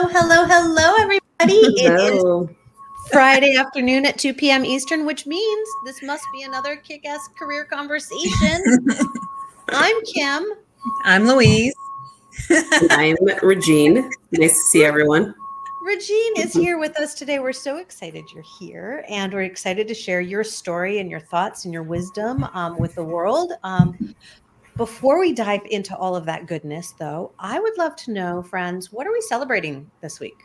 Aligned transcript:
Hello, 0.00 0.08
hello, 0.08 0.46
hello, 0.46 0.94
everybody. 0.98 1.60
Hello. 1.82 2.44
It 2.44 2.50
is 2.50 2.56
Friday 3.12 3.54
afternoon 3.54 4.06
at 4.06 4.16
2 4.16 4.32
p.m. 4.32 4.64
Eastern, 4.64 5.04
which 5.04 5.26
means 5.26 5.68
this 5.84 6.02
must 6.02 6.24
be 6.32 6.42
another 6.42 6.76
kick 6.76 7.04
ass 7.04 7.28
career 7.38 7.66
conversation. 7.66 8.86
I'm 9.68 9.94
Kim. 10.06 10.46
I'm 11.04 11.26
Louise. 11.26 11.74
I'm 12.88 13.14
Regine. 13.42 14.10
Nice 14.32 14.54
to 14.54 14.62
see 14.70 14.84
everyone. 14.86 15.34
Regine 15.82 16.36
is 16.38 16.54
here 16.54 16.78
with 16.78 16.98
us 16.98 17.12
today. 17.12 17.38
We're 17.38 17.52
so 17.52 17.76
excited 17.76 18.24
you're 18.32 18.42
here, 18.58 19.04
and 19.06 19.30
we're 19.30 19.42
excited 19.42 19.86
to 19.88 19.94
share 19.94 20.22
your 20.22 20.44
story 20.44 20.98
and 20.98 21.10
your 21.10 21.20
thoughts 21.20 21.66
and 21.66 21.74
your 21.74 21.82
wisdom 21.82 22.44
um, 22.54 22.78
with 22.78 22.94
the 22.94 23.04
world. 23.04 23.52
Um, 23.64 24.14
before 24.80 25.20
we 25.20 25.34
dive 25.34 25.60
into 25.68 25.94
all 25.94 26.16
of 26.16 26.24
that 26.24 26.46
goodness, 26.46 26.94
though, 26.98 27.32
I 27.38 27.60
would 27.60 27.76
love 27.76 27.96
to 27.96 28.12
know, 28.12 28.42
friends, 28.42 28.90
what 28.90 29.06
are 29.06 29.12
we 29.12 29.20
celebrating 29.20 29.90
this 30.00 30.18
week? 30.18 30.42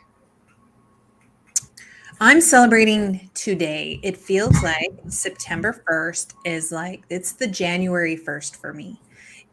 I'm 2.20 2.42
celebrating 2.42 3.30
today. 3.32 3.98
It 4.02 4.14
feels 4.14 4.62
like 4.62 4.90
September 5.08 5.82
1st 5.88 6.34
is 6.44 6.70
like 6.70 7.04
it's 7.08 7.32
the 7.32 7.46
January 7.46 8.14
1st 8.14 8.56
for 8.56 8.74
me. 8.74 9.00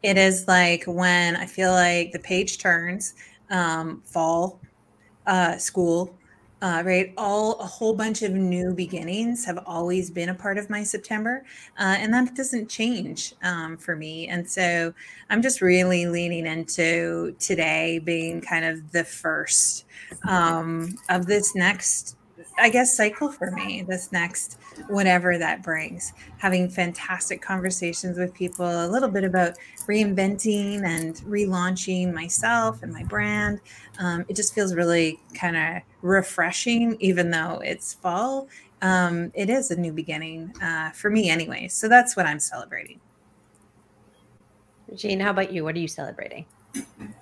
It 0.02 0.18
is 0.18 0.46
like 0.48 0.84
when 0.84 1.34
I 1.34 1.46
feel 1.46 1.72
like 1.72 2.12
the 2.12 2.18
page 2.18 2.58
turns, 2.58 3.14
um, 3.48 4.02
fall, 4.04 4.60
uh, 5.26 5.56
school, 5.56 6.14
uh, 6.64 6.82
right? 6.82 7.12
All 7.18 7.58
a 7.60 7.66
whole 7.66 7.94
bunch 7.94 8.22
of 8.22 8.32
new 8.32 8.72
beginnings 8.72 9.44
have 9.44 9.58
always 9.66 10.10
been 10.10 10.30
a 10.30 10.34
part 10.34 10.56
of 10.56 10.70
my 10.70 10.82
September, 10.82 11.44
uh, 11.78 11.96
and 11.98 12.14
that 12.14 12.34
doesn't 12.34 12.70
change 12.70 13.34
um, 13.42 13.76
for 13.76 13.94
me. 13.94 14.28
And 14.28 14.48
so 14.48 14.94
I'm 15.28 15.42
just 15.42 15.60
really 15.60 16.06
leaning 16.06 16.46
into 16.46 17.36
today 17.38 17.98
being 17.98 18.40
kind 18.40 18.64
of 18.64 18.92
the 18.92 19.04
first 19.04 19.84
um, 20.26 20.96
of 21.10 21.26
this 21.26 21.54
next 21.54 22.16
I 22.56 22.70
guess, 22.70 22.96
cycle 22.96 23.30
for 23.32 23.50
me 23.50 23.82
this 23.82 24.12
next, 24.12 24.58
whatever 24.88 25.38
that 25.38 25.62
brings. 25.62 26.12
Having 26.38 26.70
fantastic 26.70 27.42
conversations 27.42 28.16
with 28.16 28.32
people, 28.32 28.64
a 28.64 28.86
little 28.86 29.08
bit 29.08 29.24
about 29.24 29.56
reinventing 29.86 30.84
and 30.84 31.16
relaunching 31.16 32.12
myself 32.12 32.82
and 32.82 32.92
my 32.92 33.02
brand. 33.04 33.60
Um, 33.98 34.24
it 34.28 34.36
just 34.36 34.54
feels 34.54 34.74
really 34.74 35.20
kind 35.34 35.56
of 35.56 35.82
refreshing, 36.02 36.96
even 37.00 37.30
though 37.30 37.60
it's 37.64 37.94
fall. 37.94 38.48
Um, 38.82 39.32
it 39.34 39.50
is 39.50 39.70
a 39.70 39.76
new 39.76 39.92
beginning 39.92 40.54
uh, 40.62 40.90
for 40.90 41.10
me, 41.10 41.30
anyway. 41.30 41.68
So 41.68 41.88
that's 41.88 42.16
what 42.16 42.26
I'm 42.26 42.40
celebrating. 42.40 43.00
Regine, 44.88 45.20
how 45.20 45.30
about 45.30 45.52
you? 45.52 45.64
What 45.64 45.74
are 45.74 45.80
you 45.80 45.88
celebrating? 45.88 46.46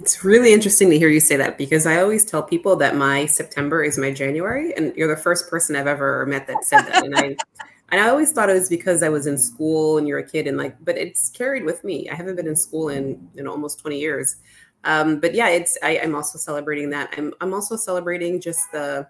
It's 0.01 0.25
really 0.25 0.53
interesting 0.53 0.91
to 0.91 0.99
hear 0.99 1.09
you 1.09 1.21
say 1.21 1.37
that 1.37 1.59
because 1.59 1.87
I 1.87 2.01
always 2.01 2.25
tell 2.25 2.43
people 2.43 2.77
that 2.77 2.97
my 2.97 3.27
September 3.27 3.85
is 3.85 3.99
my 3.99 4.11
January, 4.11 4.75
and 4.75 4.95
you're 4.97 5.15
the 5.15 5.21
first 5.21 5.49
person 5.49 5.77
I've 5.77 5.87
ever 5.87 6.27
met 6.27 6.47
that 6.49 6.65
said 6.65 6.83
that. 6.83 7.05
And 7.05 7.17
I, 7.17 7.23
and 7.93 8.01
I 8.01 8.09
always 8.09 8.33
thought 8.33 8.51
it 8.51 8.55
was 8.55 8.69
because 8.69 9.03
I 9.03 9.09
was 9.09 9.27
in 9.27 9.39
school 9.39 9.99
and 9.99 10.09
you're 10.09 10.19
a 10.19 10.29
kid, 10.29 10.47
and 10.47 10.57
like, 10.57 10.77
but 10.85 10.97
it's 10.97 11.31
carried 11.31 11.65
with 11.65 11.85
me. 11.85 12.09
I 12.11 12.15
haven't 12.15 12.37
been 12.37 12.49
in 12.49 12.57
school 12.57 12.89
in 12.89 13.29
in 13.37 13.47
almost 13.47 13.79
20 13.81 13.99
years. 13.99 14.37
Um, 14.85 15.21
but 15.21 15.35
yeah, 15.35 15.49
it's 15.49 15.79
I, 15.83 15.93
am 15.97 16.15
also 16.15 16.39
celebrating 16.39 16.91
that. 16.91 17.15
I'm 17.17 17.33
I'm 17.41 17.55
also 17.55 17.77
celebrating 17.77 18.41
just 18.41 18.61
the. 18.73 19.09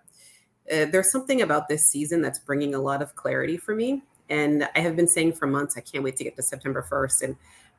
Uh, 0.70 0.84
there's 0.86 1.10
something 1.10 1.42
about 1.42 1.69
this 1.69 1.88
season 1.88 2.22
that's 2.22 2.38
bringing 2.38 2.75
a 2.75 2.78
lot 2.78 3.02
of 3.02 3.14
clarity 3.16 3.56
for 3.56 3.75
me, 3.75 4.02
and 4.28 4.69
I 4.76 4.81
have 4.81 4.94
been 4.94 5.08
saying 5.08 5.32
for 5.32 5.47
months 5.47 5.76
I 5.76 5.81
can't 5.81 6.04
wait 6.04 6.16
to 6.16 6.25
get 6.25 6.36
to 6.36 6.42
September 6.42 6.86
1st, 6.88 7.22
and 7.22 7.36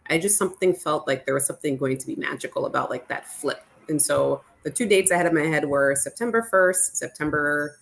I 0.09 0.17
just 0.17 0.37
something 0.37 0.73
felt 0.73 1.07
like 1.07 1.25
there 1.25 1.33
was 1.33 1.45
something 1.45 1.77
going 1.77 1.97
to 1.97 2.07
be 2.07 2.15
magical 2.15 2.65
about 2.65 2.89
like 2.89 3.07
that 3.07 3.27
flip. 3.27 3.65
And 3.89 4.01
so 4.01 4.41
the 4.63 4.71
two 4.71 4.85
dates 4.85 5.11
I 5.11 5.17
had 5.17 5.25
in 5.25 5.33
my 5.33 5.41
head 5.41 5.65
were 5.65 5.95
September 5.95 6.47
1st, 6.51 6.95
September 6.95 7.77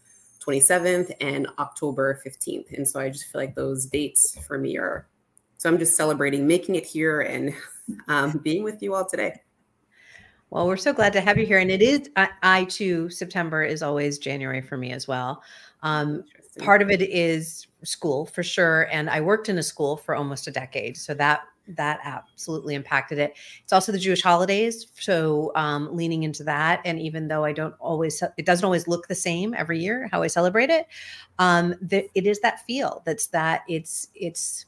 27th, 0.45 1.13
and 1.21 1.47
October 1.59 2.21
15th. 2.25 2.75
And 2.75 2.87
so 2.87 2.99
I 2.99 3.09
just 3.09 3.25
feel 3.25 3.41
like 3.41 3.55
those 3.55 3.85
dates 3.85 4.37
for 4.47 4.57
me 4.57 4.77
are 4.77 5.07
so 5.57 5.69
I'm 5.69 5.77
just 5.77 5.95
celebrating 5.95 6.47
making 6.47 6.73
it 6.73 6.87
here 6.87 7.21
and 7.21 7.53
um, 8.07 8.39
being 8.43 8.63
with 8.63 8.81
you 8.81 8.95
all 8.95 9.05
today. 9.07 9.39
Well, 10.49 10.65
we're 10.65 10.75
so 10.75 10.91
glad 10.91 11.13
to 11.13 11.21
have 11.21 11.37
you 11.37 11.45
here. 11.45 11.59
And 11.59 11.69
it 11.69 11.83
is, 11.83 12.09
I, 12.15 12.29
I 12.41 12.63
too, 12.65 13.11
September 13.11 13.61
is 13.63 13.83
always 13.83 14.17
January 14.17 14.61
for 14.61 14.75
me 14.75 14.91
as 14.91 15.07
well. 15.07 15.43
Um, 15.83 16.23
part 16.57 16.81
of 16.81 16.89
it 16.89 17.03
is 17.03 17.67
school 17.83 18.25
for 18.25 18.41
sure. 18.41 18.89
And 18.91 19.07
I 19.07 19.21
worked 19.21 19.49
in 19.49 19.59
a 19.59 19.63
school 19.63 19.97
for 19.97 20.15
almost 20.15 20.47
a 20.47 20.51
decade. 20.51 20.97
So 20.97 21.13
that 21.13 21.41
that 21.67 21.99
absolutely 22.03 22.75
impacted 22.75 23.17
it. 23.17 23.33
It's 23.63 23.73
also 23.73 23.91
the 23.91 23.99
Jewish 23.99 24.21
holidays, 24.21 24.87
so 24.99 25.51
um, 25.55 25.95
leaning 25.95 26.23
into 26.23 26.43
that. 26.43 26.81
And 26.85 26.99
even 26.99 27.27
though 27.27 27.43
I 27.43 27.53
don't 27.53 27.75
always, 27.79 28.21
it 28.37 28.45
doesn't 28.45 28.65
always 28.65 28.87
look 28.87 29.07
the 29.07 29.15
same 29.15 29.53
every 29.53 29.79
year 29.79 30.09
how 30.11 30.21
I 30.21 30.27
celebrate 30.27 30.69
it. 30.69 30.87
Um, 31.39 31.75
the, 31.81 32.09
it 32.15 32.25
is 32.25 32.39
that 32.41 32.65
feel. 32.65 33.01
That's 33.05 33.27
that. 33.27 33.61
It's 33.67 34.07
it's 34.15 34.65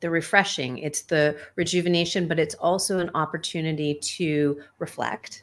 the 0.00 0.10
refreshing. 0.10 0.78
It's 0.78 1.02
the 1.02 1.38
rejuvenation, 1.56 2.26
but 2.26 2.38
it's 2.38 2.54
also 2.56 2.98
an 2.98 3.10
opportunity 3.14 3.94
to 3.94 4.60
reflect 4.78 5.42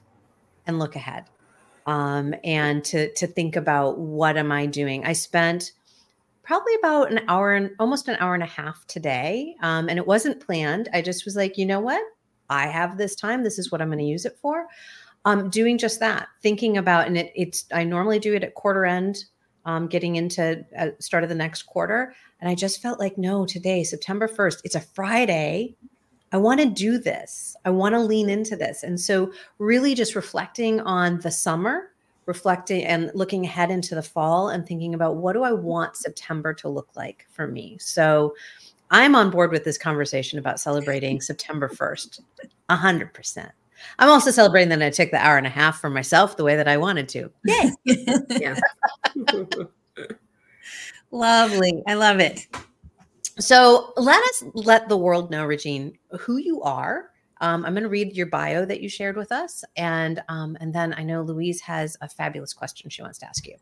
and 0.66 0.80
look 0.80 0.96
ahead, 0.96 1.26
um, 1.86 2.34
and 2.44 2.84
to 2.86 3.14
to 3.14 3.28
think 3.28 3.56
about 3.56 4.00
what 4.00 4.38
am 4.38 4.52
I 4.52 4.66
doing. 4.66 5.06
I 5.06 5.14
spent 5.14 5.74
probably 6.48 6.74
about 6.76 7.12
an 7.12 7.20
hour 7.28 7.54
and 7.54 7.72
almost 7.78 8.08
an 8.08 8.16
hour 8.22 8.34
and 8.34 8.42
a 8.42 8.48
half 8.48 8.88
today. 8.88 9.54
Um, 9.62 9.90
and 9.90 10.00
it 10.00 10.08
wasn't 10.08 10.40
planned. 10.40 10.88
I 10.94 11.02
just 11.02 11.26
was 11.26 11.36
like, 11.36 11.58
you 11.58 11.66
know 11.66 11.82
what? 11.82 12.02
I 12.50 12.68
have 12.68 12.98
this 12.98 13.16
time. 13.16 13.44
This 13.44 13.60
is 13.60 13.70
what 13.70 13.82
I'm 13.82 13.90
going 13.90 14.00
to 14.00 14.06
use 14.06 14.26
it 14.26 14.38
for. 14.42 14.66
Um, 15.26 15.50
doing 15.50 15.78
just 15.78 16.00
that, 16.00 16.30
thinking 16.42 16.78
about, 16.78 17.06
and 17.06 17.18
it, 17.18 17.34
it's, 17.36 17.66
I 17.74 17.84
normally 17.84 18.18
do 18.18 18.34
it 18.34 18.46
at 18.46 18.56
quarter 18.56 18.86
end, 18.86 19.26
um, 19.66 19.88
getting 19.88 20.16
into 20.16 20.66
uh, 20.80 20.92
start 21.00 21.24
of 21.24 21.30
the 21.30 21.36
next 21.36 21.64
quarter. 21.64 22.14
And 22.40 22.50
I 22.50 22.56
just 22.56 22.82
felt 22.82 22.98
like, 22.98 23.18
no, 23.18 23.46
today, 23.46 23.84
September 23.84 24.30
1st, 24.30 24.62
it's 24.64 24.76
a 24.76 24.80
Friday. 24.80 25.76
I 26.32 26.38
want 26.38 26.62
to 26.62 26.66
do 26.66 26.98
this. 26.98 27.58
I 27.66 27.72
want 27.72 27.94
to 27.94 28.00
lean 28.00 28.30
into 28.30 28.56
this. 28.56 28.84
And 28.84 28.98
so, 28.98 29.34
really 29.60 29.94
just 29.94 30.16
reflecting 30.16 30.80
on 30.80 31.20
the 31.20 31.32
summer 31.32 31.90
reflecting 32.28 32.84
and 32.84 33.10
looking 33.16 33.46
ahead 33.46 33.72
into 33.72 33.96
the 33.96 34.04
fall 34.04 34.50
and 34.50 34.68
thinking 34.68 34.94
about 34.94 35.16
what 35.16 35.34
do 35.34 35.44
I 35.44 35.54
want 35.54 35.96
September 35.96 36.54
to 36.56 36.70
look 36.70 36.90
like 36.96 37.26
for 37.32 37.48
me. 37.48 37.78
So 37.80 38.36
I'm 38.92 39.16
on 39.16 39.32
board 39.32 39.52
with 39.52 39.64
this 39.64 39.78
conversation 39.78 40.38
about 40.38 40.60
celebrating 40.60 41.20
September 41.22 41.68
1st, 41.70 42.22
100%. 42.70 43.52
I'm 44.00 44.10
also 44.10 44.32
celebrating 44.32 44.70
that 44.70 44.82
I 44.82 44.90
took 44.90 45.12
the 45.12 45.24
hour 45.24 45.38
and 45.38 45.48
a 45.48 45.52
half 45.52 45.80
for 45.80 45.90
myself 45.90 46.36
the 46.36 46.44
way 46.44 46.56
that 46.56 46.68
I 46.68 46.78
wanted 46.78 47.08
to. 47.10 47.32
Yay. 47.46 47.72
yeah. 48.30 48.60
Lovely. 51.12 51.84
I 51.88 51.94
love 51.94 52.20
it. 52.20 52.48
So 53.40 53.94
let 53.96 54.22
us 54.24 54.44
let 54.56 54.90
the 54.90 54.98
world 54.98 55.30
know, 55.30 55.46
Regine, 55.46 55.98
who 56.20 56.38
you 56.38 56.62
are 56.64 57.12
um, 57.42 57.66
I'm 57.66 57.74
going 57.74 57.84
to 57.84 57.90
read 57.90 58.16
your 58.16 58.28
bio 58.28 58.66
that 58.66 58.82
you 58.82 58.90
shared 58.90 59.18
with 59.18 59.32
us, 59.32 59.64
and 59.76 60.22
um, 60.30 60.58
and 60.60 60.74
then 60.74 60.94
I 60.98 61.04
know 61.04 61.22
Louise 61.22 61.62
has 61.62 61.98
a 62.02 62.10
fabulous 62.10 62.54
question 62.54 62.90
she 62.90 63.02
wants 63.02 63.20
to 63.20 63.28
ask 63.28 63.48
you. 63.48 63.56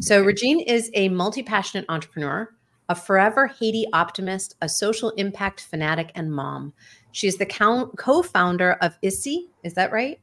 So 0.00 0.22
Regine 0.22 0.60
is 0.60 0.90
a 0.94 1.08
multi-passionate 1.08 1.86
entrepreneur, 1.88 2.48
a 2.88 2.94
forever 2.94 3.46
Haiti 3.46 3.86
optimist, 3.92 4.56
a 4.60 4.68
social 4.68 5.10
impact 5.10 5.60
fanatic, 5.60 6.12
and 6.14 6.32
mom. 6.32 6.72
She 7.12 7.26
is 7.26 7.36
the 7.36 7.46
co-founder 7.46 8.72
of 8.80 8.98
ISSE. 9.02 9.48
Is 9.64 9.74
that 9.74 9.92
right? 9.92 10.20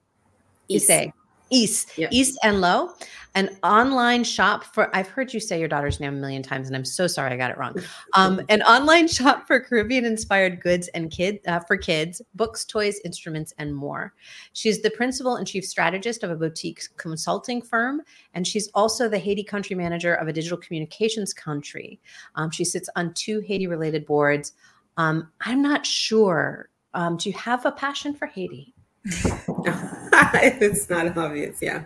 ISSE. 0.69 1.13
East, 1.49 1.97
yeah. 1.97 2.09
Issé 2.09 2.35
and 2.43 2.61
Lo, 2.61 2.93
an 3.35 3.55
online 3.63 4.23
shop 4.23 4.63
for. 4.63 4.93
I've 4.95 5.07
heard 5.07 5.33
you 5.33 5.39
say 5.39 5.59
your 5.59 5.67
daughter's 5.67 5.99
name 5.99 6.13
a 6.15 6.17
million 6.17 6.41
times, 6.41 6.67
and 6.67 6.75
I'm 6.75 6.85
so 6.85 7.05
sorry 7.05 7.31
I 7.31 7.37
got 7.37 7.51
it 7.51 7.57
wrong. 7.57 7.75
Um, 8.15 8.41
an 8.49 8.63
online 8.63 9.07
shop 9.07 9.45
for 9.45 9.59
Caribbean-inspired 9.59 10.59
goods 10.59 10.87
and 10.89 11.11
kid 11.11 11.39
uh, 11.47 11.59
for 11.59 11.77
kids, 11.77 12.21
books, 12.33 12.65
toys, 12.65 12.99
instruments, 13.05 13.53
and 13.59 13.75
more. 13.75 14.13
She's 14.53 14.81
the 14.81 14.89
principal 14.89 15.35
and 15.35 15.47
chief 15.47 15.65
strategist 15.65 16.23
of 16.23 16.31
a 16.31 16.35
boutique 16.35 16.81
consulting 16.97 17.61
firm, 17.61 18.01
and 18.33 18.47
she's 18.47 18.69
also 18.73 19.07
the 19.07 19.19
Haiti 19.19 19.43
country 19.43 19.75
manager 19.75 20.15
of 20.15 20.27
a 20.27 20.33
digital 20.33 20.57
communications 20.57 21.33
country. 21.33 21.99
Um, 22.35 22.49
she 22.49 22.65
sits 22.65 22.89
on 22.95 23.13
two 23.13 23.39
Haiti-related 23.41 24.05
boards. 24.05 24.53
Um, 24.97 25.31
I'm 25.41 25.61
not 25.61 25.85
sure. 25.85 26.69
Um, 26.95 27.17
do 27.17 27.29
you 27.29 27.37
have 27.37 27.65
a 27.65 27.71
passion 27.71 28.15
for 28.15 28.25
Haiti? 28.25 28.73
it's 30.33 30.89
not 30.89 31.17
obvious. 31.17 31.61
Yeah, 31.61 31.83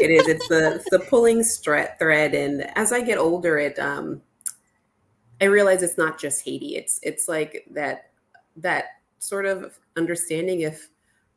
it 0.00 0.10
is. 0.10 0.28
It's 0.28 0.48
the 0.48 0.82
the 0.90 1.00
pulling 1.00 1.42
thread 1.42 1.98
thread, 1.98 2.34
and 2.34 2.62
as 2.76 2.92
I 2.92 3.00
get 3.00 3.18
older, 3.18 3.58
it 3.58 3.78
um, 3.78 4.22
I 5.40 5.46
realize 5.46 5.82
it's 5.82 5.98
not 5.98 6.18
just 6.18 6.44
Haiti. 6.44 6.76
It's 6.76 7.00
it's 7.02 7.28
like 7.28 7.64
that 7.70 8.10
that 8.56 8.84
sort 9.18 9.46
of 9.46 9.78
understanding 9.96 10.60
if 10.60 10.88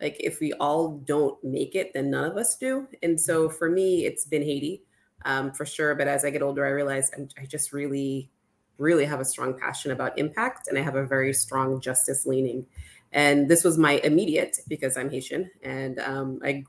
like 0.02 0.18
if 0.20 0.40
we 0.40 0.54
all 0.54 0.98
don't 1.06 1.42
make 1.44 1.76
it, 1.76 1.94
then 1.94 2.12
none 2.12 2.30
of 2.30 2.38
us 2.38 2.58
do. 2.58 2.88
And 3.02 3.20
so 3.20 3.50
for 3.50 3.70
me, 3.70 4.06
it's 4.06 4.26
been 4.26 4.44
Haiti 4.44 4.84
um, 5.26 5.52
for 5.52 5.66
sure. 5.66 5.96
But 5.96 6.08
as 6.08 6.26
I 6.26 6.30
get 6.30 6.42
older, 6.42 6.66
I 6.66 6.70
realize 6.70 7.12
I'm, 7.18 7.30
I 7.40 7.46
just 7.46 7.72
really, 7.72 8.30
really 8.78 9.06
have 9.06 9.22
a 9.22 9.26
strong 9.26 9.58
passion 9.58 9.92
about 9.92 10.18
impact, 10.18 10.68
and 10.68 10.78
I 10.78 10.82
have 10.82 10.96
a 10.96 11.06
very 11.06 11.34
strong 11.34 11.80
justice 11.80 12.26
leaning. 12.26 12.66
And 13.14 13.48
this 13.48 13.64
was 13.64 13.78
my 13.78 13.94
immediate 14.04 14.58
because 14.68 14.98
I'm 14.98 15.10
Haitian, 15.10 15.50
and 15.62 16.00
um, 16.00 16.40
I 16.44 16.64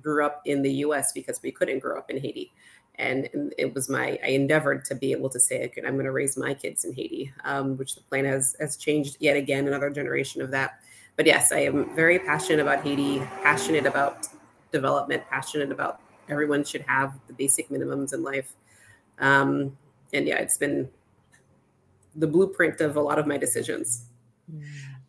grew 0.00 0.24
up 0.24 0.42
in 0.44 0.62
the 0.62 0.72
US 0.84 1.12
because 1.12 1.42
we 1.42 1.50
couldn't 1.50 1.80
grow 1.80 1.98
up 1.98 2.10
in 2.10 2.18
Haiti. 2.18 2.52
And 2.96 3.52
it 3.56 3.74
was 3.74 3.88
my, 3.88 4.18
I 4.24 4.28
endeavored 4.28 4.84
to 4.86 4.94
be 4.94 5.12
able 5.12 5.30
to 5.30 5.38
say, 5.38 5.64
okay, 5.66 5.82
I'm 5.86 5.94
going 5.94 6.04
to 6.04 6.12
raise 6.12 6.36
my 6.36 6.52
kids 6.52 6.84
in 6.84 6.92
Haiti, 6.92 7.32
um, 7.44 7.76
which 7.76 7.94
the 7.94 8.00
plan 8.02 8.24
has, 8.24 8.56
has 8.58 8.76
changed 8.76 9.18
yet 9.20 9.36
again, 9.36 9.68
another 9.68 9.88
generation 9.88 10.42
of 10.42 10.50
that. 10.50 10.80
But 11.16 11.26
yes, 11.26 11.52
I 11.52 11.60
am 11.60 11.94
very 11.94 12.18
passionate 12.18 12.60
about 12.60 12.82
Haiti, 12.82 13.20
passionate 13.42 13.86
about 13.86 14.26
development, 14.72 15.22
passionate 15.30 15.70
about 15.70 16.00
everyone 16.28 16.64
should 16.64 16.82
have 16.82 17.14
the 17.28 17.32
basic 17.32 17.68
minimums 17.70 18.12
in 18.12 18.22
life. 18.22 18.52
Um, 19.20 19.76
and 20.12 20.26
yeah, 20.26 20.38
it's 20.38 20.58
been 20.58 20.88
the 22.16 22.26
blueprint 22.26 22.80
of 22.80 22.96
a 22.96 23.00
lot 23.00 23.18
of 23.18 23.26
my 23.26 23.36
decisions. 23.36 24.06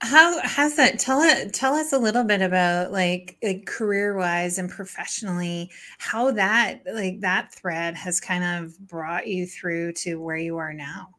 How 0.02 0.40
has 0.42 0.76
that 0.78 0.98
tell 0.98 1.22
it 1.22 1.54
tell 1.54 1.74
us 1.74 1.92
a 1.92 1.98
little 1.98 2.24
bit 2.24 2.42
about 2.42 2.92
like 2.92 3.38
like 3.44 3.66
career 3.66 4.16
wise 4.16 4.58
and 4.58 4.70
professionally 4.70 5.72
how 5.98 6.32
that 6.32 6.82
like 6.94 7.20
that 7.20 7.54
thread 7.54 7.96
has 7.96 8.20
kind 8.20 8.44
of 8.44 8.80
brought 8.88 9.28
you 9.28 9.46
through 9.46 9.94
to 9.94 10.16
where 10.16 10.38
you 10.38 10.58
are 10.58 10.74
now. 10.74 11.10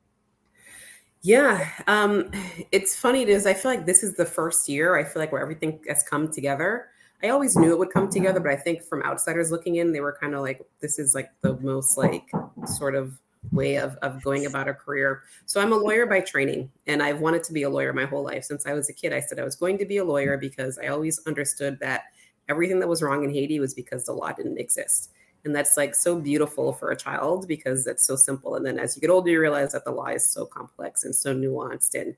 Yeah, 1.23 1.69
um, 1.87 2.31
it's 2.73 2.97
funny. 2.97 3.27
because 3.27 3.47
I 3.47 3.53
feel 3.53 3.71
like 3.71 3.85
this 3.85 4.03
is 4.03 4.15
the 4.15 4.25
first 4.25 4.69
year. 4.69 4.97
I 4.97 5.05
feel 5.05 5.21
like 5.21 5.32
where 5.32 5.43
everything 5.43 5.81
has 5.87 6.03
come 6.03 6.32
together. 6.32 6.88
I 7.23 7.29
always 7.29 7.56
knew 7.56 7.73
it 7.73 7.79
would 7.79 7.91
come 7.91 8.09
together, 8.09 8.41
but 8.41 8.50
I 8.50 8.56
think 8.56 8.82
from 8.82 9.03
outsiders 9.03 9.50
looking 9.50 9.77
in, 9.77 9.93
they 9.93 10.00
were 10.00 10.17
kind 10.19 10.35
of 10.35 10.41
like, 10.41 10.62
"This 10.81 10.99
is 10.99 11.15
like 11.15 11.29
the 11.43 11.59
most 11.59 11.99
like 11.99 12.31
sort 12.65 12.94
of 12.94 13.19
way 13.52 13.76
of, 13.76 13.96
of 14.02 14.22
going 14.22 14.46
about 14.46 14.69
a 14.69 14.75
career. 14.75 15.22
So 15.46 15.60
I'm 15.60 15.72
a 15.72 15.76
lawyer 15.76 16.06
by 16.06 16.20
training, 16.20 16.70
and 16.87 17.02
I've 17.02 17.20
wanted 17.20 17.42
to 17.44 17.52
be 17.52 17.62
a 17.62 17.70
lawyer 17.70 17.92
my 17.92 18.04
whole 18.04 18.22
life. 18.22 18.44
Since 18.44 18.66
I 18.66 18.75
was 18.75 18.88
a 18.88 18.92
kid, 18.92 19.12
I 19.12 19.20
said 19.20 19.38
I 19.38 19.44
was 19.44 19.56
going 19.56 19.78
to 19.78 19.84
be 19.84 19.96
a 19.96 20.04
lawyer 20.04 20.37
because 20.37 20.78
I 20.78 20.88
always 20.88 21.20
understood 21.26 21.78
that 21.81 22.04
everything 22.48 22.81
that 22.81 22.88
was 22.88 23.02
wrong 23.02 23.25
in 23.25 23.31
Haiti 23.31 23.60
was 23.60 23.75
because 23.75 24.04
the 24.04 24.12
law 24.12 24.32
didn't 24.32 24.58
exist. 24.58 25.12
And 25.44 25.56
that's 25.56 25.76
like 25.76 25.94
so 25.94 26.20
beautiful 26.20 26.72
for 26.72 26.90
a 26.90 26.96
child 26.96 27.48
because 27.48 27.87
it's 27.87 28.06
so 28.06 28.14
simple. 28.14 28.56
And 28.56 28.66
then 28.66 28.78
as 28.78 28.94
you 28.94 29.00
get 29.00 29.10
older, 29.10 29.31
you 29.31 29.40
realize 29.40 29.72
that 29.72 29.84
the 29.84 29.90
law 29.90 30.08
is 30.08 30.26
so 30.26 30.44
complex 30.44 31.04
and 31.04 31.14
so 31.14 31.34
nuanced 31.34 31.98
and 31.98 32.14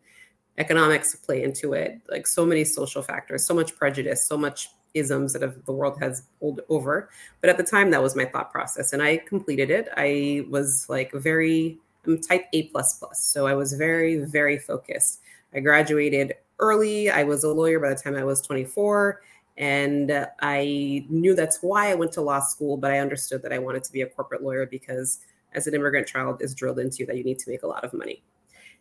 economics 0.59 1.15
play 1.15 1.43
into 1.45 1.73
it, 1.73 2.01
like 2.11 2.27
so 2.27 2.45
many 2.45 2.65
social 2.65 3.01
factors, 3.01 3.47
so 3.47 3.55
much 3.55 3.77
prejudice, 3.77 4.27
so 4.27 4.37
much 4.37 4.69
isms 4.95 5.33
that 5.33 5.65
the 5.67 5.73
world 5.73 5.99
has 6.01 6.25
pulled 6.41 6.61
over. 6.69 7.11
But 7.41 7.51
at 7.51 7.57
the 7.57 7.63
time, 7.63 7.91
that 7.91 8.03
was 8.03 8.17
my 8.17 8.25
thought 8.25 8.51
process, 8.53 8.93
and 8.93 9.03
I 9.03 9.19
completed 9.19 9.71
it. 9.71 9.89
I 9.97 10.47
was 10.51 10.87
like 10.89 11.13
very, 11.13 11.79
I'm 12.07 12.21
type 12.21 12.47
A 12.53 12.65
plus 12.65 12.99
plus, 12.99 13.23
so 13.23 13.47
I 13.47 13.55
was 13.55 13.75
very, 13.75 14.17
very 14.19 14.59
focused. 14.59 15.21
I 15.55 15.61
graduated 15.61 16.35
early. 16.59 17.11
I 17.11 17.25
was 17.25 17.45
a 17.45 17.53
lawyer 17.53 17.79
by 17.81 17.91
the 17.91 17.97
time 17.97 18.15
I 18.15 18.25
was 18.25 18.41
24. 18.41 19.21
And 19.59 20.27
I 20.41 21.05
knew 21.11 21.35
that's 21.35 21.59
why 21.61 21.91
I 21.91 21.95
went 21.95 22.13
to 22.13 22.23
law 22.23 22.41
school, 22.41 22.79
but 22.79 22.91
I 22.91 23.01
understood 23.01 23.43
that 23.43 23.53
I 23.53 23.59
wanted 23.59 23.85
to 23.85 23.93
be 23.93 24.01
a 24.01 24.07
corporate 24.07 24.43
lawyer 24.43 24.65
because 24.65 25.19
as 25.55 25.67
an 25.67 25.75
immigrant 25.75 26.07
child 26.07 26.41
is 26.41 26.55
drilled 26.55 26.79
into 26.79 27.05
that 27.05 27.17
you 27.17 27.25
need 27.25 27.39
to 27.41 27.51
make 27.51 27.63
a 27.63 27.67
lot 27.67 27.85
of 27.85 27.93
money. 27.93 28.23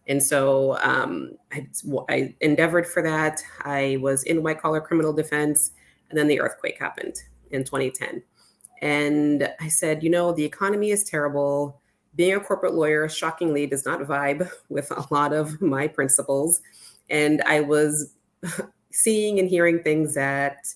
And 0.07 0.23
so 0.23 0.77
um, 0.81 1.33
I, 1.51 1.67
I, 2.09 2.33
endeavored 2.41 2.87
for 2.87 3.03
that. 3.03 3.43
I 3.63 3.97
was 4.01 4.23
in 4.23 4.41
white 4.41 4.61
collar 4.61 4.81
criminal 4.81 5.13
defense. 5.13 5.71
And 6.11 6.19
then 6.19 6.27
the 6.27 6.41
earthquake 6.41 6.77
happened 6.77 7.15
in 7.49 7.63
2010. 7.63 8.21
And 8.81 9.49
I 9.59 9.67
said, 9.69 10.03
you 10.03 10.09
know, 10.09 10.33
the 10.33 10.43
economy 10.43 10.91
is 10.91 11.03
terrible. 11.03 11.81
Being 12.15 12.35
a 12.35 12.39
corporate 12.39 12.73
lawyer, 12.73 13.07
shockingly, 13.07 13.65
does 13.65 13.85
not 13.85 14.01
vibe 14.01 14.49
with 14.69 14.91
a 14.91 15.05
lot 15.11 15.33
of 15.33 15.61
my 15.61 15.87
principles. 15.87 16.61
And 17.09 17.41
I 17.43 17.61
was 17.61 18.13
seeing 18.91 19.39
and 19.39 19.49
hearing 19.49 19.81
things 19.81 20.13
that 20.15 20.67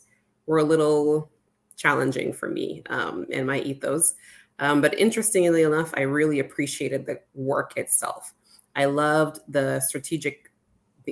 were 0.46 0.60
a 0.60 0.64
little 0.64 1.30
challenging 1.76 2.32
for 2.32 2.50
me 2.50 2.82
um, 2.90 3.26
and 3.32 3.46
my 3.46 3.60
ethos. 3.60 4.16
Um, 4.60 4.80
but 4.80 4.98
interestingly 4.98 5.64
enough, 5.64 5.94
I 5.98 6.02
really 6.02 6.40
appreciated 6.40 7.06
the 7.06 7.20
work 7.34 7.76
itself. 7.76 8.34
I 8.76 8.86
loved 8.86 9.40
the 9.50 9.82
strategic 9.82 10.45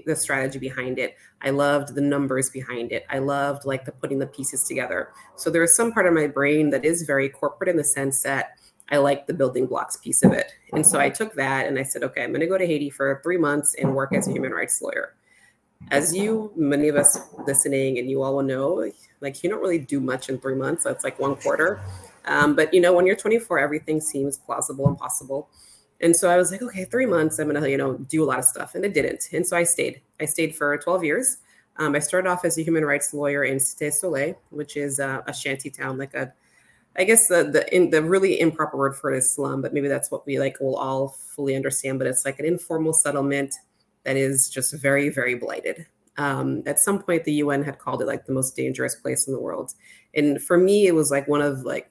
the 0.05 0.15
strategy 0.15 0.59
behind 0.59 0.99
it. 0.99 1.15
I 1.41 1.51
loved 1.51 1.95
the 1.95 2.01
numbers 2.01 2.49
behind 2.49 2.91
it. 2.91 3.05
I 3.09 3.19
loved 3.19 3.65
like 3.65 3.85
the 3.85 3.91
putting 3.91 4.19
the 4.19 4.27
pieces 4.27 4.63
together. 4.63 5.09
So 5.35 5.49
there 5.49 5.63
is 5.63 5.75
some 5.75 5.91
part 5.91 6.07
of 6.07 6.13
my 6.13 6.27
brain 6.27 6.69
that 6.71 6.85
is 6.85 7.03
very 7.03 7.29
corporate 7.29 7.69
in 7.69 7.77
the 7.77 7.83
sense 7.83 8.21
that 8.23 8.57
I 8.89 8.97
like 8.97 9.27
the 9.27 9.33
building 9.33 9.65
blocks 9.65 9.97
piece 9.97 10.23
of 10.23 10.33
it. 10.33 10.51
And 10.73 10.85
so 10.85 10.99
I 10.99 11.09
took 11.09 11.33
that 11.35 11.67
and 11.67 11.79
I 11.79 11.83
said, 11.83 12.03
okay, 12.03 12.23
I'm 12.23 12.31
going 12.31 12.41
to 12.41 12.47
go 12.47 12.57
to 12.57 12.65
Haiti 12.65 12.89
for 12.89 13.21
three 13.23 13.37
months 13.37 13.75
and 13.75 13.95
work 13.95 14.13
as 14.13 14.27
a 14.27 14.31
human 14.31 14.51
rights 14.51 14.81
lawyer. 14.81 15.15
As 15.91 16.15
you, 16.15 16.51
many 16.55 16.87
of 16.87 16.95
us 16.95 17.19
listening, 17.45 17.97
and 17.97 18.09
you 18.09 18.21
all 18.21 18.35
will 18.35 18.43
know, 18.43 18.89
like 19.21 19.43
you 19.43 19.49
don't 19.49 19.61
really 19.61 19.79
do 19.79 19.99
much 19.99 20.29
in 20.29 20.39
three 20.39 20.55
months. 20.55 20.83
That's 20.83 21.03
like 21.03 21.19
one 21.19 21.35
quarter. 21.35 21.81
Um, 22.25 22.55
but 22.55 22.73
you 22.73 22.81
know, 22.81 22.93
when 22.93 23.05
you're 23.05 23.15
24, 23.15 23.59
everything 23.59 23.99
seems 23.99 24.37
plausible 24.37 24.87
and 24.87 24.97
possible. 24.97 25.49
And 26.03 26.13
so 26.13 26.29
I 26.29 26.35
was 26.35 26.51
like, 26.51 26.61
okay, 26.61 26.83
three 26.83 27.05
months, 27.05 27.39
I'm 27.39 27.47
gonna, 27.47 27.65
you 27.67 27.77
know, 27.77 27.93
do 27.93 28.23
a 28.23 28.25
lot 28.25 28.37
of 28.37 28.43
stuff. 28.43 28.75
And 28.75 28.83
it 28.83 28.93
didn't. 28.93 29.29
And 29.31 29.47
so 29.47 29.55
I 29.55 29.63
stayed. 29.63 30.01
I 30.19 30.25
stayed 30.25 30.53
for 30.53 30.77
12 30.77 31.03
years. 31.05 31.37
Um, 31.77 31.95
I 31.95 31.99
started 31.99 32.29
off 32.29 32.43
as 32.43 32.57
a 32.57 32.61
human 32.61 32.83
rights 32.83 33.13
lawyer 33.13 33.45
in 33.45 33.57
Cité 33.57 33.91
Soleil, 33.91 34.35
which 34.49 34.75
is 34.75 34.99
uh, 34.99 35.21
a 35.25 35.33
shanty 35.33 35.69
town, 35.69 35.97
like 35.97 36.13
a, 36.13 36.31
I 36.95 37.05
guess 37.05 37.27
the 37.27 37.45
the 37.45 37.75
in, 37.75 37.89
the 37.89 38.03
really 38.03 38.39
improper 38.39 38.77
word 38.77 38.95
for 38.95 39.11
it 39.11 39.17
is 39.17 39.33
slum, 39.33 39.63
but 39.63 39.73
maybe 39.73 39.87
that's 39.87 40.11
what 40.11 40.27
we 40.27 40.37
like 40.39 40.59
will 40.59 40.75
all 40.75 41.07
fully 41.07 41.55
understand. 41.55 41.97
But 41.97 42.07
it's 42.07 42.25
like 42.25 42.37
an 42.37 42.45
informal 42.45 42.93
settlement 42.93 43.55
that 44.03 44.15
is 44.15 44.47
just 44.49 44.75
very 44.75 45.09
very 45.09 45.33
blighted. 45.33 45.87
Um, 46.17 46.61
at 46.67 46.77
some 46.77 47.01
point, 47.01 47.23
the 47.23 47.33
UN 47.33 47.63
had 47.63 47.79
called 47.79 48.03
it 48.03 48.05
like 48.05 48.27
the 48.27 48.33
most 48.33 48.55
dangerous 48.55 48.93
place 48.93 49.25
in 49.25 49.33
the 49.33 49.39
world, 49.39 49.73
and 50.13 50.39
for 50.39 50.55
me, 50.55 50.85
it 50.85 50.93
was 50.93 51.09
like 51.09 51.27
one 51.27 51.41
of 51.41 51.63
like 51.63 51.89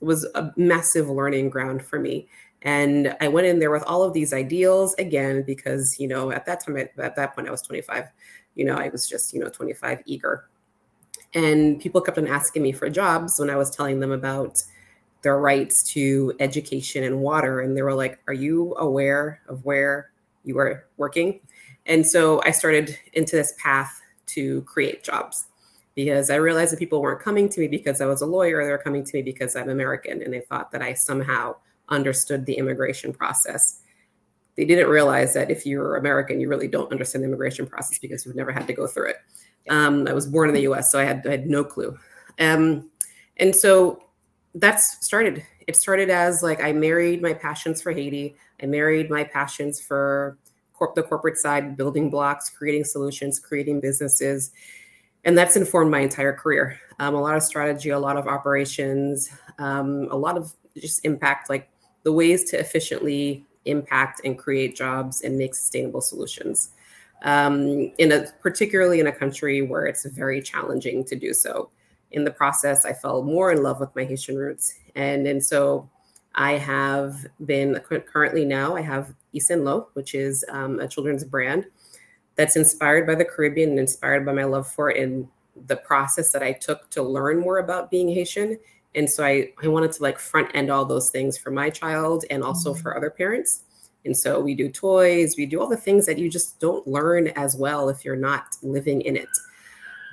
it 0.00 0.04
was 0.04 0.24
a 0.34 0.52
massive 0.56 1.10
learning 1.10 1.50
ground 1.50 1.84
for 1.84 2.00
me 2.00 2.28
and 2.64 3.16
I 3.20 3.28
went 3.28 3.46
in 3.46 3.58
there 3.58 3.70
with 3.70 3.82
all 3.84 4.04
of 4.04 4.12
these 4.12 4.32
ideals 4.32 4.94
again, 4.94 5.42
because, 5.42 5.98
you 5.98 6.06
know, 6.06 6.30
at 6.30 6.46
that 6.46 6.64
time, 6.64 6.76
at 6.76 7.16
that 7.16 7.34
point, 7.34 7.48
I 7.48 7.50
was 7.50 7.62
25. 7.62 8.08
You 8.54 8.64
know, 8.64 8.76
I 8.76 8.88
was 8.88 9.08
just, 9.08 9.32
you 9.32 9.40
know, 9.40 9.48
25 9.48 10.02
eager. 10.06 10.48
And 11.34 11.80
people 11.80 12.00
kept 12.00 12.18
on 12.18 12.28
asking 12.28 12.62
me 12.62 12.72
for 12.72 12.88
jobs 12.88 13.40
when 13.40 13.50
I 13.50 13.56
was 13.56 13.70
telling 13.70 14.00
them 14.00 14.12
about 14.12 14.62
their 15.22 15.38
rights 15.38 15.82
to 15.94 16.34
education 16.38 17.04
and 17.04 17.20
water. 17.20 17.60
And 17.60 17.76
they 17.76 17.82
were 17.82 17.94
like, 17.94 18.20
Are 18.28 18.34
you 18.34 18.74
aware 18.78 19.40
of 19.48 19.64
where 19.64 20.10
you 20.44 20.58
are 20.58 20.86
working? 20.98 21.40
And 21.86 22.06
so 22.06 22.42
I 22.44 22.52
started 22.52 22.96
into 23.14 23.34
this 23.34 23.54
path 23.58 24.00
to 24.26 24.62
create 24.62 25.02
jobs 25.02 25.46
because 25.96 26.30
I 26.30 26.36
realized 26.36 26.72
that 26.72 26.78
people 26.78 27.02
weren't 27.02 27.20
coming 27.20 27.48
to 27.48 27.60
me 27.60 27.66
because 27.66 28.00
I 28.00 28.06
was 28.06 28.22
a 28.22 28.26
lawyer. 28.26 28.64
They 28.64 28.70
were 28.70 28.78
coming 28.78 29.04
to 29.04 29.16
me 29.16 29.22
because 29.22 29.56
I'm 29.56 29.68
American. 29.68 30.22
And 30.22 30.32
they 30.32 30.40
thought 30.40 30.70
that 30.72 30.82
I 30.82 30.94
somehow 30.94 31.56
understood 31.88 32.46
the 32.46 32.54
immigration 32.54 33.12
process. 33.12 33.80
They 34.56 34.64
didn't 34.64 34.88
realize 34.88 35.34
that 35.34 35.50
if 35.50 35.64
you're 35.64 35.96
American, 35.96 36.40
you 36.40 36.48
really 36.48 36.68
don't 36.68 36.90
understand 36.92 37.24
the 37.24 37.28
immigration 37.28 37.66
process 37.66 37.98
because 37.98 38.26
you've 38.26 38.36
never 38.36 38.52
had 38.52 38.66
to 38.66 38.72
go 38.72 38.86
through 38.86 39.10
it. 39.10 39.16
Um, 39.70 40.06
I 40.08 40.12
was 40.12 40.26
born 40.26 40.48
in 40.48 40.54
the 40.54 40.62
U.S., 40.62 40.90
so 40.90 40.98
I 40.98 41.04
had, 41.04 41.26
I 41.26 41.30
had 41.30 41.46
no 41.46 41.64
clue. 41.64 41.96
Um, 42.38 42.90
and 43.38 43.54
so 43.54 44.04
that's 44.54 45.04
started. 45.04 45.42
It 45.66 45.76
started 45.76 46.10
as 46.10 46.42
like 46.42 46.62
I 46.62 46.72
married 46.72 47.22
my 47.22 47.32
passions 47.32 47.80
for 47.80 47.92
Haiti. 47.92 48.36
I 48.62 48.66
married 48.66 49.10
my 49.10 49.24
passions 49.24 49.80
for 49.80 50.38
corp- 50.74 50.94
the 50.94 51.02
corporate 51.02 51.38
side, 51.38 51.76
building 51.76 52.10
blocks, 52.10 52.50
creating 52.50 52.84
solutions, 52.84 53.38
creating 53.38 53.80
businesses, 53.80 54.50
and 55.24 55.38
that's 55.38 55.56
informed 55.56 55.90
my 55.90 56.00
entire 56.00 56.32
career. 56.32 56.78
Um, 56.98 57.14
a 57.14 57.20
lot 57.20 57.36
of 57.36 57.42
strategy, 57.42 57.90
a 57.90 57.98
lot 57.98 58.16
of 58.16 58.26
operations, 58.26 59.30
um, 59.58 60.08
a 60.10 60.16
lot 60.16 60.36
of 60.36 60.52
just 60.76 61.04
impact 61.04 61.48
like 61.48 61.68
the 62.02 62.12
ways 62.12 62.44
to 62.50 62.58
efficiently 62.58 63.46
impact 63.64 64.20
and 64.24 64.38
create 64.38 64.76
jobs 64.76 65.22
and 65.22 65.38
make 65.38 65.54
sustainable 65.54 66.00
solutions. 66.00 66.70
Um, 67.24 67.92
in 67.98 68.10
a 68.10 68.26
particularly 68.40 68.98
in 68.98 69.06
a 69.06 69.12
country 69.12 69.62
where 69.62 69.86
it's 69.86 70.04
very 70.06 70.42
challenging 70.42 71.04
to 71.04 71.14
do 71.14 71.32
so. 71.32 71.70
In 72.10 72.24
the 72.24 72.32
process, 72.32 72.84
I 72.84 72.92
fell 72.92 73.22
more 73.22 73.52
in 73.52 73.62
love 73.62 73.78
with 73.78 73.94
my 73.94 74.04
Haitian 74.04 74.36
roots, 74.36 74.74
and 74.96 75.26
and 75.26 75.42
so 75.42 75.88
I 76.34 76.52
have 76.52 77.26
been 77.46 77.80
currently 77.80 78.44
now 78.44 78.74
I 78.74 78.80
have 78.80 79.14
Issé 79.34 79.50
and 79.50 79.64
Lo, 79.64 79.88
which 79.94 80.14
is 80.14 80.44
um, 80.48 80.80
a 80.80 80.88
children's 80.88 81.24
brand 81.24 81.66
that's 82.34 82.56
inspired 82.56 83.06
by 83.06 83.14
the 83.14 83.24
Caribbean 83.24 83.70
and 83.70 83.78
inspired 83.78 84.24
by 84.24 84.32
my 84.32 84.44
love 84.44 84.66
for 84.66 84.90
it 84.90 85.02
and 85.02 85.28
the 85.66 85.76
process 85.76 86.32
that 86.32 86.42
I 86.42 86.52
took 86.52 86.88
to 86.90 87.02
learn 87.02 87.38
more 87.38 87.58
about 87.58 87.90
being 87.90 88.08
Haitian 88.08 88.58
and 88.94 89.08
so 89.08 89.24
I, 89.24 89.50
I 89.62 89.68
wanted 89.68 89.92
to 89.92 90.02
like 90.02 90.18
front 90.18 90.50
end 90.54 90.70
all 90.70 90.84
those 90.84 91.10
things 91.10 91.38
for 91.38 91.50
my 91.50 91.70
child 91.70 92.24
and 92.30 92.42
also 92.42 92.72
mm-hmm. 92.72 92.82
for 92.82 92.96
other 92.96 93.10
parents. 93.10 93.64
And 94.04 94.16
so 94.16 94.40
we 94.40 94.54
do 94.54 94.68
toys 94.68 95.36
we 95.36 95.46
do 95.46 95.60
all 95.60 95.68
the 95.68 95.76
things 95.76 96.06
that 96.06 96.18
you 96.18 96.28
just 96.28 96.58
don't 96.60 96.86
learn 96.86 97.28
as 97.28 97.56
well 97.56 97.88
if 97.88 98.04
you're 98.04 98.16
not 98.16 98.56
living 98.62 99.00
in 99.02 99.16
it. 99.16 99.28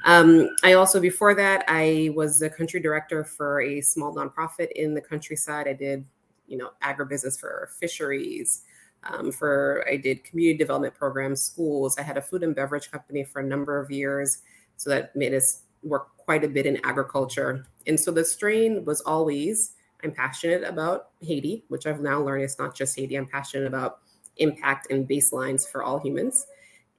Um, 0.05 0.50
i 0.63 0.74
also 0.74 1.01
before 1.01 1.36
that 1.36 1.65
i 1.67 2.09
was 2.15 2.39
the 2.39 2.50
country 2.50 2.79
director 2.79 3.25
for 3.25 3.62
a 3.62 3.81
small 3.81 4.15
nonprofit 4.15 4.71
in 4.75 4.93
the 4.93 5.01
countryside. 5.01 5.67
I 5.67 5.74
did 5.74 6.05
you 6.48 6.57
know 6.57 6.71
agribusiness 6.81 7.38
for 7.38 7.69
fisheries 7.79 8.63
um, 9.03 9.31
for 9.31 9.86
i 9.91 9.98
did 9.98 10.24
community 10.24 10.57
development 10.57 10.93
programs 10.93 11.41
schools. 11.41 11.98
I 11.98 12.03
had 12.03 12.17
a 12.17 12.21
food 12.21 12.43
and 12.43 12.55
beverage 12.55 12.91
company 12.91 13.24
for 13.24 13.41
a 13.41 13.45
number 13.45 13.77
of 13.77 13.91
years. 13.91 14.43
So 14.77 14.89
that 14.91 15.13
made 15.15 15.33
us 15.33 15.63
work 15.83 16.15
quite 16.17 16.43
a 16.43 16.48
bit 16.48 16.65
in 16.65 16.79
agriculture. 16.86 17.65
And 17.89 18.00
so 18.00 18.12
the 18.12 18.24
strain 18.24 18.86
was 18.86 19.01
always 19.01 19.74
I'm 20.03 20.12
passionate 20.13 20.63
about 20.63 21.10
Haiti, 21.22 21.65
which 21.67 21.86
I've 21.86 22.00
now 22.00 22.22
learned 22.22 22.43
it's 22.43 22.58
not 22.58 22.74
just 22.74 22.96
Haiti. 22.98 23.15
I'm 23.15 23.27
passionate 23.27 23.67
about 23.67 24.00
impact 24.38 24.89
and 24.89 25.08
baselines 25.08 25.67
for 25.67 25.84
all 25.84 26.00
humans. 26.00 26.48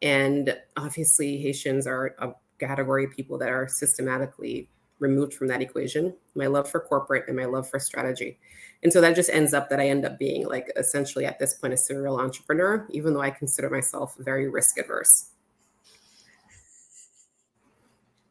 And 0.02 0.54
obviously, 0.76 1.38
Haitians 1.38 1.86
are 1.86 2.14
a 2.18 2.32
category 2.58 3.04
of 3.04 3.10
people 3.12 3.38
that 3.38 3.48
are 3.48 3.66
systematically 3.68 4.68
removed 4.98 5.32
from 5.32 5.46
that 5.48 5.62
equation 5.62 6.14
my 6.34 6.46
love 6.46 6.70
for 6.70 6.78
corporate 6.78 7.24
and 7.26 7.36
my 7.36 7.46
love 7.46 7.68
for 7.68 7.78
strategy. 7.78 8.38
And 8.82 8.92
so 8.92 9.00
that 9.00 9.16
just 9.16 9.30
ends 9.30 9.54
up 9.54 9.70
that 9.70 9.80
I 9.80 9.88
end 9.88 10.04
up 10.04 10.18
being 10.18 10.46
like 10.46 10.70
essentially 10.76 11.24
at 11.24 11.38
this 11.38 11.54
point 11.54 11.72
a 11.72 11.76
serial 11.78 12.20
entrepreneur, 12.20 12.86
even 12.90 13.14
though 13.14 13.22
I 13.22 13.30
consider 13.30 13.70
myself 13.70 14.14
very 14.18 14.48
risk 14.48 14.78
adverse. 14.78 15.30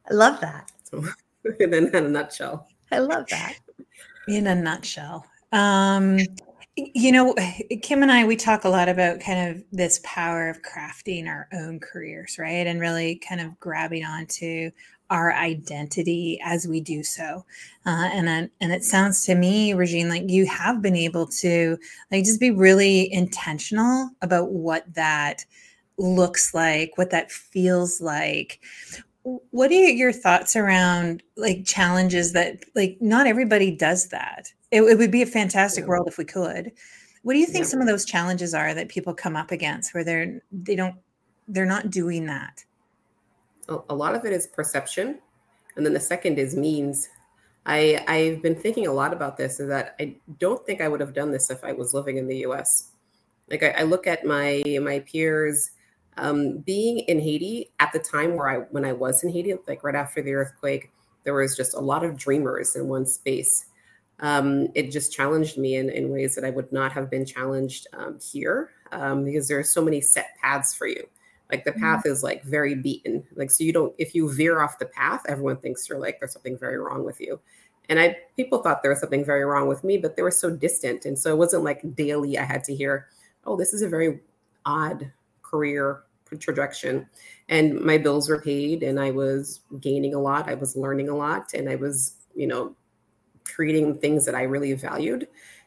I 0.08 0.14
love 0.14 0.40
that. 0.40 0.70
So, 0.84 1.04
in 1.60 1.94
a 1.94 2.00
nutshell. 2.00 2.68
I 2.92 2.98
love 2.98 3.26
that. 3.28 3.54
In 4.28 4.46
a 4.46 4.54
nutshell. 4.54 5.26
Um, 5.50 6.18
you 6.76 7.10
know, 7.10 7.34
Kim 7.82 8.02
and 8.02 8.12
I, 8.12 8.24
we 8.24 8.36
talk 8.36 8.64
a 8.64 8.68
lot 8.68 8.88
about 8.88 9.20
kind 9.20 9.50
of 9.56 9.64
this 9.72 10.00
power 10.04 10.48
of 10.48 10.62
crafting 10.62 11.26
our 11.26 11.48
own 11.52 11.80
careers, 11.80 12.36
right? 12.38 12.66
And 12.66 12.80
really 12.80 13.16
kind 13.16 13.40
of 13.40 13.58
grabbing 13.58 14.04
onto 14.04 14.70
our 15.10 15.32
identity 15.32 16.40
as 16.44 16.68
we 16.68 16.80
do 16.80 17.02
so. 17.02 17.44
Uh, 17.84 18.08
and 18.12 18.50
and 18.60 18.72
it 18.72 18.84
sounds 18.84 19.24
to 19.24 19.34
me, 19.34 19.74
Regine, 19.74 20.08
like 20.08 20.30
you 20.30 20.46
have 20.46 20.80
been 20.80 20.96
able 20.96 21.26
to 21.26 21.76
like 22.12 22.24
just 22.24 22.40
be 22.40 22.52
really 22.52 23.12
intentional 23.12 24.10
about 24.22 24.52
what 24.52 24.84
that 24.94 25.44
looks 25.98 26.54
like, 26.54 26.96
what 26.96 27.10
that 27.10 27.32
feels 27.32 28.00
like. 28.00 28.60
What 29.22 29.70
are 29.70 29.74
your 29.74 30.12
thoughts 30.12 30.56
around 30.56 31.22
like 31.36 31.64
challenges 31.64 32.32
that 32.32 32.64
like 32.74 32.98
not 33.00 33.26
everybody 33.26 33.70
does 33.70 34.08
that? 34.08 34.52
It, 34.70 34.82
it 34.82 34.98
would 34.98 35.10
be 35.10 35.22
a 35.22 35.26
fantastic 35.26 35.86
world 35.86 36.08
if 36.08 36.16
we 36.16 36.24
could. 36.24 36.72
What 37.22 37.34
do 37.34 37.38
you 37.38 37.46
think 37.46 37.64
yeah. 37.64 37.70
some 37.70 37.80
of 37.80 37.86
those 37.86 38.04
challenges 38.04 38.54
are 38.54 38.72
that 38.72 38.88
people 38.88 39.12
come 39.12 39.36
up 39.36 39.50
against 39.50 39.92
where 39.92 40.04
they're 40.04 40.40
they 40.50 40.74
don't 40.74 40.96
they're 41.48 41.66
not 41.66 41.90
doing 41.90 42.26
that? 42.26 42.64
a 43.88 43.94
lot 43.94 44.14
of 44.14 44.24
it 44.24 44.32
is 44.32 44.46
perception 44.46 45.18
and 45.76 45.86
then 45.86 45.92
the 45.92 46.00
second 46.00 46.38
is 46.38 46.56
means 46.56 47.08
i 47.66 48.02
i've 48.08 48.42
been 48.42 48.54
thinking 48.54 48.86
a 48.86 48.92
lot 48.92 49.12
about 49.12 49.36
this 49.36 49.60
is 49.60 49.68
that 49.68 49.94
i 50.00 50.14
don't 50.38 50.64
think 50.66 50.80
i 50.80 50.88
would 50.88 51.00
have 51.00 51.14
done 51.14 51.30
this 51.30 51.50
if 51.50 51.62
i 51.64 51.72
was 51.72 51.94
living 51.94 52.16
in 52.16 52.26
the 52.26 52.38
us 52.38 52.90
like 53.48 53.62
i, 53.62 53.70
I 53.70 53.82
look 53.82 54.06
at 54.06 54.24
my 54.24 54.62
my 54.82 55.00
peers 55.00 55.70
um, 56.16 56.58
being 56.58 56.98
in 57.00 57.20
haiti 57.20 57.70
at 57.80 57.92
the 57.92 57.98
time 57.98 58.36
where 58.36 58.48
i 58.48 58.56
when 58.70 58.84
i 58.84 58.92
was 58.92 59.22
in 59.22 59.30
haiti 59.30 59.54
like 59.66 59.82
right 59.84 59.94
after 59.94 60.22
the 60.22 60.32
earthquake 60.32 60.90
there 61.24 61.34
was 61.34 61.56
just 61.56 61.74
a 61.74 61.80
lot 61.80 62.04
of 62.04 62.16
dreamers 62.16 62.76
in 62.76 62.88
one 62.88 63.06
space 63.06 63.66
um, 64.22 64.68
it 64.74 64.90
just 64.90 65.14
challenged 65.14 65.56
me 65.56 65.76
in, 65.76 65.88
in 65.88 66.10
ways 66.10 66.34
that 66.34 66.44
i 66.44 66.50
would 66.50 66.70
not 66.72 66.92
have 66.92 67.10
been 67.10 67.24
challenged 67.24 67.86
um, 67.92 68.18
here 68.32 68.70
um, 68.92 69.24
because 69.24 69.48
there 69.48 69.58
are 69.58 69.64
so 69.64 69.82
many 69.82 70.00
set 70.00 70.36
paths 70.40 70.74
for 70.74 70.86
you 70.86 71.06
like 71.50 71.64
the 71.64 71.72
mm-hmm. 71.72 71.80
path 71.80 72.06
is 72.06 72.22
like 72.22 72.42
very 72.44 72.74
beaten. 72.74 73.24
Like 73.34 73.50
so 73.50 73.64
you 73.64 73.72
don't 73.72 73.94
if 73.98 74.14
you 74.14 74.32
veer 74.32 74.60
off 74.60 74.78
the 74.78 74.86
path, 74.86 75.22
everyone 75.28 75.56
thinks 75.58 75.88
you're 75.88 75.98
like 75.98 76.18
there's 76.18 76.32
something 76.32 76.58
very 76.58 76.78
wrong 76.78 77.04
with 77.04 77.20
you. 77.20 77.40
And 77.88 77.98
I 77.98 78.18
people 78.36 78.62
thought 78.62 78.82
there 78.82 78.90
was 78.90 79.00
something 79.00 79.24
very 79.24 79.44
wrong 79.44 79.66
with 79.66 79.82
me, 79.82 79.98
but 79.98 80.16
they 80.16 80.22
were 80.22 80.30
so 80.30 80.50
distant. 80.50 81.04
And 81.04 81.18
so 81.18 81.32
it 81.32 81.38
wasn't 81.38 81.64
like 81.64 81.94
daily 81.94 82.38
I 82.38 82.44
had 82.44 82.64
to 82.64 82.74
hear, 82.74 83.08
oh, 83.44 83.56
this 83.56 83.72
is 83.72 83.82
a 83.82 83.88
very 83.88 84.20
odd 84.64 85.10
career 85.50 86.02
trajectory. 86.38 87.06
And 87.48 87.80
my 87.80 87.98
bills 87.98 88.28
were 88.28 88.40
paid 88.40 88.82
and 88.82 89.00
I 89.00 89.10
was 89.10 89.60
gaining 89.80 90.14
a 90.14 90.20
lot. 90.20 90.48
I 90.48 90.54
was 90.54 90.76
learning 90.76 91.08
a 91.08 91.16
lot 91.16 91.52
and 91.54 91.68
I 91.68 91.74
was, 91.74 92.14
you 92.34 92.46
know, 92.46 92.76
creating 93.44 93.98
things 93.98 94.24
that 94.26 94.34
I 94.34 94.42
really 94.42 94.72
valued. 94.74 95.26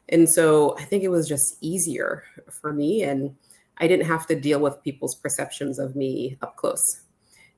And 0.10 0.30
so 0.30 0.78
I 0.78 0.84
think 0.84 1.04
it 1.04 1.10
was 1.10 1.28
just 1.28 1.58
easier 1.62 2.24
for 2.50 2.74
me. 2.74 3.04
And 3.04 3.36
I 3.78 3.88
didn't 3.88 4.06
have 4.06 4.28
to 4.28 4.40
deal 4.40 4.60
with 4.60 4.84
people's 4.84 5.16
perceptions 5.16 5.80
of 5.80 5.96
me 5.96 6.38
up 6.42 6.56
close. 6.56 7.02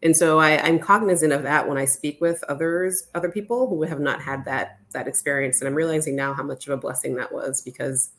And 0.03 0.15
so 0.15 0.39
I, 0.39 0.59
I'm 0.61 0.79
cognizant 0.79 1.33
of 1.33 1.43
that 1.43 1.67
when 1.67 1.77
I 1.77 1.85
speak 1.85 2.21
with 2.21 2.43
others, 2.47 3.07
other 3.15 3.31
people 3.31 3.67
who 3.67 3.83
have 3.83 3.99
not 3.99 4.21
had 4.21 4.45
that 4.45 4.79
that 4.91 5.07
experience. 5.07 5.61
And 5.61 5.67
I'm 5.67 5.75
realizing 5.75 6.15
now 6.15 6.33
how 6.33 6.43
much 6.43 6.67
of 6.67 6.73
a 6.73 6.77
blessing 6.77 7.15
that 7.15 7.31
was 7.31 7.61
because 7.61 8.11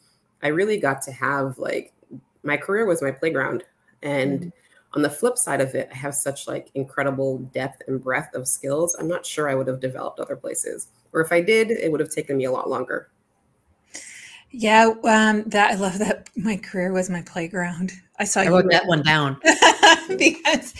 I 0.42 0.48
really 0.48 0.78
got 0.78 1.00
to 1.02 1.12
have 1.12 1.58
like 1.58 1.92
my 2.42 2.56
career 2.56 2.86
was 2.86 3.02
my 3.02 3.10
playground. 3.10 3.64
And 4.02 4.40
mm-hmm. 4.40 4.48
on 4.94 5.02
the 5.02 5.10
flip 5.10 5.38
side 5.38 5.60
of 5.60 5.74
it, 5.74 5.88
I 5.92 5.96
have 5.96 6.14
such 6.14 6.46
like 6.46 6.70
incredible 6.74 7.38
depth 7.38 7.82
and 7.88 8.02
breadth 8.02 8.34
of 8.34 8.48
skills. 8.48 8.96
I'm 8.98 9.08
not 9.08 9.26
sure 9.26 9.48
I 9.48 9.54
would 9.54 9.66
have 9.66 9.80
developed 9.80 10.20
other 10.20 10.36
places. 10.36 10.88
Or 11.12 11.20
if 11.20 11.32
I 11.32 11.40
did, 11.40 11.70
it 11.70 11.90
would 11.90 12.00
have 12.00 12.10
taken 12.10 12.36
me 12.36 12.44
a 12.44 12.52
lot 12.52 12.68
longer. 12.68 13.10
Yeah, 14.50 14.94
um, 15.04 15.42
that 15.48 15.72
I 15.72 15.74
love 15.74 15.98
that 15.98 16.30
my 16.36 16.56
career 16.56 16.92
was 16.92 17.10
my 17.10 17.22
playground. 17.22 17.92
I 18.18 18.24
saw 18.24 18.40
I 18.40 18.48
wrote 18.48 18.70
that 18.70 18.86
one 18.86 19.02
down 19.02 19.38
because 20.18 20.72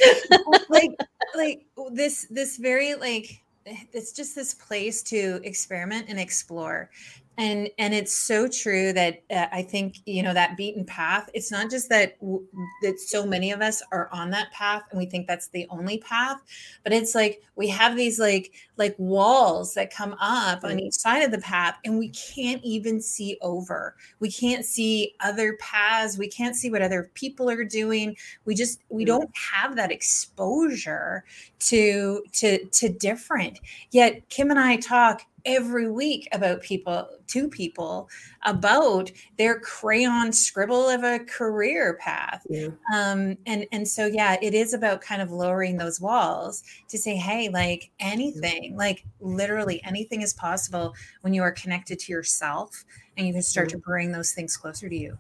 like 0.71 0.93
like 1.35 1.67
this 1.93 2.27
this 2.31 2.57
very 2.57 2.95
like 2.95 3.43
it's 3.67 4.13
just 4.13 4.35
this 4.35 4.55
place 4.55 5.03
to 5.03 5.41
experiment 5.43 6.07
and 6.09 6.19
explore 6.19 6.91
and 7.39 7.69
and 7.79 7.95
it's 7.95 8.15
so 8.15 8.49
true 8.49 8.93
that 8.93 9.23
uh, 9.31 9.47
i 9.53 9.63
think 9.63 9.99
you 10.07 10.23
know 10.23 10.33
that 10.35 10.57
beaten 10.57 10.85
path 10.85 11.29
it's 11.35 11.51
not 11.51 11.71
just 11.71 11.89
that 11.89 12.19
w- 12.21 12.47
that 12.83 12.99
so 12.99 13.27
many 13.27 13.53
of 13.53 13.61
us 13.61 13.83
are 13.93 14.09
on 14.13 14.31
that 14.31 14.51
path 14.53 14.83
and 14.91 14.99
we 14.99 15.07
think 15.07 15.27
that's 15.27 15.49
the 15.49 15.67
only 15.71 15.99
path 15.99 16.43
but 16.83 16.93
it's 16.93 17.15
like 17.15 17.43
we 17.57 17.69
have 17.69 17.97
these 17.97 18.19
like 18.19 18.53
like 18.77 18.95
walls 18.99 19.75
that 19.75 19.93
come 19.93 20.15
up 20.21 20.63
on 20.63 20.79
each 20.79 20.95
side 20.95 21.23
of 21.23 21.31
the 21.31 21.39
path 21.39 21.77
and 21.85 21.99
we 21.99 22.11
can't 22.11 22.63
even 22.63 23.01
see 23.01 23.39
over. 23.41 23.97
We 24.21 24.31
can't 24.31 24.65
see 24.65 25.15
other 25.21 25.55
paths. 25.55 26.19
We 26.19 26.29
can't 26.29 26.55
see 26.55 26.71
what 26.71 26.83
other 26.83 27.11
people 27.15 27.51
are 27.51 27.65
doing. 27.65 28.17
We 28.45 28.55
just 28.55 28.81
we 28.91 29.05
don't 29.05 29.31
have 29.53 29.77
that 29.77 29.91
exposure 29.91 31.25
to 31.61 32.23
to 32.33 32.65
to 32.67 32.89
different. 32.91 33.59
Yet 33.91 34.29
kim 34.29 34.51
and 34.51 34.61
i 34.61 34.77
talk 34.77 35.23
every 35.47 35.91
week 35.91 36.29
about 36.33 36.61
people 36.61 37.09
to 37.29 37.49
people 37.49 38.09
about 38.45 39.11
their 39.39 39.59
crayon 39.61 40.33
scribble 40.33 40.89
of 40.89 41.05
a 41.05 41.21
career 41.21 41.97
path. 42.01 42.45
Yeah. 42.51 42.69
um 42.95 43.39
and 43.47 43.67
and 43.73 43.87
so 43.89 44.07
yeah 44.07 44.37
it 44.43 44.53
is 44.53 44.75
about 44.75 45.01
kind 45.01 45.23
of 45.23 45.31
lowering 45.31 45.77
those 45.77 46.01
walls 46.01 46.63
to 46.89 46.99
say 46.99 47.17
hey 47.17 47.49
like 47.49 47.91
anything 48.01 48.77
like 48.77 49.05
literally 49.21 49.83
anything 49.85 50.23
is 50.23 50.35
possible 50.35 50.95
when 51.23 51.33
you 51.33 51.43
are 51.43 51.53
connected 51.53 51.99
to 52.01 52.13
yourself 52.13 52.85
and 53.17 53.27
you 53.27 53.33
can 53.33 53.43
start 53.43 53.69
to 53.71 53.79
bring 53.79 54.13
those 54.13 54.33
things 54.33 54.57
closer 54.57 54.89
to 54.89 54.97
you. 54.97 55.17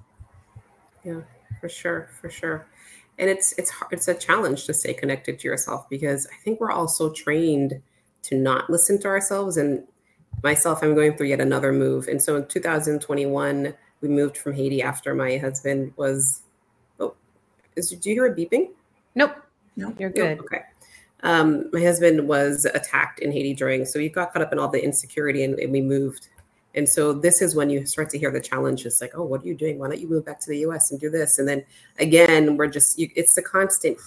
Yeah 1.05 1.21
for 1.61 1.69
sure 1.69 2.09
for 2.21 2.31
sure. 2.31 2.67
And 3.19 3.31
it's 3.31 3.55
it's 3.59 3.71
hard, 3.71 3.93
it's 3.93 4.09
a 4.09 4.15
challenge 4.15 4.67
to 4.67 4.75
stay 4.75 4.93
connected 4.93 5.39
to 5.39 5.49
yourself 5.49 5.89
because 5.89 6.27
i 6.27 6.37
think 6.45 6.61
we're 6.61 6.71
all 6.71 6.89
so 6.89 7.11
trained 7.11 7.81
to 8.23 8.37
not 8.37 8.69
listen 8.69 9.01
to 9.01 9.09
ourselves 9.09 9.57
and 9.57 9.85
myself, 10.43 10.83
I'm 10.83 10.95
going 10.95 11.17
through 11.17 11.29
yet 11.29 11.41
another 11.41 11.73
move. 11.73 12.09
And 12.09 12.23
so 12.23 12.37
in 12.37 12.47
2021, 12.47 13.75
we 14.01 14.09
moved 14.09 14.37
from 14.37 14.55
Haiti 14.55 14.83
after 14.83 15.15
my 15.15 15.39
husband 15.39 15.93
was. 15.97 16.43
Oh, 17.01 17.15
is 17.77 17.91
do 17.91 18.11
you 18.11 18.17
hear 18.17 18.27
a 18.27 18.35
beeping? 18.35 18.71
Nope. 19.15 19.37
No, 19.77 19.95
you're 19.99 20.11
good. 20.11 20.39
okay. 20.41 20.63
Um, 21.23 21.71
my 21.73 21.83
husband 21.83 22.29
was 22.29 22.65
attacked 22.67 23.21
in 23.21 23.33
Haiti 23.33 23.55
during, 23.55 23.85
so 23.85 23.99
he 23.99 24.09
got 24.09 24.33
caught 24.33 24.43
up 24.43 24.53
in 24.53 24.59
all 24.59 24.69
the 24.69 24.83
insecurity 24.83 25.45
and, 25.45 25.59
and 25.59 25.73
we 25.73 25.81
moved. 25.81 26.29
And 26.75 26.87
so 26.87 27.15
this 27.15 27.41
is 27.41 27.55
when 27.55 27.71
you 27.71 27.87
start 27.87 28.11
to 28.11 28.19
hear 28.19 28.31
the 28.31 28.41
challenges 28.41 29.01
like, 29.01 29.13
oh, 29.15 29.25
what 29.25 29.43
are 29.43 29.47
you 29.47 29.55
doing? 29.55 29.79
Why 29.79 29.89
don't 29.89 29.99
you 29.99 30.09
move 30.09 30.27
back 30.27 30.41
to 30.41 30.51
the 30.51 30.59
US 30.59 30.91
and 30.91 31.01
do 31.01 31.09
this? 31.09 31.39
And 31.39 31.49
then 31.49 31.65
again, 31.99 32.57
we're 32.57 32.67
just, 32.67 32.99
you, 32.99 33.09
it's 33.17 33.35
the 33.35 33.43
constant 33.43 33.99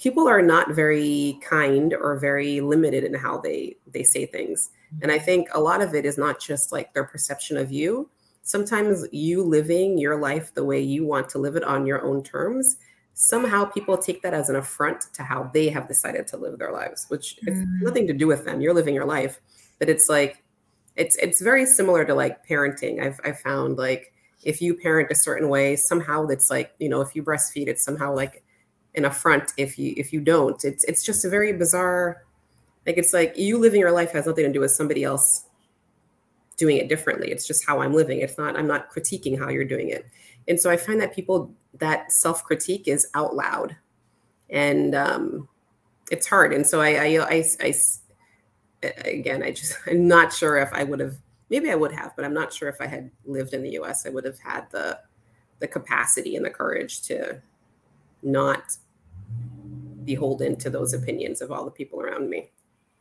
people 0.00 0.26
are 0.26 0.42
not 0.42 0.72
very 0.72 1.38
kind 1.42 1.94
or 1.94 2.18
very 2.18 2.60
limited 2.60 3.04
in 3.04 3.14
how 3.14 3.38
they 3.38 3.76
they 3.86 4.02
say 4.02 4.26
things. 4.26 4.70
And 5.02 5.12
i 5.12 5.18
think 5.18 5.48
a 5.52 5.60
lot 5.60 5.82
of 5.82 5.94
it 5.94 6.04
is 6.04 6.18
not 6.18 6.40
just 6.40 6.72
like 6.72 6.92
their 6.94 7.04
perception 7.04 7.56
of 7.56 7.70
you. 7.70 8.10
Sometimes 8.42 9.06
you 9.12 9.44
living 9.44 9.98
your 9.98 10.16
life 10.16 10.52
the 10.54 10.64
way 10.64 10.80
you 10.80 11.06
want 11.06 11.28
to 11.30 11.38
live 11.38 11.56
it 11.56 11.64
on 11.64 11.86
your 11.86 12.02
own 12.04 12.22
terms 12.22 12.76
somehow 13.12 13.66
people 13.66 13.98
take 13.98 14.22
that 14.22 14.32
as 14.32 14.48
an 14.48 14.56
affront 14.56 15.02
to 15.12 15.22
how 15.22 15.50
they 15.52 15.68
have 15.68 15.86
decided 15.86 16.26
to 16.26 16.38
live 16.38 16.58
their 16.58 16.72
lives 16.72 17.04
which 17.08 17.36
mm. 17.44 17.48
has 17.48 17.66
nothing 17.82 18.06
to 18.06 18.14
do 18.14 18.26
with 18.26 18.44
them. 18.44 18.60
You're 18.60 18.74
living 18.74 18.94
your 18.94 19.04
life. 19.04 19.40
But 19.78 19.88
it's 19.88 20.08
like 20.08 20.42
it's 20.96 21.16
it's 21.16 21.40
very 21.40 21.66
similar 21.66 22.04
to 22.04 22.14
like 22.14 22.46
parenting. 22.46 23.02
I've 23.04 23.20
i 23.24 23.32
found 23.32 23.78
like 23.78 24.12
if 24.42 24.62
you 24.62 24.74
parent 24.74 25.10
a 25.10 25.14
certain 25.14 25.48
way 25.48 25.76
somehow 25.76 26.26
it's 26.26 26.50
like 26.50 26.72
you 26.78 26.88
know 26.88 27.00
if 27.02 27.14
you 27.14 27.22
breastfeed 27.22 27.68
it's 27.68 27.84
somehow 27.84 28.14
like 28.14 28.42
an 28.94 29.04
affront 29.04 29.52
if 29.56 29.78
you 29.78 29.94
if 29.96 30.12
you 30.12 30.20
don't. 30.20 30.64
It's 30.64 30.84
it's 30.84 31.04
just 31.04 31.24
a 31.24 31.28
very 31.28 31.52
bizarre 31.52 32.24
like 32.86 32.96
it's 32.96 33.12
like 33.12 33.36
you 33.36 33.58
living 33.58 33.80
your 33.80 33.92
life 33.92 34.12
has 34.12 34.26
nothing 34.26 34.44
to 34.44 34.52
do 34.52 34.60
with 34.60 34.70
somebody 34.70 35.04
else 35.04 35.44
doing 36.56 36.76
it 36.76 36.88
differently. 36.88 37.30
It's 37.30 37.46
just 37.46 37.66
how 37.66 37.80
I'm 37.80 37.92
living. 37.92 38.20
It's 38.20 38.38
not 38.38 38.56
I'm 38.56 38.66
not 38.66 38.90
critiquing 38.90 39.38
how 39.38 39.48
you're 39.48 39.64
doing 39.64 39.90
it. 39.90 40.06
And 40.48 40.58
so 40.58 40.70
I 40.70 40.76
find 40.76 41.00
that 41.00 41.14
people 41.14 41.54
that 41.78 42.12
self 42.12 42.42
critique 42.44 42.88
is 42.88 43.08
out 43.14 43.34
loud, 43.34 43.76
and 44.48 44.94
um, 44.94 45.48
it's 46.10 46.26
hard. 46.26 46.52
And 46.52 46.66
so 46.66 46.80
I, 46.80 47.18
I 47.18 47.36
I 47.36 47.44
I 47.60 47.74
again, 49.04 49.42
I 49.42 49.52
just 49.52 49.76
I'm 49.86 50.08
not 50.08 50.32
sure 50.32 50.58
if 50.58 50.72
I 50.72 50.84
would 50.84 51.00
have 51.00 51.16
maybe 51.50 51.70
I 51.70 51.74
would 51.74 51.92
have, 51.92 52.14
but 52.16 52.24
I'm 52.24 52.34
not 52.34 52.52
sure 52.52 52.68
if 52.68 52.80
I 52.80 52.86
had 52.86 53.10
lived 53.26 53.52
in 53.54 53.62
the 53.62 53.78
US, 53.80 54.06
I 54.06 54.10
would 54.10 54.24
have 54.24 54.38
had 54.38 54.70
the 54.70 54.98
the 55.58 55.68
capacity 55.68 56.36
and 56.36 56.44
the 56.44 56.50
courage 56.50 57.02
to 57.02 57.40
not 58.22 58.76
beholden 60.04 60.56
to 60.56 60.70
those 60.70 60.94
opinions 60.94 61.40
of 61.40 61.52
all 61.52 61.64
the 61.64 61.70
people 61.70 62.00
around 62.00 62.28
me. 62.28 62.50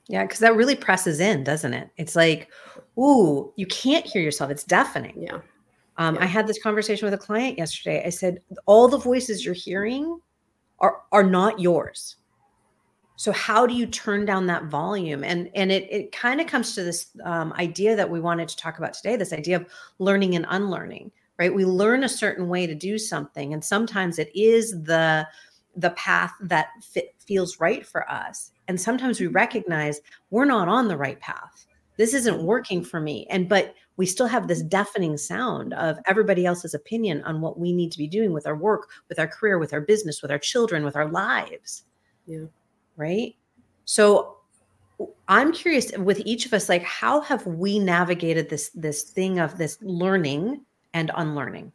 Yeah, 0.07 0.23
because 0.23 0.39
that 0.39 0.55
really 0.55 0.75
presses 0.75 1.19
in, 1.19 1.43
doesn't 1.43 1.73
it? 1.73 1.89
It's 1.97 2.15
like, 2.15 2.49
ooh, 2.97 3.53
you 3.55 3.67
can't 3.67 4.05
hear 4.05 4.21
yourself. 4.21 4.49
It's 4.49 4.63
deafening. 4.63 5.21
Yeah. 5.21 5.39
Um, 5.97 6.15
yeah. 6.15 6.23
I 6.23 6.25
had 6.25 6.47
this 6.47 6.61
conversation 6.61 7.05
with 7.05 7.13
a 7.13 7.17
client 7.17 7.57
yesterday. 7.57 8.03
I 8.05 8.09
said, 8.09 8.41
all 8.65 8.87
the 8.87 8.97
voices 8.97 9.45
you're 9.45 9.53
hearing 9.53 10.19
are 10.79 11.01
are 11.11 11.23
not 11.23 11.59
yours. 11.59 12.15
So 13.17 13.33
how 13.33 13.67
do 13.67 13.75
you 13.75 13.85
turn 13.85 14.25
down 14.25 14.47
that 14.47 14.65
volume? 14.65 15.23
And 15.23 15.51
and 15.53 15.71
it 15.71 15.91
it 15.91 16.11
kind 16.11 16.41
of 16.41 16.47
comes 16.47 16.73
to 16.75 16.83
this 16.83 17.07
um, 17.23 17.53
idea 17.53 17.95
that 17.95 18.09
we 18.09 18.19
wanted 18.19 18.47
to 18.47 18.57
talk 18.57 18.77
about 18.77 18.93
today. 18.93 19.15
This 19.15 19.33
idea 19.33 19.57
of 19.57 19.65
learning 19.99 20.35
and 20.35 20.45
unlearning. 20.49 21.11
Right? 21.39 21.53
We 21.53 21.65
learn 21.65 22.03
a 22.03 22.09
certain 22.09 22.49
way 22.49 22.67
to 22.67 22.75
do 22.75 22.99
something, 22.99 23.53
and 23.53 23.63
sometimes 23.63 24.19
it 24.19 24.29
is 24.35 24.71
the 24.83 25.27
the 25.75 25.91
path 25.91 26.33
that 26.41 26.67
fit, 26.83 27.15
feels 27.19 27.59
right 27.59 27.85
for 27.85 28.09
us. 28.11 28.51
And 28.67 28.79
sometimes 28.79 29.19
we 29.19 29.27
recognize 29.27 30.01
we're 30.29 30.45
not 30.45 30.67
on 30.67 30.87
the 30.87 30.97
right 30.97 31.19
path. 31.21 31.65
This 31.97 32.13
isn't 32.13 32.43
working 32.43 32.83
for 32.83 32.99
me. 32.99 33.25
And 33.29 33.47
but 33.47 33.73
we 33.97 34.05
still 34.05 34.27
have 34.27 34.47
this 34.47 34.61
deafening 34.61 35.17
sound 35.17 35.73
of 35.73 35.99
everybody 36.05 36.45
else's 36.45 36.73
opinion 36.73 37.21
on 37.23 37.41
what 37.41 37.59
we 37.59 37.73
need 37.73 37.91
to 37.91 37.97
be 37.97 38.07
doing 38.07 38.31
with 38.31 38.47
our 38.47 38.55
work, 38.55 38.89
with 39.09 39.19
our 39.19 39.27
career, 39.27 39.59
with 39.59 39.73
our 39.73 39.81
business, 39.81 40.21
with 40.21 40.31
our 40.31 40.39
children, 40.39 40.85
with 40.85 40.95
our 40.95 41.09
lives. 41.09 41.83
Yeah. 42.25 42.45
Right. 42.95 43.35
So 43.85 44.37
I'm 45.27 45.51
curious 45.51 45.91
with 45.97 46.21
each 46.25 46.45
of 46.45 46.53
us, 46.53 46.69
like 46.69 46.83
how 46.83 47.21
have 47.21 47.45
we 47.45 47.79
navigated 47.79 48.49
this 48.49 48.69
this 48.73 49.03
thing 49.03 49.39
of 49.39 49.57
this 49.57 49.77
learning 49.81 50.61
and 50.93 51.11
unlearning? 51.15 51.71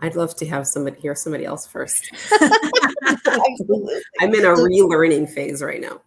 I'd 0.00 0.16
love 0.16 0.36
to 0.36 0.46
have 0.46 0.66
somebody 0.66 1.00
hear 1.00 1.14
somebody 1.14 1.44
else 1.44 1.66
first. 1.66 2.10
I'm 4.20 4.34
in 4.34 4.44
a 4.44 4.54
relearning 4.54 5.28
phase 5.28 5.62
right 5.62 5.80
now. 5.80 6.00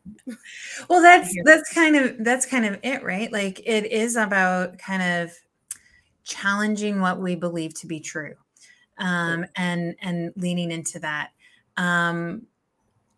Well, 0.89 1.01
that's 1.01 1.33
that's 1.43 1.73
kind 1.73 1.95
of 1.95 2.23
that's 2.23 2.45
kind 2.45 2.65
of 2.65 2.79
it, 2.83 3.03
right? 3.03 3.31
Like 3.31 3.59
it 3.65 3.91
is 3.91 4.15
about 4.15 4.77
kind 4.77 5.01
of 5.01 5.37
challenging 6.23 7.01
what 7.01 7.19
we 7.19 7.35
believe 7.35 7.73
to 7.75 7.87
be 7.87 7.99
true, 7.99 8.35
um, 8.97 9.45
and 9.55 9.95
and 10.01 10.33
leaning 10.35 10.71
into 10.71 10.99
that. 10.99 11.31
Um, 11.77 12.43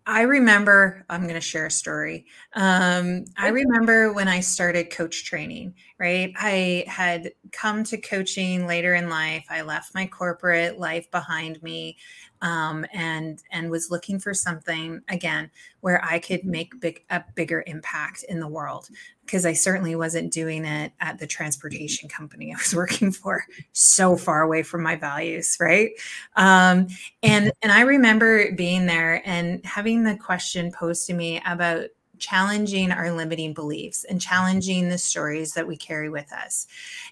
I 0.06 0.24
remember, 0.24 1.06
I'm 1.10 1.24
going 1.24 1.36
to 1.36 1.42
share 1.42 1.68
a 1.68 1.72
story. 1.72 2.26
Um, 2.54 3.26
I 3.38 3.50
remember 3.50 4.12
when 4.12 4.28
I 4.28 4.42
started 4.42 4.92
coach 4.92 5.24
training, 5.24 5.76
right? 5.98 6.34
I 6.38 6.84
had 6.88 7.32
come 7.52 7.84
to 7.86 7.98
coaching 7.98 8.68
later 8.68 8.94
in 8.96 9.10
life. 9.10 9.46
I 9.50 9.62
left 9.62 9.96
my 9.96 10.06
corporate 10.08 10.78
life 10.78 11.10
behind 11.10 11.64
me 11.64 11.98
um, 12.44 12.86
and 12.94 13.42
and 13.52 13.72
was 13.72 13.90
looking 13.90 14.20
for 14.20 14.34
something 14.34 15.02
again 15.08 15.50
where 15.80 16.04
I 16.04 16.20
could 16.20 16.46
make 16.46 16.80
big 16.80 17.04
a 17.10 17.24
bigger 17.36 17.64
impact 17.66 18.24
in 18.28 18.40
the 18.40 18.48
world 18.48 18.90
because 19.26 19.46
I 19.46 19.54
certainly 19.54 19.96
wasn't 19.96 20.34
doing 20.34 20.66
it 20.66 20.92
at 21.00 21.18
the 21.18 21.26
transportation 21.26 22.10
company 22.10 22.54
I 22.54 22.58
was 22.58 22.76
working 22.76 23.12
for, 23.12 23.46
so 23.72 24.18
far 24.18 24.42
away 24.42 24.62
from 24.62 24.84
my 24.84 24.98
values, 24.98 25.58
right? 25.60 25.92
Um, 26.36 26.88
and 27.24 27.52
and 27.62 27.72
I 27.72 27.82
remember 27.82 28.52
being 28.52 28.86
there 28.86 29.22
and 29.26 29.66
having 29.66 30.04
the 30.04 30.18
question 30.18 30.72
posed 30.72 31.08
to 31.08 31.14
me 31.14 31.42
about 31.48 31.86
challenging 32.20 32.92
our 32.92 33.12
limiting 33.12 33.54
beliefs 33.54 34.04
and 34.04 34.22
challenging 34.22 34.90
the 34.90 34.98
stories 34.98 35.54
that 35.54 35.68
we 35.68 35.78
carry 35.78 36.10
with 36.10 36.32
us. 36.34 36.68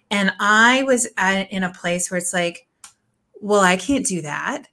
And 0.09 0.33
I 0.39 0.83
was 0.83 1.07
at, 1.17 1.51
in 1.51 1.63
a 1.63 1.73
place 1.73 2.11
where 2.11 2.17
it's 2.17 2.33
like, 2.33 2.67
well, 3.41 3.61
I 3.61 3.75
can't 3.75 4.05
do 4.05 4.21
that. 4.21 4.67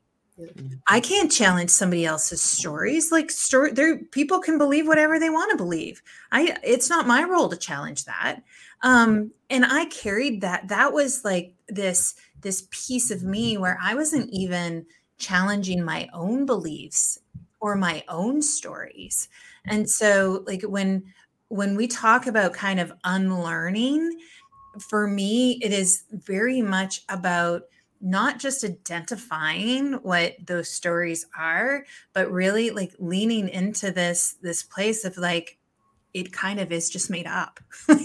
I 0.87 1.01
can't 1.01 1.31
challenge 1.31 1.71
somebody 1.71 2.07
else's 2.07 2.41
stories. 2.41 3.11
Like 3.11 3.31
story 3.31 3.73
there 3.73 3.99
people 3.99 4.41
can 4.41 4.59
believe 4.59 4.87
whatever 4.87 5.19
they 5.19 5.31
want 5.31 5.51
to 5.51 5.57
believe. 5.57 6.03
I 6.33 6.57
it's 6.63 6.89
not 6.89 7.07
my 7.07 7.25
role 7.25 7.49
to 7.49 7.57
challenge 7.57 8.05
that. 8.05 8.41
Um 8.83 9.33
and 9.51 9.65
I 9.65 9.87
carried 9.87 10.41
that 10.43 10.69
that 10.69 10.93
was 10.93 11.25
like 11.25 11.55
this 11.69 12.15
this 12.41 12.69
piece 12.71 13.11
of 13.11 13.23
me 13.23 13.59
where 13.59 13.79
I 13.83 13.95
wasn't 13.95 14.31
even 14.33 14.87
challenging 15.19 15.85
my 15.85 16.09
own 16.13 16.47
beliefs 16.47 17.19
or 17.61 17.75
my 17.75 18.05
own 18.09 18.41
stories. 18.41 19.29
And 19.67 19.89
so 19.89 20.45
like 20.47 20.63
when 20.63 21.05
when 21.49 21.77
we 21.77 21.87
talk 21.87 22.27
about 22.27 22.53
kind 22.53 22.79
of 22.79 22.93
unlearning 23.05 24.19
for 24.89 25.09
me 25.09 25.59
it 25.63 25.73
is 25.73 26.05
very 26.13 26.63
much 26.63 27.03
about 27.09 27.63
not 28.01 28.39
just 28.39 28.65
identifying 28.65 29.95
what 29.95 30.35
those 30.47 30.71
stories 30.71 31.27
are 31.37 31.85
but 32.13 32.31
really 32.31 32.71
like 32.71 32.93
leaning 32.99 33.49
into 33.49 33.91
this 33.91 34.37
this 34.43 34.63
place 34.63 35.05
of 35.05 35.17
like 35.17 35.59
it 36.15 36.33
kind 36.33 36.59
of 36.61 36.73
is 36.73 36.91
just 36.91 37.11
made 37.11 37.27
up. 37.27 37.61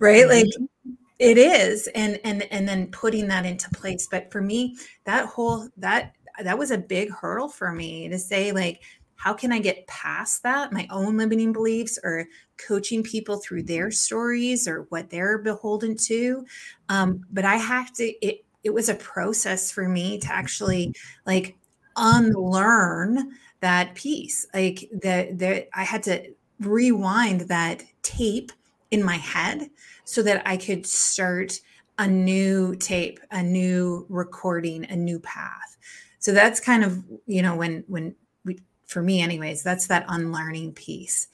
Right? 0.00 0.28
Like 0.28 0.44
mm-hmm. 0.44 0.92
it 1.18 1.38
is 1.38 1.88
and 1.88 2.20
and 2.22 2.44
and 2.52 2.68
then 2.68 2.86
putting 2.92 3.26
that 3.26 3.44
into 3.44 3.68
place. 3.70 4.06
But 4.08 4.30
for 4.30 4.40
me 4.40 4.76
that 5.06 5.26
whole 5.26 5.68
that 5.76 6.12
that 6.40 6.56
was 6.56 6.70
a 6.70 6.78
big 6.78 7.10
hurdle 7.10 7.48
for 7.48 7.72
me 7.72 8.08
to 8.08 8.16
say 8.16 8.52
like 8.52 8.80
how 9.16 9.34
can 9.34 9.50
i 9.50 9.58
get 9.58 9.88
past 9.88 10.44
that? 10.44 10.72
My 10.72 10.86
own 10.88 11.16
limiting 11.16 11.52
beliefs 11.52 11.98
or 12.04 12.28
coaching 12.64 13.02
people 13.02 13.38
through 13.38 13.64
their 13.64 13.90
stories 13.90 14.68
or 14.68 14.86
what 14.90 15.10
they're 15.10 15.38
beholden 15.38 15.96
to. 16.04 16.46
Um, 16.88 17.24
but 17.32 17.44
i 17.44 17.56
have 17.56 17.92
to 17.94 18.04
it 18.24 18.44
it 18.64 18.74
was 18.74 18.88
a 18.88 18.94
process 18.94 19.70
for 19.70 19.88
me 19.88 20.18
to 20.18 20.32
actually 20.32 20.94
like 21.26 21.56
unlearn 21.96 23.32
that 23.60 23.94
piece 23.94 24.46
like 24.54 24.88
that 25.02 25.38
that 25.38 25.68
i 25.74 25.82
had 25.82 26.02
to 26.02 26.32
rewind 26.60 27.42
that 27.42 27.82
tape 28.02 28.52
in 28.90 29.02
my 29.02 29.16
head 29.16 29.68
so 30.04 30.22
that 30.22 30.42
i 30.46 30.56
could 30.56 30.86
start 30.86 31.60
a 31.98 32.06
new 32.06 32.76
tape 32.76 33.20
a 33.30 33.42
new 33.42 34.06
recording 34.08 34.84
a 34.86 34.96
new 34.96 35.18
path. 35.20 35.76
So 36.20 36.32
that's 36.32 36.60
kind 36.60 36.84
of 36.84 37.04
you 37.26 37.42
know 37.42 37.56
when 37.56 37.84
when 37.88 38.14
we 38.44 38.60
for 38.86 39.02
me 39.02 39.20
anyways 39.20 39.62
that's 39.62 39.88
that 39.88 40.06
unlearning 40.08 40.72
piece 40.72 41.28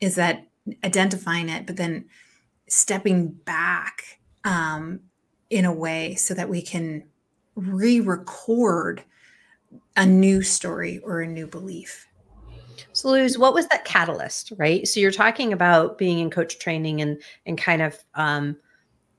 is 0.00 0.14
that 0.14 0.46
identifying 0.84 1.48
it 1.48 1.66
but 1.66 1.76
then 1.76 2.04
stepping 2.68 3.28
back 3.28 4.18
um, 4.44 5.00
in 5.50 5.64
a 5.64 5.72
way 5.72 6.14
so 6.14 6.32
that 6.34 6.48
we 6.48 6.62
can 6.62 7.04
re-record 7.56 9.04
a 9.96 10.06
new 10.06 10.42
story 10.42 10.98
or 11.00 11.20
a 11.20 11.26
new 11.26 11.46
belief. 11.46 12.06
So 12.92 13.10
Luz, 13.10 13.38
what 13.38 13.54
was 13.54 13.66
that 13.68 13.84
catalyst, 13.84 14.52
right? 14.56 14.86
So 14.86 15.00
you're 15.00 15.10
talking 15.10 15.52
about 15.52 15.98
being 15.98 16.18
in 16.18 16.30
coach 16.30 16.58
training 16.58 17.00
and 17.00 17.20
and 17.46 17.58
kind 17.58 17.82
of 17.82 17.98
um, 18.14 18.56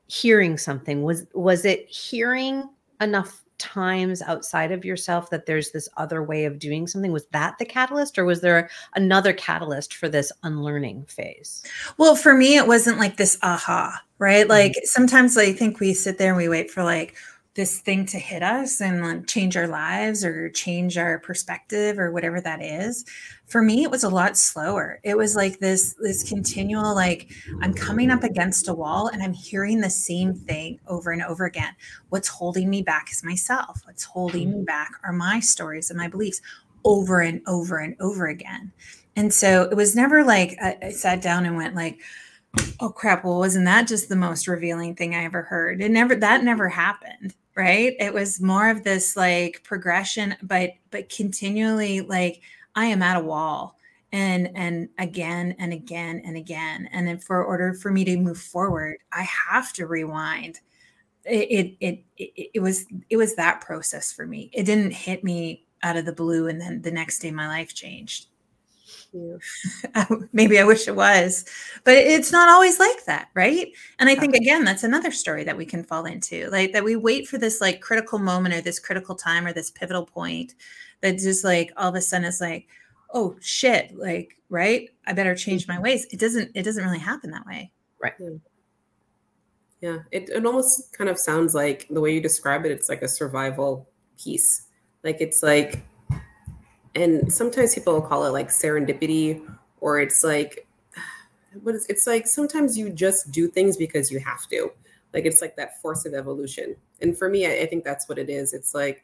hearing 0.07 0.57
something. 0.57 1.03
Was 1.03 1.25
was 1.33 1.63
it 1.65 1.87
hearing 1.87 2.67
enough 2.99 3.43
times 3.61 4.21
outside 4.23 4.71
of 4.71 4.83
yourself 4.83 5.29
that 5.29 5.45
there's 5.45 5.71
this 5.71 5.87
other 5.95 6.23
way 6.23 6.45
of 6.45 6.59
doing 6.59 6.87
something? 6.87 7.11
Was 7.11 7.27
that 7.27 7.57
the 7.59 7.65
catalyst, 7.65 8.17
or 8.17 8.25
was 8.25 8.41
there 8.41 8.69
another 8.95 9.31
catalyst 9.31 9.93
for 9.93 10.09
this 10.09 10.31
unlearning 10.43 11.05
phase? 11.05 11.63
Well, 11.97 12.15
for 12.15 12.33
me, 12.33 12.57
it 12.57 12.67
wasn't 12.67 12.97
like 12.97 13.17
this 13.17 13.37
aha, 13.43 14.01
right? 14.17 14.41
Mm-hmm. 14.41 14.49
Like 14.51 14.73
sometimes 14.83 15.37
I 15.37 15.53
think 15.53 15.79
we 15.79 15.93
sit 15.93 16.17
there 16.17 16.29
and 16.29 16.37
we 16.37 16.49
wait 16.49 16.71
for 16.71 16.83
like, 16.83 17.15
this 17.53 17.81
thing 17.81 18.05
to 18.05 18.17
hit 18.17 18.41
us 18.41 18.79
and 18.79 19.03
like 19.03 19.27
change 19.27 19.57
our 19.57 19.67
lives 19.67 20.23
or 20.23 20.49
change 20.51 20.97
our 20.97 21.19
perspective 21.19 21.99
or 21.99 22.11
whatever 22.11 22.39
that 22.39 22.61
is. 22.61 23.03
For 23.47 23.61
me 23.61 23.83
it 23.83 23.91
was 23.91 24.05
a 24.05 24.09
lot 24.09 24.37
slower. 24.37 25.01
It 25.03 25.17
was 25.17 25.35
like 25.35 25.59
this 25.59 25.93
this 26.01 26.27
continual 26.27 26.95
like 26.95 27.29
i'm 27.61 27.73
coming 27.73 28.09
up 28.09 28.23
against 28.23 28.69
a 28.69 28.73
wall 28.73 29.07
and 29.07 29.21
i'm 29.21 29.33
hearing 29.33 29.81
the 29.81 29.89
same 29.89 30.33
thing 30.33 30.79
over 30.87 31.11
and 31.11 31.23
over 31.23 31.43
again. 31.45 31.75
What's 32.07 32.29
holding 32.29 32.69
me 32.69 32.83
back 32.83 33.11
is 33.11 33.23
myself. 33.23 33.81
What's 33.85 34.05
holding 34.05 34.51
me 34.51 34.55
mm-hmm. 34.57 34.65
back 34.65 34.93
are 35.03 35.11
my 35.11 35.41
stories 35.41 35.89
and 35.89 35.99
my 35.99 36.07
beliefs 36.07 36.41
over 36.85 37.19
and 37.19 37.41
over 37.47 37.79
and 37.79 37.95
over 37.99 38.27
again. 38.27 38.71
And 39.17 39.33
so 39.33 39.63
it 39.63 39.75
was 39.75 39.93
never 39.93 40.23
like 40.23 40.57
I, 40.61 40.77
I 40.83 40.89
sat 40.91 41.21
down 41.21 41.45
and 41.45 41.57
went 41.57 41.75
like 41.75 41.99
oh 42.79 42.89
crap. 42.89 43.25
Well 43.25 43.39
wasn't 43.39 43.65
that 43.65 43.89
just 43.89 44.07
the 44.07 44.15
most 44.15 44.47
revealing 44.47 44.95
thing 44.95 45.15
i 45.15 45.25
ever 45.25 45.41
heard? 45.41 45.81
It 45.81 45.91
never 45.91 46.15
that 46.15 46.45
never 46.45 46.69
happened 46.69 47.35
right? 47.55 47.93
It 47.99 48.13
was 48.13 48.41
more 48.41 48.69
of 48.69 48.83
this 48.83 49.15
like 49.15 49.63
progression 49.63 50.35
but 50.41 50.71
but 50.89 51.09
continually 51.09 52.01
like 52.01 52.41
i 52.75 52.85
am 52.85 53.01
at 53.01 53.17
a 53.17 53.19
wall 53.19 53.77
and 54.11 54.49
and 54.55 54.89
again 54.97 55.55
and 55.59 55.73
again 55.73 56.21
and 56.25 56.37
again 56.37 56.89
and 56.91 57.07
then 57.07 57.17
for 57.17 57.43
order 57.43 57.73
for 57.73 57.91
me 57.91 58.03
to 58.05 58.17
move 58.17 58.37
forward 58.39 58.97
i 59.13 59.21
have 59.23 59.73
to 59.73 59.87
rewind. 59.87 60.59
It 61.25 61.77
it 61.79 62.03
it, 62.17 62.49
it 62.55 62.59
was 62.61 62.85
it 63.09 63.17
was 63.17 63.35
that 63.35 63.61
process 63.61 64.11
for 64.11 64.25
me. 64.25 64.49
It 64.53 64.63
didn't 64.63 64.91
hit 64.91 65.23
me 65.23 65.67
out 65.83 65.97
of 65.97 66.05
the 66.05 66.13
blue 66.13 66.47
and 66.47 66.59
then 66.59 66.81
the 66.81 66.91
next 66.91 67.19
day 67.19 67.31
my 67.31 67.47
life 67.47 67.73
changed 67.73 68.27
maybe 70.33 70.59
I 70.59 70.63
wish 70.63 70.87
it 70.87 70.95
was, 70.95 71.45
but 71.83 71.95
it's 71.95 72.31
not 72.31 72.49
always 72.49 72.79
like 72.79 73.05
that, 73.05 73.29
right? 73.33 73.67
And 73.99 74.09
I 74.09 74.15
think 74.15 74.35
again, 74.35 74.63
that's 74.63 74.83
another 74.83 75.11
story 75.11 75.43
that 75.43 75.57
we 75.57 75.65
can 75.65 75.83
fall 75.83 76.05
into, 76.05 76.49
like 76.49 76.73
that 76.73 76.83
we 76.83 76.95
wait 76.95 77.27
for 77.27 77.37
this 77.37 77.61
like 77.61 77.81
critical 77.81 78.19
moment 78.19 78.55
or 78.55 78.61
this 78.61 78.79
critical 78.79 79.15
time 79.15 79.45
or 79.45 79.53
this 79.53 79.71
pivotal 79.71 80.05
point 80.05 80.55
that 81.01 81.17
just 81.17 81.43
like 81.43 81.71
all 81.77 81.89
of 81.89 81.95
a 81.95 82.01
sudden 82.01 82.25
is 82.25 82.41
like, 82.41 82.67
oh 83.13 83.35
shit, 83.41 83.95
like 83.97 84.37
right, 84.49 84.89
I 85.05 85.13
better 85.13 85.35
change 85.35 85.67
my 85.67 85.75
mm-hmm. 85.75 85.83
ways. 85.83 86.05
It 86.11 86.19
doesn't. 86.19 86.51
It 86.55 86.63
doesn't 86.63 86.83
really 86.83 86.99
happen 86.99 87.31
that 87.31 87.45
way, 87.45 87.71
right? 88.01 88.13
Yeah. 88.19 88.29
Yeah, 89.81 89.97
it, 90.11 90.29
it 90.29 90.45
almost 90.45 90.95
kind 90.95 91.09
of 91.09 91.17
sounds 91.17 91.55
like 91.55 91.87
the 91.89 91.99
way 91.99 92.13
you 92.13 92.21
describe 92.21 92.65
it, 92.65 92.71
it's 92.71 92.87
like 92.87 93.01
a 93.01 93.07
survival 93.07 93.89
piece. 94.23 94.67
Like 95.03 95.17
it's 95.19 95.41
like 95.41 95.81
and 96.95 97.31
sometimes 97.31 97.73
people 97.75 98.01
call 98.01 98.25
it 98.25 98.29
like 98.29 98.49
serendipity 98.49 99.41
or 99.79 99.99
it's 99.99 100.23
like 100.23 100.67
what 101.63 101.75
is 101.75 101.85
it's 101.87 102.07
like 102.07 102.27
sometimes 102.27 102.77
you 102.77 102.89
just 102.89 103.31
do 103.31 103.47
things 103.47 103.77
because 103.77 104.11
you 104.11 104.19
have 104.19 104.47
to. 104.49 104.71
Like 105.13 105.25
it's 105.25 105.41
like 105.41 105.57
that 105.57 105.81
force 105.81 106.05
of 106.05 106.13
evolution. 106.13 106.75
And 107.01 107.17
for 107.17 107.29
me 107.29 107.45
I, 107.45 107.63
I 107.63 107.65
think 107.65 107.83
that's 107.83 108.07
what 108.07 108.17
it 108.17 108.29
is. 108.29 108.53
It's 108.53 108.73
like 108.73 109.03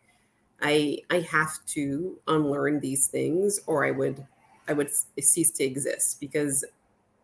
i 0.61 0.97
i 1.11 1.19
have 1.19 1.63
to 1.67 2.17
unlearn 2.27 2.79
these 2.79 3.05
things 3.05 3.59
or 3.67 3.85
i 3.85 3.91
would 3.91 4.25
i 4.67 4.73
would 4.73 4.89
cease 5.19 5.51
to 5.51 5.63
exist 5.63 6.19
because 6.19 6.65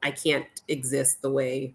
i 0.04 0.12
can't 0.12 0.62
exist 0.68 1.20
the 1.24 1.32
way 1.32 1.74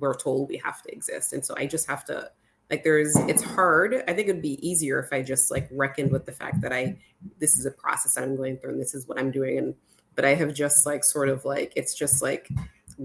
we're 0.00 0.14
told 0.14 0.48
we 0.48 0.56
have 0.56 0.82
to 0.82 0.92
exist. 0.92 1.32
And 1.32 1.44
so 1.44 1.54
i 1.56 1.66
just 1.66 1.86
have 1.86 2.04
to 2.06 2.30
like 2.72 2.84
there's 2.84 3.14
it's 3.28 3.42
hard. 3.42 4.02
I 4.08 4.14
think 4.14 4.28
it'd 4.28 4.40
be 4.40 4.66
easier 4.66 4.98
if 4.98 5.12
i 5.12 5.20
just 5.22 5.50
like 5.50 5.68
reckoned 5.70 6.10
with 6.10 6.24
the 6.24 6.32
fact 6.32 6.62
that 6.62 6.72
i 6.72 6.96
this 7.38 7.58
is 7.58 7.66
a 7.66 7.70
process 7.70 8.16
i'm 8.16 8.34
going 8.34 8.56
through 8.56 8.70
and 8.70 8.80
this 8.80 8.94
is 8.94 9.06
what 9.06 9.18
i'm 9.18 9.30
doing 9.30 9.58
and 9.58 9.74
but 10.16 10.24
i 10.24 10.34
have 10.34 10.54
just 10.54 10.86
like 10.86 11.04
sort 11.04 11.28
of 11.28 11.44
like 11.44 11.72
it's 11.76 11.94
just 11.94 12.22
like 12.22 12.48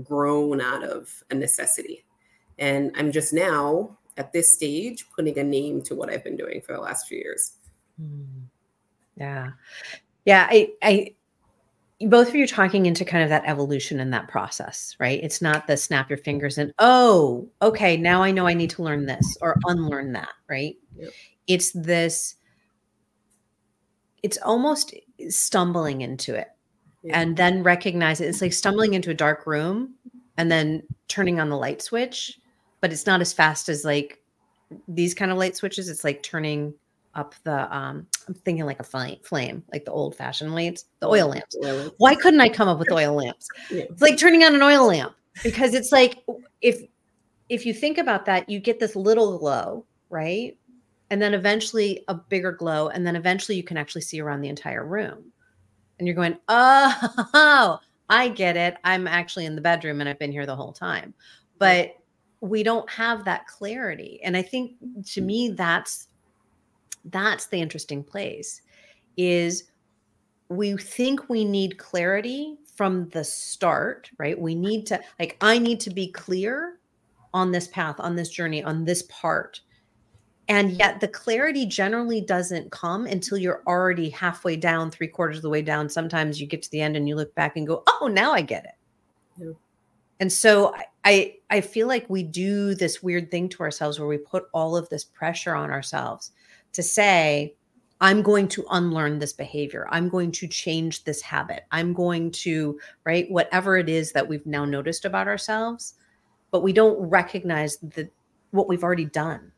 grown 0.04 0.62
out 0.62 0.84
of 0.84 1.24
a 1.30 1.36
necessity. 1.36 2.06
And 2.58 2.92
i'm 2.96 3.12
just 3.12 3.34
now 3.34 3.98
at 4.16 4.32
this 4.32 4.54
stage 4.54 5.06
putting 5.14 5.38
a 5.38 5.44
name 5.44 5.82
to 5.84 5.96
what 5.96 6.10
i've 6.10 6.24
been 6.24 6.38
doing 6.38 6.62
for 6.62 6.72
the 6.72 6.80
last 6.80 7.08
few 7.08 7.18
years. 7.18 7.58
Hmm. 8.00 8.46
yeah. 9.18 9.52
Yeah 10.24 10.48
i 10.50 10.70
i 10.82 11.14
both 12.02 12.28
of 12.28 12.36
you 12.36 12.46
talking 12.46 12.86
into 12.86 13.04
kind 13.04 13.24
of 13.24 13.30
that 13.30 13.46
evolution 13.46 14.00
and 14.00 14.14
that 14.14 14.28
process, 14.28 14.96
right? 15.00 15.20
It's 15.24 15.42
not 15.42 15.66
the 15.66 15.78
snap 15.78 16.10
your 16.10 16.18
fingers 16.18 16.58
and, 16.58 16.72
oh, 16.78 17.50
okay, 17.62 17.98
now 17.98 18.22
I 18.22 18.32
know 18.32 18.46
I 18.46 18.54
need 18.54 18.70
to 18.72 18.84
learn 18.84 19.08
this 19.08 19.38
or 19.42 19.58
unlearn 19.66 20.14
that, 20.14 20.30
right? 20.48 20.76
Yep. 20.96 21.10
It's 21.48 21.72
this, 21.72 22.36
it's 24.22 24.38
almost 24.38 24.94
stumbling 25.30 26.02
into 26.02 26.36
it 26.36 26.50
and 27.10 27.38
then 27.38 27.64
recognize 27.64 28.22
it. 28.22 28.28
It's 28.28 28.42
like 28.42 28.54
stumbling 28.54 28.94
into 28.94 29.10
a 29.10 29.16
dark 29.16 29.48
room 29.48 29.96
and 30.38 30.52
then 30.52 30.84
turning 31.08 31.40
on 31.40 31.50
the 31.50 31.58
light 31.58 31.82
switch, 31.82 32.40
but 32.82 32.92
it's 32.92 33.08
not 33.08 33.22
as 33.22 33.34
fast 33.34 33.70
as 33.70 33.84
like 33.86 34.22
these 34.88 35.14
kind 35.14 35.32
of 35.32 35.38
light 35.38 35.56
switches. 35.56 35.90
It's 35.90 36.04
like 36.04 36.22
turning 36.22 36.74
up 37.18 37.36
the 37.44 37.76
um 37.76 38.06
i'm 38.28 38.34
thinking 38.34 38.66
like 38.66 38.80
a 38.80 38.84
flame 38.84 39.18
flame 39.24 39.64
like 39.74 39.86
the 39.86 39.92
old 39.92 40.16
fashioned 40.16 40.54
lights 40.54 40.86
the 41.00 41.08
oil 41.08 41.28
lamps. 41.28 41.56
why 41.98 42.16
couldn't 42.16 42.42
i 42.42 42.50
come 42.50 42.68
up 42.68 42.80
with 42.80 42.92
oil 42.92 43.14
lamps? 43.14 43.48
Yeah. 43.72 43.84
it's 43.90 44.02
like 44.02 44.18
turning 44.18 44.44
on 44.44 44.56
an 44.56 44.62
oil 44.62 44.88
lamp 44.88 45.14
because 45.44 45.74
it's 45.74 45.92
like 45.92 46.24
if 46.62 46.82
if 47.50 47.66
you 47.66 47.74
think 47.74 47.98
about 47.98 48.26
that 48.26 48.50
you 48.50 48.60
get 48.60 48.80
this 48.80 48.96
little 48.96 49.38
glow 49.38 49.86
right? 50.10 50.58
And 51.10 51.22
then 51.22 51.34
eventually 51.34 52.04
a 52.08 52.14
bigger 52.14 52.52
glow 52.52 52.90
and 52.90 53.06
then 53.06 53.16
eventually 53.16 53.56
you 53.56 53.64
can 53.64 53.78
actually 53.78 54.02
see 54.02 54.20
around 54.20 54.42
the 54.42 54.50
entire 54.50 54.86
room. 54.86 55.32
And 56.00 56.08
you're 56.08 56.16
going 56.16 56.38
oh 56.48 57.80
i 58.10 58.30
get 58.30 58.56
it. 58.58 58.78
I'm 58.84 59.08
actually 59.08 59.46
in 59.46 59.56
the 59.56 59.62
bedroom 59.62 60.00
and 60.00 60.10
i've 60.10 60.20
been 60.20 60.32
here 60.32 60.46
the 60.46 60.56
whole 60.56 60.74
time. 60.74 61.14
But 61.60 61.96
we 62.40 62.62
don't 62.62 62.90
have 62.90 63.26
that 63.26 63.48
clarity. 63.48 64.20
And 64.24 64.36
i 64.36 64.42
think 64.42 64.74
to 65.14 65.22
me 65.22 65.50
that's 65.50 66.07
that's 67.06 67.48
the 67.48 67.62
interesting 67.62 68.04
place 68.04 68.62
is 69.18 69.66
we 70.50 70.78
think 70.78 71.30
we 71.30 71.44
need 71.44 71.78
clarity 71.78 72.58
from 72.76 73.10
the 73.10 73.24
start 73.24 74.10
right? 74.18 74.40
We 74.40 74.56
need 74.56 74.86
to 74.88 75.00
like 75.20 75.38
i 75.42 75.58
need 75.58 75.80
to 75.82 75.90
be 75.90 76.12
clear 76.12 76.78
on 77.34 77.52
this 77.52 77.68
path 77.68 77.96
on 78.00 78.16
this 78.16 78.30
journey 78.30 78.64
on 78.64 78.86
this 78.86 79.04
part. 79.04 79.62
And 80.50 80.72
yet 80.72 81.02
the 81.02 81.10
clarity 81.10 81.66
generally 81.66 82.22
doesn't 82.22 82.72
come 82.72 83.06
until 83.06 83.38
you're 83.38 83.64
already 83.68 84.10
halfway 84.10 84.56
down 84.56 84.90
three 84.90 85.10
quarters 85.10 85.38
of 85.38 85.42
the 85.44 85.50
way 85.50 85.62
down. 85.62 85.90
Sometimes 85.90 86.40
you 86.40 86.48
get 86.48 86.62
to 86.62 86.72
the 86.72 86.80
end 86.80 86.96
and 86.96 87.06
you 87.06 87.18
look 87.18 87.36
back 87.36 87.58
and 87.58 87.68
go 87.68 87.84
oh 87.88 88.08
now 88.08 88.32
i 88.32 88.42
get 88.42 88.66
it. 88.66 88.72
Yeah. 89.40 89.52
and 90.20 90.32
so 90.32 90.74
I, 91.04 91.36
I 91.50 91.62
feel 91.62 91.88
like 91.88 92.10
we 92.10 92.22
do 92.24 92.76
this 92.76 93.02
weird 93.02 93.32
thing 93.32 93.48
to 93.50 93.64
ourselves 93.64 93.98
where 93.98 94.10
we 94.10 94.18
put 94.18 94.48
all 94.52 94.76
of 94.76 94.90
this 94.90 95.06
pressure 95.06 95.56
on 95.56 95.72
ourselves 95.72 96.32
to 96.74 96.84
say, 96.84 97.56
I'm 98.00 98.22
going 98.22 98.48
to 98.50 98.66
unlearn 98.70 99.20
this 99.20 99.34
behavior. 99.34 99.88
I'm 99.90 100.10
going 100.10 100.32
to 100.34 100.48
change 100.48 101.04
this 101.04 101.22
habit. 101.22 101.66
I'm 101.72 101.94
going 101.94 102.32
to, 102.32 102.80
right, 103.06 103.30
whatever 103.32 103.78
it 103.78 103.90
is 103.90 104.12
that 104.12 104.28
we've 104.28 104.46
now 104.46 104.66
noticed 104.66 105.06
about 105.06 105.28
ourselves, 105.28 105.96
but 106.52 106.62
we 106.62 106.74
don't 106.74 107.00
recognize 107.00 107.78
the 107.78 108.10
what 108.52 108.68
we've 108.68 108.84
already 108.84 109.06
done 109.06 109.52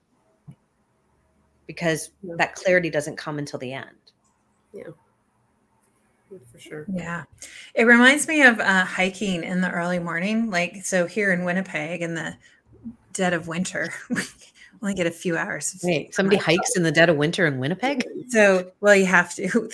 because 1.67 2.09
yeah. 2.23 2.33
that 2.37 2.55
clarity 2.55 2.89
doesn't 2.89 3.15
come 3.15 3.37
until 3.37 3.59
the 3.59 3.73
end. 3.73 3.85
Yeah. 4.73 4.83
For 6.51 6.59
sure. 6.59 6.85
Yeah. 6.91 7.23
It 7.75 7.85
reminds 7.85 8.27
me 8.27 8.41
of 8.41 8.59
uh, 8.59 8.85
hiking 8.85 9.43
in 9.43 9.61
the 9.61 9.69
early 9.69 9.99
morning. 9.99 10.49
Like, 10.49 10.83
so 10.83 11.05
here 11.05 11.31
in 11.31 11.43
Winnipeg 11.43 12.01
in 12.01 12.15
the 12.15 12.35
dead 13.13 13.33
of 13.33 13.47
winter, 13.47 13.93
only 14.81 14.93
get 14.93 15.07
a 15.07 15.11
few 15.11 15.37
hours. 15.37 15.79
Wait, 15.83 16.13
somebody 16.15 16.37
hikes 16.37 16.75
in 16.75 16.83
the 16.83 16.91
dead 16.91 17.09
of 17.09 17.17
winter 17.17 17.45
in 17.45 17.59
Winnipeg? 17.59 18.05
So, 18.29 18.71
well, 18.79 18.95
you 18.95 19.07
have 19.07 19.33
to. 19.37 19.49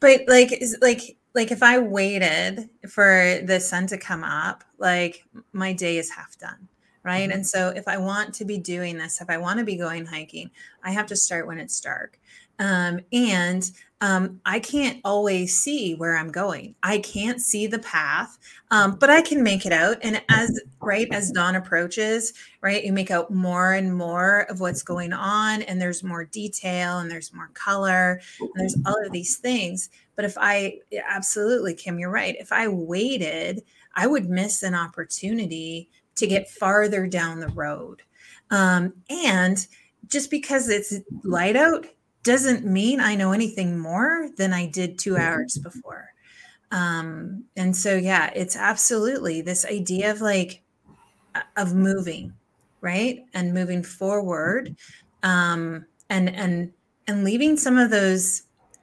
but 0.00 0.20
like, 0.28 0.62
like, 0.82 1.16
like 1.34 1.50
if 1.50 1.62
I 1.62 1.78
waited 1.78 2.68
for 2.86 3.38
the 3.42 3.58
sun 3.60 3.86
to 3.86 3.96
come 3.96 4.22
up, 4.24 4.62
like 4.76 5.24
my 5.54 5.72
day 5.72 5.96
is 5.96 6.10
half 6.10 6.38
done. 6.38 6.68
Right. 7.02 7.22
Mm-hmm. 7.22 7.32
And 7.32 7.46
so 7.46 7.70
if 7.70 7.88
I 7.88 7.96
want 7.96 8.34
to 8.34 8.44
be 8.44 8.58
doing 8.58 8.98
this, 8.98 9.22
if 9.22 9.30
I 9.30 9.38
want 9.38 9.58
to 9.58 9.64
be 9.64 9.76
going 9.76 10.04
hiking, 10.04 10.50
I 10.82 10.90
have 10.90 11.06
to 11.06 11.16
start 11.16 11.46
when 11.46 11.58
it's 11.58 11.80
dark. 11.80 12.18
Um, 12.58 13.00
and 13.12 13.70
um, 14.00 14.40
I 14.46 14.60
can't 14.60 15.00
always 15.04 15.58
see 15.58 15.94
where 15.94 16.16
I'm 16.16 16.30
going. 16.30 16.74
I 16.82 16.98
can't 16.98 17.40
see 17.40 17.66
the 17.66 17.80
path, 17.80 18.38
um, 18.70 18.96
but 18.96 19.10
I 19.10 19.22
can 19.22 19.42
make 19.42 19.66
it 19.66 19.72
out. 19.72 19.96
And 20.02 20.22
as 20.28 20.60
right 20.80 21.08
as 21.10 21.32
dawn 21.32 21.56
approaches, 21.56 22.32
right, 22.60 22.84
you 22.84 22.92
make 22.92 23.10
out 23.10 23.32
more 23.32 23.72
and 23.72 23.96
more 23.96 24.42
of 24.50 24.60
what's 24.60 24.82
going 24.82 25.12
on, 25.12 25.62
and 25.62 25.80
there's 25.80 26.04
more 26.04 26.24
detail, 26.24 26.98
and 26.98 27.10
there's 27.10 27.34
more 27.34 27.50
color, 27.54 28.20
and 28.40 28.50
there's 28.54 28.76
all 28.86 29.04
of 29.04 29.10
these 29.10 29.36
things. 29.36 29.90
But 30.14 30.24
if 30.24 30.36
I 30.38 30.78
absolutely, 31.08 31.74
Kim, 31.74 31.98
you're 31.98 32.10
right. 32.10 32.36
If 32.38 32.52
I 32.52 32.68
waited, 32.68 33.62
I 33.94 34.06
would 34.06 34.28
miss 34.28 34.62
an 34.62 34.74
opportunity 34.74 35.90
to 36.14 36.26
get 36.26 36.50
farther 36.50 37.06
down 37.08 37.40
the 37.40 37.48
road. 37.48 38.02
Um, 38.50 38.92
and 39.10 39.66
just 40.06 40.30
because 40.30 40.68
it's 40.68 40.94
light 41.24 41.56
out 41.56 41.86
doesn't 42.28 42.66
mean 42.66 43.00
I 43.00 43.14
know 43.14 43.32
anything 43.32 43.78
more 43.78 44.28
than 44.36 44.52
I 44.52 44.66
did 44.66 44.98
two 44.98 45.14
mm-hmm. 45.14 45.22
hours 45.22 45.56
before. 45.56 46.10
Um, 46.70 47.44
and 47.56 47.74
so, 47.74 47.96
yeah, 47.96 48.30
it's 48.36 48.54
absolutely 48.54 49.40
this 49.40 49.64
idea 49.64 50.10
of 50.10 50.20
like, 50.20 50.62
of 51.56 51.74
moving, 51.74 52.34
right? 52.82 53.24
And 53.32 53.54
moving 53.54 53.82
forward, 53.82 54.76
um, 55.22 55.86
and, 56.10 56.28
and, 56.28 56.70
and 57.06 57.24
leaving 57.24 57.56
some 57.56 57.78
of 57.78 57.88
those 57.88 58.42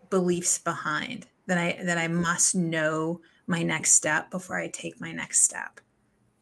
beliefs 0.10 0.58
behind 0.58 1.28
that 1.46 1.60
I, 1.60 1.78
that 1.84 2.00
I 2.00 2.08
must 2.08 2.56
know 2.56 3.22
my 3.46 3.62
next 3.62 3.92
step 3.92 4.32
before 4.32 4.60
I 4.60 4.70
take 4.70 5.00
my 5.00 5.12
next 5.12 5.44
step. 5.44 5.80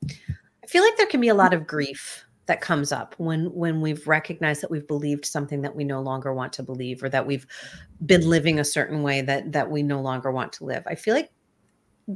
I 0.06 0.68
feel 0.68 0.84
like 0.84 0.96
there 0.96 1.08
can 1.08 1.20
be 1.20 1.28
a 1.28 1.36
lot 1.36 1.54
of 1.54 1.68
grief 1.68 2.23
that 2.46 2.62
comes 2.62 2.92
up 2.92 3.16
when 3.18 3.46
when 3.54 3.80
we've 3.80 4.06
recognized 4.08 4.62
that 4.62 4.72
we've 4.72 4.88
believed 4.88 5.26
something 5.26 5.62
that 5.62 5.76
we 5.76 5.84
no 5.84 6.02
longer 6.02 6.34
want 6.34 6.52
to 6.54 6.64
believe 6.64 7.02
or 7.02 7.10
that 7.10 7.26
we've 7.26 7.48
been 8.06 8.28
living 8.28 8.60
a 8.60 8.66
certain 8.66 9.02
way 9.02 9.22
that 9.22 9.52
that 9.52 9.72
we 9.72 9.82
no 9.82 10.02
longer 10.02 10.32
want 10.32 10.52
to 10.54 10.66
live. 10.66 10.84
I 10.86 10.96
feel 10.96 11.14
like 11.14 11.32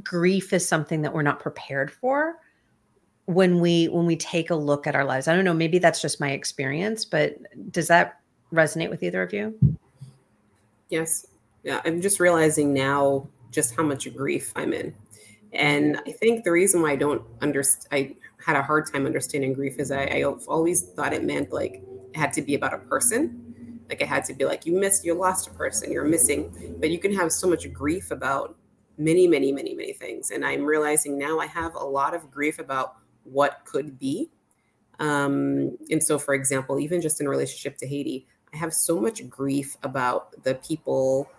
grief 0.02 0.52
is 0.52 0.68
something 0.68 1.02
that 1.02 1.14
we're 1.14 1.22
not 1.22 1.40
prepared 1.40 1.90
for 1.90 2.36
when 3.24 3.60
we 3.60 3.86
when 3.86 4.04
we 4.04 4.16
take 4.16 4.50
a 4.50 4.54
look 4.54 4.86
at 4.86 4.94
our 4.94 5.04
lives. 5.04 5.28
I 5.28 5.34
don't 5.34 5.44
know 5.44 5.54
maybe 5.54 5.78
that's 5.78 6.02
just 6.02 6.20
my 6.20 6.32
experience 6.32 7.04
but 7.04 7.36
does 7.72 7.88
that 7.88 8.20
resonate 8.52 8.90
with 8.90 9.02
either 9.02 9.22
of 9.22 9.32
you? 9.32 9.58
Yes. 10.90 11.26
Yeah 11.62 11.80
i'm 11.84 12.02
just 12.02 12.20
realizing 12.20 12.74
now 12.74 13.26
just 13.50 13.74
how 13.74 13.82
much 13.82 14.14
grief 14.14 14.52
i'm 14.56 14.74
in. 14.74 14.94
And 15.54 16.02
i 16.06 16.12
think 16.12 16.44
the 16.44 16.52
reason 16.52 16.82
why 16.82 16.92
i 16.92 16.96
don't 16.96 17.22
understand 17.40 17.86
i 17.92 18.14
had 18.44 18.56
a 18.56 18.62
hard 18.62 18.90
time 18.90 19.06
understanding 19.06 19.52
grief 19.52 19.78
is 19.78 19.90
I, 19.90 20.04
I 20.04 20.22
always 20.22 20.82
thought 20.82 21.12
it 21.12 21.24
meant 21.24 21.52
like 21.52 21.82
it 22.12 22.16
had 22.16 22.32
to 22.34 22.42
be 22.42 22.54
about 22.54 22.74
a 22.74 22.78
person. 22.78 23.82
like 23.88 24.00
it 24.00 24.08
had 24.08 24.24
to 24.26 24.34
be 24.34 24.44
like 24.44 24.66
you 24.66 24.78
missed, 24.78 25.04
you 25.04 25.14
lost 25.14 25.48
a 25.48 25.50
person, 25.50 25.90
you're 25.90 26.04
missing, 26.04 26.76
but 26.80 26.90
you 26.90 26.98
can 26.98 27.14
have 27.14 27.32
so 27.32 27.48
much 27.48 27.70
grief 27.72 28.10
about 28.10 28.56
many, 28.98 29.26
many, 29.26 29.52
many, 29.52 29.74
many 29.74 29.92
things. 29.92 30.30
And 30.30 30.44
I'm 30.44 30.64
realizing 30.64 31.18
now 31.18 31.38
I 31.38 31.46
have 31.46 31.74
a 31.74 31.84
lot 31.84 32.14
of 32.14 32.30
grief 32.30 32.58
about 32.58 32.96
what 33.24 33.60
could 33.64 33.98
be. 33.98 34.30
Um, 34.98 35.78
and 35.90 36.02
so, 36.02 36.18
for 36.18 36.34
example, 36.34 36.80
even 36.80 37.00
just 37.00 37.20
in 37.20 37.28
relationship 37.28 37.78
to 37.78 37.86
Haiti, 37.86 38.26
I 38.52 38.56
have 38.56 38.72
so 38.74 39.00
much 39.00 39.28
grief 39.28 39.76
about 39.82 40.42
the 40.42 40.54
people 40.56 41.30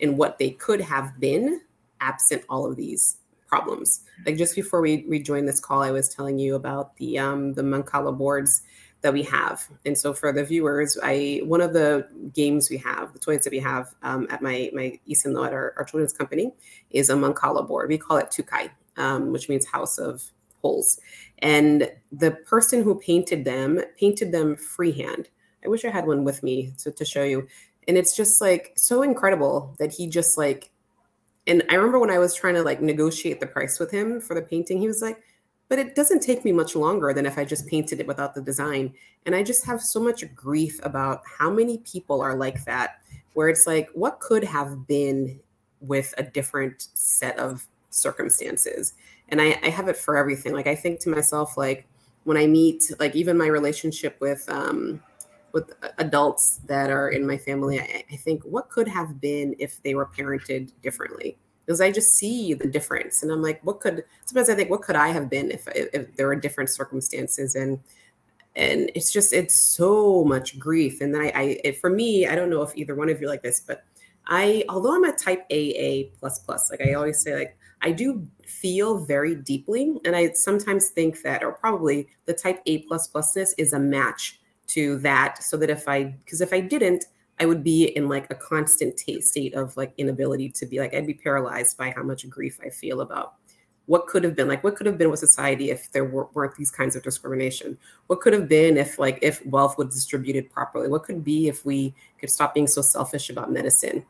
and 0.00 0.16
what 0.16 0.38
they 0.38 0.50
could 0.50 0.80
have 0.80 1.18
been 1.18 1.60
absent 2.00 2.42
all 2.48 2.66
of 2.70 2.76
these 2.76 3.19
problems. 3.50 4.00
Like 4.24 4.36
just 4.36 4.54
before 4.54 4.80
we, 4.80 5.04
we 5.08 5.20
joined 5.20 5.48
this 5.48 5.60
call, 5.60 5.82
I 5.82 5.90
was 5.90 6.08
telling 6.08 6.38
you 6.38 6.54
about 6.54 6.96
the 6.96 7.18
um, 7.18 7.54
the 7.54 7.62
Mancala 7.62 8.16
boards 8.16 8.62
that 9.02 9.12
we 9.12 9.22
have. 9.24 9.66
And 9.84 9.96
so 9.96 10.12
for 10.12 10.32
the 10.32 10.44
viewers, 10.44 10.96
I 11.02 11.40
one 11.44 11.60
of 11.60 11.72
the 11.72 12.06
games 12.32 12.70
we 12.70 12.76
have, 12.78 13.12
the 13.12 13.18
toys 13.18 13.44
that 13.44 13.50
we 13.50 13.58
have 13.58 13.94
um, 14.02 14.26
at 14.30 14.40
my 14.40 14.70
my 14.72 14.98
Easton 15.06 15.36
at 15.36 15.52
our, 15.52 15.74
our, 15.76 15.84
children's 15.84 16.12
company 16.12 16.52
is 16.90 17.10
a 17.10 17.14
Mancala 17.14 17.66
board. 17.66 17.88
We 17.88 17.98
call 17.98 18.18
it 18.18 18.30
Tukai, 18.30 18.70
um, 18.96 19.32
which 19.32 19.48
means 19.48 19.66
house 19.66 19.98
of 19.98 20.22
holes. 20.62 21.00
And 21.38 21.90
the 22.12 22.30
person 22.30 22.82
who 22.82 23.00
painted 23.00 23.44
them 23.44 23.80
painted 23.98 24.32
them 24.32 24.56
freehand. 24.56 25.28
I 25.64 25.68
wish 25.68 25.84
I 25.84 25.90
had 25.90 26.06
one 26.06 26.24
with 26.24 26.42
me 26.42 26.72
to, 26.78 26.90
to 26.90 27.04
show 27.04 27.24
you. 27.24 27.46
And 27.88 27.98
it's 27.98 28.14
just 28.14 28.40
like 28.40 28.72
so 28.76 29.02
incredible 29.02 29.74
that 29.78 29.92
he 29.92 30.06
just 30.06 30.38
like 30.38 30.70
and 31.46 31.62
I 31.70 31.74
remember 31.74 31.98
when 31.98 32.10
I 32.10 32.18
was 32.18 32.34
trying 32.34 32.54
to 32.54 32.62
like 32.62 32.80
negotiate 32.80 33.40
the 33.40 33.46
price 33.46 33.78
with 33.78 33.90
him 33.90 34.20
for 34.20 34.34
the 34.34 34.42
painting, 34.42 34.78
he 34.78 34.86
was 34.86 35.02
like, 35.02 35.22
but 35.68 35.78
it 35.78 35.94
doesn't 35.94 36.20
take 36.20 36.44
me 36.44 36.52
much 36.52 36.74
longer 36.74 37.12
than 37.12 37.26
if 37.26 37.38
I 37.38 37.44
just 37.44 37.66
painted 37.66 38.00
it 38.00 38.06
without 38.06 38.34
the 38.34 38.42
design. 38.42 38.92
And 39.24 39.34
I 39.34 39.42
just 39.42 39.64
have 39.64 39.80
so 39.80 40.00
much 40.00 40.24
grief 40.34 40.80
about 40.82 41.22
how 41.38 41.50
many 41.50 41.78
people 41.78 42.20
are 42.20 42.36
like 42.36 42.64
that, 42.64 43.00
where 43.34 43.48
it's 43.48 43.66
like, 43.66 43.88
what 43.94 44.18
could 44.20 44.42
have 44.44 44.86
been 44.86 45.40
with 45.80 46.12
a 46.18 46.24
different 46.24 46.88
set 46.94 47.38
of 47.38 47.66
circumstances? 47.90 48.94
And 49.28 49.40
I, 49.40 49.58
I 49.62 49.68
have 49.68 49.88
it 49.88 49.96
for 49.96 50.16
everything. 50.16 50.52
Like 50.52 50.66
I 50.66 50.74
think 50.74 50.98
to 51.00 51.08
myself, 51.08 51.56
like 51.56 51.86
when 52.24 52.36
I 52.36 52.46
meet, 52.46 52.90
like 52.98 53.14
even 53.14 53.38
my 53.38 53.46
relationship 53.46 54.16
with 54.20 54.48
um, 54.48 55.00
with 55.52 55.72
adults 55.98 56.60
that 56.66 56.90
are 56.90 57.08
in 57.08 57.26
my 57.26 57.38
family, 57.38 57.80
I, 57.80 58.04
I 58.10 58.16
think 58.16 58.42
what 58.44 58.70
could 58.70 58.88
have 58.88 59.20
been 59.20 59.54
if 59.58 59.82
they 59.82 59.94
were 59.94 60.06
parented 60.06 60.72
differently? 60.82 61.38
Because 61.64 61.80
I 61.80 61.90
just 61.90 62.14
see 62.14 62.54
the 62.54 62.66
difference, 62.66 63.22
and 63.22 63.30
I'm 63.30 63.42
like, 63.42 63.60
what 63.62 63.80
could? 63.80 64.04
Sometimes 64.24 64.48
I 64.48 64.54
think, 64.54 64.70
what 64.70 64.82
could 64.82 64.96
I 64.96 65.08
have 65.08 65.30
been 65.30 65.50
if 65.50 65.68
if, 65.74 66.16
there 66.16 66.26
were 66.26 66.36
different 66.36 66.70
circumstances 66.70 67.54
and 67.54 67.78
and 68.56 68.90
it's 68.94 69.12
just 69.12 69.32
it's 69.32 69.76
so 69.76 70.24
much 70.24 70.58
grief 70.58 71.00
and 71.00 71.14
then 71.14 71.22
i, 71.22 71.32
I 71.34 71.60
it, 71.64 71.80
for 71.80 71.88
me 71.88 72.26
i 72.26 72.34
don't 72.34 72.50
know 72.50 72.62
if 72.62 72.76
either 72.76 72.94
one 72.94 73.08
of 73.08 73.20
you 73.20 73.28
like 73.28 73.42
this 73.42 73.60
but 73.60 73.84
i 74.26 74.64
although 74.68 74.94
i'm 74.94 75.04
a 75.04 75.12
type 75.12 75.46
aa 75.52 76.10
plus 76.18 76.40
plus 76.40 76.70
like 76.70 76.80
i 76.80 76.94
always 76.94 77.22
say 77.22 77.34
like 77.34 77.56
i 77.82 77.92
do 77.92 78.26
feel 78.44 79.04
very 79.04 79.36
deeply 79.36 79.94
and 80.04 80.16
i 80.16 80.32
sometimes 80.32 80.88
think 80.88 81.22
that 81.22 81.44
or 81.44 81.52
probably 81.52 82.08
the 82.26 82.34
type 82.34 82.60
a 82.66 82.78
plus 82.82 83.08
plusness 83.08 83.50
is 83.56 83.72
a 83.72 83.78
match 83.78 84.39
to 84.74 84.98
that 84.98 85.42
so 85.42 85.56
that 85.56 85.70
if 85.70 85.88
I, 85.88 86.04
because 86.04 86.40
if 86.40 86.52
I 86.52 86.60
didn't, 86.60 87.04
I 87.38 87.46
would 87.46 87.64
be 87.64 87.84
in 87.84 88.08
like 88.08 88.30
a 88.30 88.34
constant 88.34 88.96
t- 88.96 89.20
state 89.20 89.54
of 89.54 89.76
like 89.76 89.92
inability 89.96 90.50
to 90.50 90.66
be 90.66 90.78
like, 90.78 90.94
I'd 90.94 91.06
be 91.06 91.14
paralyzed 91.14 91.78
by 91.78 91.90
how 91.90 92.02
much 92.02 92.28
grief 92.28 92.58
I 92.64 92.68
feel 92.68 93.00
about 93.00 93.34
what 93.90 94.06
could 94.06 94.22
have 94.22 94.36
been 94.36 94.46
like 94.46 94.62
what 94.62 94.76
could 94.76 94.86
have 94.86 94.96
been 94.96 95.10
with 95.10 95.18
society 95.18 95.72
if 95.72 95.90
there 95.90 96.04
were, 96.04 96.28
weren't 96.32 96.54
these 96.54 96.70
kinds 96.70 96.94
of 96.94 97.02
discrimination? 97.02 97.76
What 98.06 98.20
could 98.20 98.32
have 98.32 98.48
been 98.48 98.76
if 98.76 99.00
like 99.00 99.18
if 99.20 99.44
wealth 99.44 99.76
was 99.76 99.92
distributed 99.92 100.48
properly? 100.48 100.86
What 100.86 101.02
could 101.02 101.24
be 101.24 101.48
if 101.48 101.64
we 101.64 101.92
could 102.20 102.30
stop 102.30 102.54
being 102.54 102.68
so 102.68 102.82
selfish 102.82 103.30
about 103.30 103.50
medicine? 103.50 104.04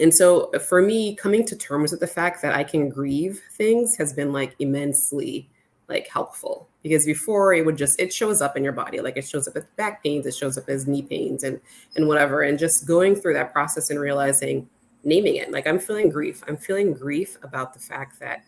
And 0.00 0.12
so 0.12 0.50
uh, 0.54 0.58
for 0.58 0.82
me 0.82 1.14
coming 1.14 1.46
to 1.46 1.56
terms 1.56 1.92
with 1.92 2.00
the 2.00 2.08
fact 2.08 2.42
that 2.42 2.52
i 2.52 2.64
can 2.64 2.88
grieve 2.88 3.40
things 3.52 3.96
has 3.96 4.12
been 4.12 4.32
like 4.32 4.56
immensely 4.58 5.48
like 5.90 6.08
helpful. 6.08 6.68
Because 6.82 7.04
before 7.04 7.52
it 7.52 7.66
would 7.66 7.76
just 7.76 8.00
it 8.00 8.12
shows 8.12 8.40
up 8.40 8.56
in 8.56 8.64
your 8.64 8.72
body. 8.72 9.00
Like 9.00 9.16
it 9.16 9.26
shows 9.26 9.46
up 9.46 9.56
as 9.56 9.64
back 9.76 10.02
pains 10.02 10.24
it 10.26 10.34
shows 10.34 10.56
up 10.56 10.68
as 10.68 10.86
knee 10.86 11.02
pains 11.02 11.44
and 11.44 11.60
and 11.96 12.08
whatever. 12.08 12.42
And 12.42 12.58
just 12.58 12.86
going 12.86 13.14
through 13.14 13.34
that 13.34 13.52
process 13.52 13.90
and 13.90 14.00
realizing 14.00 14.68
naming 15.02 15.36
it 15.36 15.50
like 15.50 15.66
i'm 15.66 15.78
feeling 15.78 16.08
grief. 16.08 16.42
I'm 16.46 16.56
feeling 16.56 16.92
grief 16.92 17.38
about 17.42 17.74
the 17.74 17.80
fact 17.80 18.20
that 18.20 18.44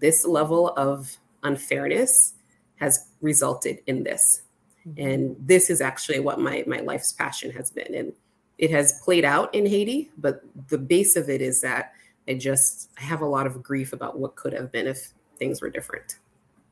this 0.00 0.24
level 0.24 0.70
of 0.76 1.16
unfairness 1.42 2.34
has 2.76 3.08
resulted 3.20 3.80
in 3.86 4.04
this. 4.04 4.42
Mm-hmm. 4.86 5.06
and 5.06 5.36
this 5.38 5.68
is 5.68 5.82
actually 5.82 6.20
what 6.20 6.40
my 6.40 6.64
my 6.66 6.80
life's 6.80 7.12
passion 7.12 7.50
has 7.52 7.70
been. 7.70 7.94
And 7.94 8.12
it 8.60 8.70
has 8.70 9.00
played 9.02 9.24
out 9.24 9.52
in 9.54 9.66
haiti 9.66 10.10
but 10.18 10.42
the 10.68 10.78
base 10.78 11.16
of 11.16 11.28
it 11.28 11.40
is 11.40 11.60
that 11.62 11.92
i 12.28 12.34
just 12.34 12.90
i 12.98 13.02
have 13.02 13.22
a 13.22 13.26
lot 13.26 13.46
of 13.46 13.62
grief 13.62 13.92
about 13.92 14.18
what 14.18 14.36
could 14.36 14.52
have 14.52 14.70
been 14.70 14.86
if 14.86 15.12
things 15.38 15.60
were 15.60 15.70
different 15.70 16.18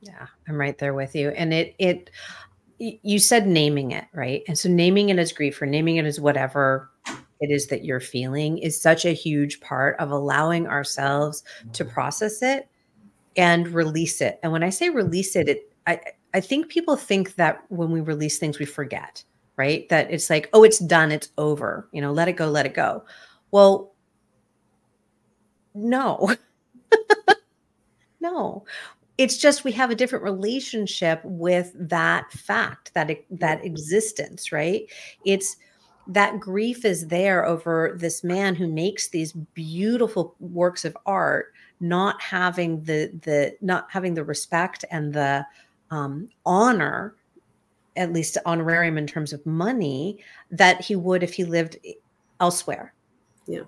yeah, 0.01 0.27
I'm 0.49 0.57
right 0.57 0.79
there 0.79 0.95
with 0.95 1.15
you. 1.15 1.31
And 1.31 1.53
it 1.53 1.75
it 1.79 2.11
you 2.79 3.19
said 3.19 3.47
naming 3.47 3.91
it, 3.91 4.05
right? 4.15 4.43
And 4.47 4.57
so 4.57 4.69
naming 4.69 5.09
it 5.09 5.19
as 5.19 5.33
grief 5.33 5.61
or 5.61 5.67
naming 5.67 5.97
it 5.97 6.05
as 6.05 6.21
whatever 6.21 6.91
it 7.41 7.51
is 7.51 7.67
that 7.69 7.85
you're 7.85 8.01
feeling 8.01 8.59
is 8.59 8.81
such 8.81 9.05
a 9.05 9.13
huge 9.13 9.61
part 9.61 9.97
of 9.99 10.11
allowing 10.11 10.67
ourselves 10.69 11.43
to 11.73 11.85
mm-hmm. 11.85 11.93
process 11.93 12.43
it 12.43 12.69
and 13.37 13.69
release 13.69 14.21
it. 14.21 14.39
And 14.43 14.53
when 14.53 14.63
I 14.63 14.71
say 14.71 14.91
release 14.91 15.35
it, 15.35 15.49
it 15.49 15.73
I 15.87 16.01
I 16.35 16.41
think 16.41 16.69
people 16.69 16.97
think 16.97 17.35
that 17.35 17.65
when 17.69 17.91
we 17.91 18.01
release 18.01 18.39
things 18.39 18.59
we 18.59 18.67
forget, 18.67 19.25
right? 19.57 19.89
That 19.89 20.11
it's 20.11 20.31
like, 20.31 20.49
oh, 20.53 20.63
it's 20.63 20.79
done, 20.79 21.11
it's 21.11 21.31
over. 21.37 21.89
You 21.93 22.01
know, 22.01 22.13
let 22.13 22.29
it 22.29 22.35
go, 22.35 22.49
let 22.49 22.67
it 22.67 22.75
go. 22.75 23.05
Well, 23.51 23.93
no. 25.75 26.33
no 28.21 28.65
it's 29.19 29.37
just 29.37 29.65
we 29.65 29.73
have 29.73 29.91
a 29.91 29.97
different 29.97 30.25
relationship 30.25 31.21
with 31.25 31.73
that 31.75 32.33
fact 32.33 32.95
that 32.95 33.11
that 33.31 33.65
existence 33.65 34.53
right? 34.53 34.89
It's 35.25 35.57
that 36.07 36.41
grief 36.41 36.87
is 36.87 37.09
there 37.09 37.45
over 37.45 37.95
this 37.99 38.25
man 38.25 38.55
who 38.55 38.67
makes 38.67 39.09
these 39.09 39.33
beautiful 39.33 40.35
works 40.41 40.85
of 40.85 40.97
art 41.05 41.53
not 41.81 42.21
having 42.23 42.83
the 42.85 43.13
the 43.23 43.57
not 43.61 43.87
having 43.91 44.15
the 44.15 44.25
respect 44.25 44.85
and 44.91 45.13
the 45.13 45.45
um, 45.91 46.29
honor 46.47 47.15
at 47.97 48.13
least 48.13 48.39
honorarium 48.47 48.97
in 48.97 49.07
terms 49.07 49.33
of 49.33 49.45
money 49.45 50.19
that 50.51 50.81
he 50.81 50.95
would 50.95 51.23
if 51.23 51.35
he 51.35 51.45
lived 51.45 51.77
elsewhere. 52.41 52.95
Yeah. 53.47 53.63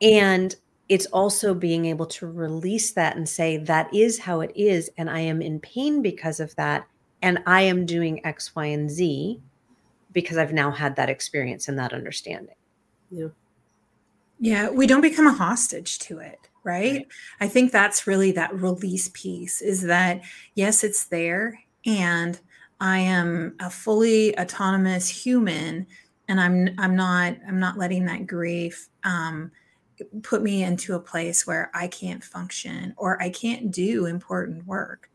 And 0.00 0.54
it's 0.88 1.06
also 1.06 1.52
being 1.52 1.86
able 1.86 2.06
to 2.06 2.26
release 2.26 2.92
that 2.92 3.16
and 3.16 3.28
say 3.28 3.56
that 3.56 3.92
is 3.94 4.18
how 4.18 4.40
it 4.40 4.52
is 4.54 4.90
and 4.96 5.10
i 5.10 5.20
am 5.20 5.42
in 5.42 5.58
pain 5.60 6.02
because 6.02 6.40
of 6.40 6.54
that 6.56 6.86
and 7.22 7.42
i 7.46 7.60
am 7.60 7.86
doing 7.86 8.24
x 8.24 8.54
y 8.54 8.66
and 8.66 8.90
z 8.90 9.40
because 10.12 10.36
i've 10.36 10.52
now 10.52 10.70
had 10.70 10.96
that 10.96 11.10
experience 11.10 11.68
and 11.68 11.78
that 11.78 11.92
understanding. 11.92 12.54
Yeah. 13.10 13.28
Yeah 14.38 14.70
we 14.70 14.86
don't 14.86 15.00
become 15.00 15.26
a 15.26 15.32
hostage 15.32 15.98
to 16.00 16.18
it 16.18 16.38
right, 16.64 16.92
right. 16.92 17.06
i 17.40 17.48
think 17.48 17.72
that's 17.72 18.06
really 18.06 18.32
that 18.32 18.54
release 18.54 19.10
piece 19.12 19.60
is 19.60 19.82
that 19.82 20.20
yes 20.54 20.84
it's 20.84 21.04
there 21.04 21.58
and 21.84 22.40
i 22.80 22.98
am 22.98 23.54
a 23.60 23.70
fully 23.70 24.38
autonomous 24.38 25.08
human 25.08 25.86
and 26.28 26.40
i'm 26.40 26.68
i'm 26.78 26.96
not 26.96 27.36
i'm 27.46 27.60
not 27.60 27.78
letting 27.78 28.04
that 28.06 28.26
grief 28.26 28.88
um, 29.04 29.50
put 30.22 30.42
me 30.42 30.62
into 30.62 30.94
a 30.94 31.00
place 31.00 31.46
where 31.46 31.70
I 31.74 31.88
can't 31.88 32.22
function 32.22 32.94
or 32.96 33.20
I 33.22 33.30
can't 33.30 33.70
do 33.70 34.06
important 34.06 34.66
work. 34.66 35.10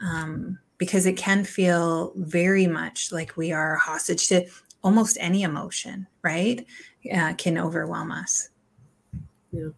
Um, 0.00 0.58
because 0.78 1.06
it 1.06 1.16
can 1.16 1.44
feel 1.44 2.12
very 2.16 2.66
much 2.66 3.10
like 3.10 3.36
we 3.36 3.50
are 3.50 3.76
hostage 3.76 4.28
to 4.28 4.46
almost 4.84 5.16
any 5.20 5.42
emotion, 5.42 6.06
right? 6.22 6.66
Uh, 7.12 7.32
can 7.34 7.56
overwhelm 7.56 8.12
us. 8.12 8.50
Yeah. 9.52 9.68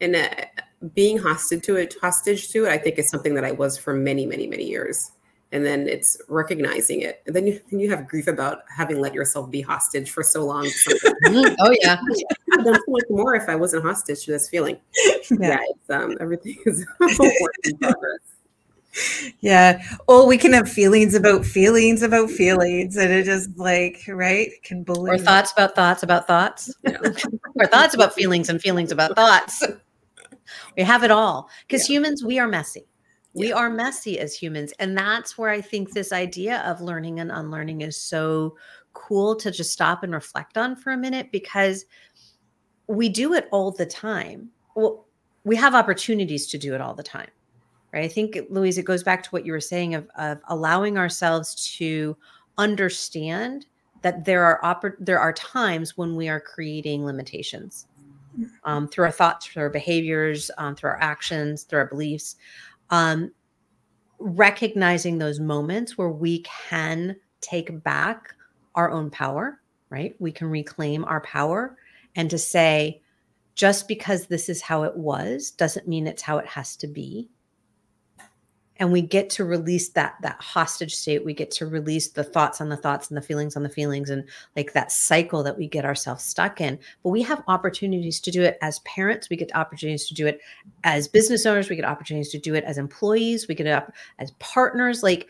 And 0.00 0.14
uh, 0.14 0.28
being 0.94 1.18
hostage 1.18 1.64
to 1.64 1.76
it, 1.76 1.96
hostage 2.00 2.50
to 2.50 2.66
it, 2.66 2.70
I 2.70 2.78
think 2.78 2.98
is 2.98 3.10
something 3.10 3.34
that 3.34 3.44
I 3.44 3.52
was 3.52 3.76
for 3.76 3.92
many, 3.92 4.24
many, 4.24 4.46
many 4.46 4.64
years 4.64 5.10
and 5.52 5.64
then 5.64 5.88
it's 5.88 6.20
recognizing 6.28 7.02
it. 7.02 7.22
And 7.26 7.34
then 7.34 7.46
you, 7.46 7.60
then 7.70 7.80
you 7.80 7.90
have 7.90 8.08
grief 8.08 8.26
about 8.26 8.62
having 8.74 9.00
let 9.00 9.14
yourself 9.14 9.50
be 9.50 9.60
hostage 9.60 10.10
for 10.10 10.22
so 10.22 10.44
long. 10.44 10.68
Oh 11.58 11.74
yeah. 11.82 11.98
I've 12.52 12.64
done 12.64 12.74
so 12.74 12.82
much 12.88 13.04
more 13.10 13.34
if 13.34 13.48
i 13.48 13.54
wasn't 13.54 13.84
hostage 13.84 14.24
to 14.24 14.32
this 14.32 14.48
feeling. 14.48 14.78
Yeah, 15.30 15.36
yeah 15.40 15.58
it's 15.68 15.90
um 15.90 16.16
everything 16.20 16.56
is 16.66 16.86
yeah. 19.40 19.82
Oh 20.08 20.26
we 20.26 20.38
can 20.38 20.52
have 20.52 20.70
feelings 20.70 21.14
about 21.14 21.44
feelings 21.44 22.02
about 22.02 22.30
feelings 22.30 22.96
and 22.96 23.12
it 23.12 23.24
just 23.24 23.56
like 23.56 24.02
right? 24.08 24.50
Can 24.62 24.82
believe 24.82 25.14
or 25.14 25.18
thoughts 25.18 25.52
about 25.52 25.74
thoughts 25.74 26.02
about 26.02 26.26
thoughts. 26.26 26.74
Yeah. 26.82 26.98
or 27.54 27.66
thoughts 27.66 27.94
about 27.94 28.14
feelings 28.14 28.48
and 28.48 28.60
feelings 28.60 28.90
about 28.90 29.14
thoughts. 29.14 29.62
We 30.76 30.82
have 30.82 31.04
it 31.04 31.10
all. 31.10 31.48
Because 31.66 31.88
yeah. 31.88 31.96
humans 31.96 32.24
we 32.24 32.38
are 32.38 32.48
messy 32.48 32.86
we 33.36 33.50
yeah. 33.50 33.54
are 33.54 33.70
messy 33.70 34.18
as 34.18 34.34
humans. 34.34 34.72
And 34.78 34.96
that's 34.96 35.36
where 35.36 35.50
I 35.50 35.60
think 35.60 35.92
this 35.92 36.12
idea 36.12 36.60
of 36.60 36.80
learning 36.80 37.20
and 37.20 37.30
unlearning 37.30 37.82
is 37.82 37.96
so 37.96 38.56
cool 38.94 39.36
to 39.36 39.50
just 39.50 39.72
stop 39.72 40.02
and 40.02 40.14
reflect 40.14 40.56
on 40.56 40.74
for 40.74 40.92
a 40.92 40.96
minute 40.96 41.30
because 41.30 41.84
we 42.86 43.10
do 43.10 43.34
it 43.34 43.46
all 43.52 43.70
the 43.70 43.84
time. 43.84 44.48
Well, 44.74 45.06
we 45.44 45.54
have 45.56 45.74
opportunities 45.74 46.46
to 46.48 46.58
do 46.58 46.74
it 46.74 46.80
all 46.80 46.94
the 46.94 47.02
time. 47.02 47.28
Right. 47.92 48.04
I 48.04 48.08
think, 48.08 48.38
Louise, 48.50 48.78
it 48.78 48.84
goes 48.84 49.02
back 49.02 49.22
to 49.22 49.30
what 49.30 49.46
you 49.46 49.52
were 49.52 49.60
saying 49.60 49.94
of, 49.94 50.08
of 50.18 50.38
allowing 50.48 50.98
ourselves 50.98 51.76
to 51.76 52.16
understand 52.58 53.66
that 54.02 54.24
there 54.24 54.44
are 54.44 54.60
oppor- 54.62 54.96
there 54.98 55.20
are 55.20 55.32
times 55.32 55.96
when 55.96 56.16
we 56.16 56.28
are 56.28 56.40
creating 56.40 57.04
limitations 57.04 57.86
um, 58.64 58.88
through 58.88 59.04
our 59.04 59.10
thoughts, 59.10 59.46
through 59.46 59.62
our 59.62 59.70
behaviors, 59.70 60.50
um, 60.58 60.74
through 60.74 60.90
our 60.90 61.00
actions, 61.00 61.62
through 61.62 61.78
our 61.80 61.86
beliefs. 61.86 62.36
Um, 62.90 63.32
recognizing 64.18 65.18
those 65.18 65.40
moments 65.40 65.98
where 65.98 66.08
we 66.08 66.40
can 66.68 67.16
take 67.40 67.82
back 67.82 68.34
our 68.74 68.90
own 68.90 69.10
power, 69.10 69.60
right? 69.90 70.14
We 70.18 70.32
can 70.32 70.48
reclaim 70.48 71.04
our 71.04 71.20
power 71.20 71.76
and 72.14 72.30
to 72.30 72.38
say, 72.38 73.02
just 73.54 73.88
because 73.88 74.26
this 74.26 74.48
is 74.48 74.60
how 74.60 74.82
it 74.82 74.96
was 74.96 75.50
doesn't 75.50 75.88
mean 75.88 76.06
it's 76.06 76.22
how 76.22 76.38
it 76.38 76.46
has 76.46 76.76
to 76.76 76.86
be 76.86 77.28
and 78.78 78.92
we 78.92 79.00
get 79.00 79.30
to 79.30 79.44
release 79.44 79.88
that 79.90 80.16
that 80.22 80.40
hostage 80.40 80.94
state. 80.94 81.24
We 81.24 81.32
get 81.32 81.50
to 81.52 81.66
release 81.66 82.08
the 82.08 82.24
thoughts 82.24 82.60
on 82.60 82.68
the 82.68 82.76
thoughts 82.76 83.08
and 83.08 83.16
the 83.16 83.22
feelings 83.22 83.56
on 83.56 83.62
the 83.62 83.68
feelings 83.68 84.10
and 84.10 84.24
like 84.54 84.72
that 84.72 84.92
cycle 84.92 85.42
that 85.42 85.56
we 85.56 85.66
get 85.66 85.84
ourselves 85.84 86.24
stuck 86.24 86.60
in. 86.60 86.78
But 87.02 87.10
we 87.10 87.22
have 87.22 87.42
opportunities 87.48 88.20
to 88.20 88.30
do 88.30 88.42
it 88.42 88.58
as 88.60 88.80
parents. 88.80 89.30
We 89.30 89.36
get 89.36 89.54
opportunities 89.54 90.06
to 90.08 90.14
do 90.14 90.26
it 90.26 90.40
as 90.84 91.08
business 91.08 91.46
owners. 91.46 91.70
We 91.70 91.76
get 91.76 91.84
opportunities 91.84 92.30
to 92.32 92.38
do 92.38 92.54
it 92.54 92.64
as 92.64 92.78
employees. 92.78 93.48
We 93.48 93.54
get 93.54 93.66
up 93.66 93.92
as 94.18 94.32
partners. 94.32 95.02
Like 95.02 95.28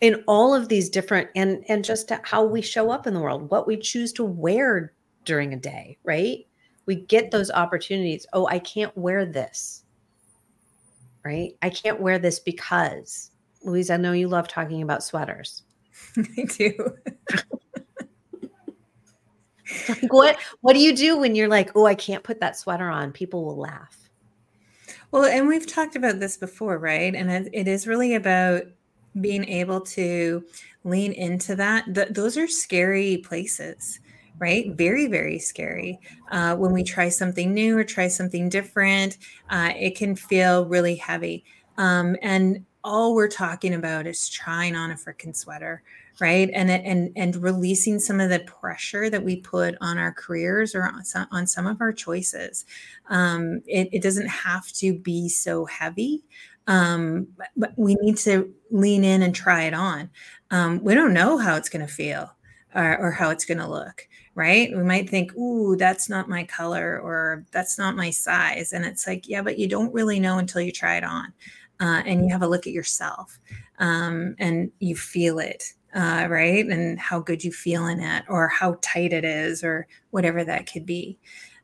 in 0.00 0.22
all 0.26 0.54
of 0.54 0.68
these 0.68 0.90
different 0.90 1.30
and 1.34 1.64
and 1.68 1.84
just 1.84 2.10
how 2.24 2.44
we 2.44 2.60
show 2.60 2.90
up 2.90 3.06
in 3.06 3.14
the 3.14 3.20
world 3.20 3.50
what 3.50 3.66
we 3.66 3.76
choose 3.76 4.12
to 4.12 4.24
wear 4.24 4.92
during 5.24 5.54
a 5.54 5.56
day 5.56 5.96
right? 6.04 6.46
We 6.86 6.96
get 6.96 7.30
those 7.30 7.50
opportunities. 7.50 8.26
Oh 8.32 8.46
i 8.46 8.58
can't 8.58 8.96
wear 8.96 9.24
this 9.24 9.83
right? 11.24 11.56
I 11.62 11.70
can't 11.70 12.00
wear 12.00 12.18
this 12.18 12.38
because, 12.38 13.30
Louise, 13.62 13.90
I 13.90 13.96
know 13.96 14.12
you 14.12 14.28
love 14.28 14.48
talking 14.48 14.82
about 14.82 15.02
sweaters. 15.02 15.62
I 16.16 16.44
do. 16.44 16.94
like 19.88 20.02
what 20.12 20.36
what 20.60 20.74
do 20.74 20.80
you 20.80 20.94
do 20.94 21.18
when 21.18 21.34
you're 21.34 21.48
like, 21.48 21.70
"Oh, 21.74 21.86
I 21.86 21.94
can't 21.94 22.22
put 22.22 22.40
that 22.40 22.56
sweater 22.56 22.88
on." 22.88 23.12
People 23.12 23.44
will 23.44 23.56
laugh. 23.56 23.96
Well, 25.10 25.24
and 25.24 25.46
we've 25.46 25.66
talked 25.66 25.96
about 25.96 26.20
this 26.20 26.36
before, 26.36 26.78
right? 26.78 27.14
And 27.14 27.30
it, 27.30 27.48
it 27.52 27.68
is 27.68 27.86
really 27.86 28.14
about 28.14 28.64
being 29.20 29.44
able 29.44 29.80
to 29.80 30.44
lean 30.82 31.12
into 31.12 31.54
that. 31.56 31.94
Th- 31.94 32.08
those 32.08 32.36
are 32.36 32.48
scary 32.48 33.18
places 33.18 34.00
right? 34.38 34.72
Very, 34.72 35.06
very 35.06 35.38
scary. 35.38 35.98
Uh, 36.30 36.56
when 36.56 36.72
we 36.72 36.82
try 36.82 37.08
something 37.08 37.54
new 37.54 37.78
or 37.78 37.84
try 37.84 38.08
something 38.08 38.48
different, 38.48 39.18
uh, 39.50 39.72
it 39.76 39.96
can 39.96 40.16
feel 40.16 40.66
really 40.66 40.96
heavy. 40.96 41.44
Um, 41.78 42.16
and 42.22 42.64
all 42.82 43.14
we're 43.14 43.28
talking 43.28 43.74
about 43.74 44.06
is 44.06 44.28
trying 44.28 44.76
on 44.76 44.90
a 44.90 44.94
freaking 44.94 45.34
sweater, 45.34 45.82
right? 46.20 46.50
And 46.52 46.70
and 46.70 47.10
and 47.16 47.36
releasing 47.36 47.98
some 47.98 48.20
of 48.20 48.28
the 48.28 48.40
pressure 48.40 49.08
that 49.08 49.24
we 49.24 49.36
put 49.36 49.74
on 49.80 49.96
our 49.96 50.12
careers 50.12 50.74
or 50.74 50.84
on 50.84 51.04
some, 51.04 51.26
on 51.30 51.46
some 51.46 51.66
of 51.66 51.80
our 51.80 51.92
choices. 51.92 52.66
Um, 53.08 53.62
it, 53.66 53.88
it 53.92 54.02
doesn't 54.02 54.28
have 54.28 54.70
to 54.72 54.98
be 54.98 55.28
so 55.28 55.64
heavy. 55.64 56.22
Um, 56.66 57.28
but, 57.56 57.72
we 57.76 57.94
need 58.00 58.16
to 58.18 58.52
lean 58.70 59.04
in 59.04 59.22
and 59.22 59.34
try 59.34 59.64
it 59.64 59.74
on. 59.74 60.10
Um, 60.50 60.82
we 60.82 60.94
don't 60.94 61.12
know 61.12 61.36
how 61.36 61.56
it's 61.56 61.68
going 61.68 61.86
to 61.86 61.92
feel 61.92 62.34
or, 62.74 62.98
or 62.98 63.10
how 63.10 63.30
it's 63.30 63.44
going 63.44 63.58
to 63.58 63.68
look 63.68 64.08
right? 64.34 64.76
We 64.76 64.82
might 64.82 65.08
think, 65.08 65.34
ooh, 65.36 65.76
that's 65.76 66.08
not 66.08 66.28
my 66.28 66.44
color 66.44 67.00
or 67.00 67.44
that's 67.52 67.78
not 67.78 67.96
my 67.96 68.10
size. 68.10 68.72
And 68.72 68.84
it's 68.84 69.06
like, 69.06 69.28
yeah, 69.28 69.42
but 69.42 69.58
you 69.58 69.68
don't 69.68 69.94
really 69.94 70.18
know 70.18 70.38
until 70.38 70.60
you 70.60 70.72
try 70.72 70.96
it 70.96 71.04
on. 71.04 71.32
Uh, 71.80 72.02
and 72.06 72.24
you 72.24 72.32
have 72.32 72.42
a 72.42 72.48
look 72.48 72.66
at 72.66 72.72
yourself 72.72 73.38
um, 73.78 74.34
and 74.38 74.70
you 74.78 74.96
feel 74.96 75.38
it, 75.38 75.72
uh, 75.94 76.26
right? 76.28 76.66
And 76.66 76.98
how 76.98 77.20
good 77.20 77.44
you 77.44 77.52
feel 77.52 77.86
in 77.86 78.00
it 78.00 78.24
or 78.28 78.48
how 78.48 78.78
tight 78.80 79.12
it 79.12 79.24
is 79.24 79.62
or 79.64 79.86
whatever 80.10 80.44
that 80.44 80.70
could 80.70 80.86
be. 80.86 81.18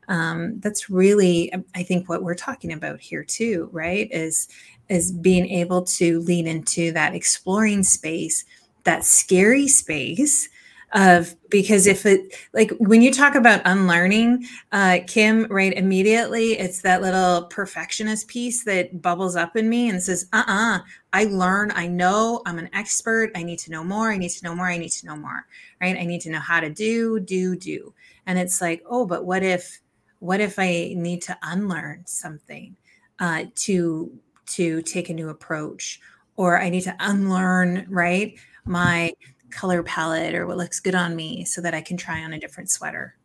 Um, 0.07 0.59
that's 0.59 0.89
really, 0.89 1.51
I 1.75 1.83
think, 1.83 2.09
what 2.09 2.23
we're 2.23 2.35
talking 2.35 2.73
about 2.73 2.99
here 2.99 3.23
too, 3.23 3.69
right? 3.71 4.09
Is 4.11 4.49
is 4.89 5.13
being 5.13 5.47
able 5.47 5.83
to 5.83 6.19
lean 6.19 6.47
into 6.47 6.91
that 6.91 7.15
exploring 7.15 7.83
space, 7.83 8.43
that 8.83 9.05
scary 9.05 9.69
space 9.69 10.49
of 10.93 11.35
because 11.49 11.87
if 11.87 12.05
it 12.05 12.35
like 12.53 12.71
when 12.79 13.01
you 13.01 13.13
talk 13.13 13.33
about 13.33 13.61
unlearning 13.63 14.45
uh 14.73 14.99
kim 15.07 15.45
right 15.49 15.73
immediately 15.73 16.59
it's 16.59 16.81
that 16.81 17.01
little 17.01 17.43
perfectionist 17.45 18.27
piece 18.27 18.65
that 18.65 19.01
bubbles 19.01 19.37
up 19.37 19.55
in 19.55 19.69
me 19.69 19.89
and 19.89 20.03
says 20.03 20.27
uh-uh 20.33 20.79
i 21.13 21.23
learn 21.25 21.71
i 21.75 21.87
know 21.87 22.41
i'm 22.45 22.59
an 22.59 22.69
expert 22.73 23.31
i 23.35 23.43
need 23.43 23.57
to 23.57 23.71
know 23.71 23.85
more 23.85 24.11
i 24.11 24.17
need 24.17 24.29
to 24.29 24.43
know 24.43 24.53
more 24.53 24.67
i 24.67 24.77
need 24.77 24.91
to 24.91 25.05
know 25.05 25.15
more 25.15 25.45
right? 25.81 25.97
I 25.97 26.05
need 26.05 26.21
to 26.21 26.29
know 26.29 26.39
how 26.39 26.59
to 26.59 26.69
do 26.69 27.19
do 27.19 27.55
do. 27.55 27.93
And 28.25 28.37
it's 28.37 28.61
like 28.61 28.83
oh 28.85 29.05
but 29.05 29.25
what 29.25 29.43
if 29.43 29.81
what 30.19 30.39
if 30.39 30.59
i 30.59 30.93
need 30.95 31.21
to 31.23 31.37
unlearn 31.43 32.03
something 32.05 32.75
uh 33.19 33.45
to 33.55 34.11
to 34.45 34.81
take 34.83 35.09
a 35.09 35.13
new 35.13 35.29
approach? 35.29 35.99
Or 36.37 36.61
i 36.61 36.69
need 36.69 36.81
to 36.83 36.95
unlearn 36.99 37.85
right 37.89 38.35
my 38.65 39.11
color 39.51 39.83
palette 39.83 40.35
or 40.35 40.47
what 40.47 40.57
looks 40.57 40.79
good 40.79 40.95
on 40.95 41.15
me 41.15 41.45
so 41.45 41.61
that 41.61 41.73
I 41.73 41.81
can 41.81 41.97
try 41.97 42.23
on 42.23 42.33
a 42.33 42.39
different 42.39 42.69
sweater. 42.69 43.15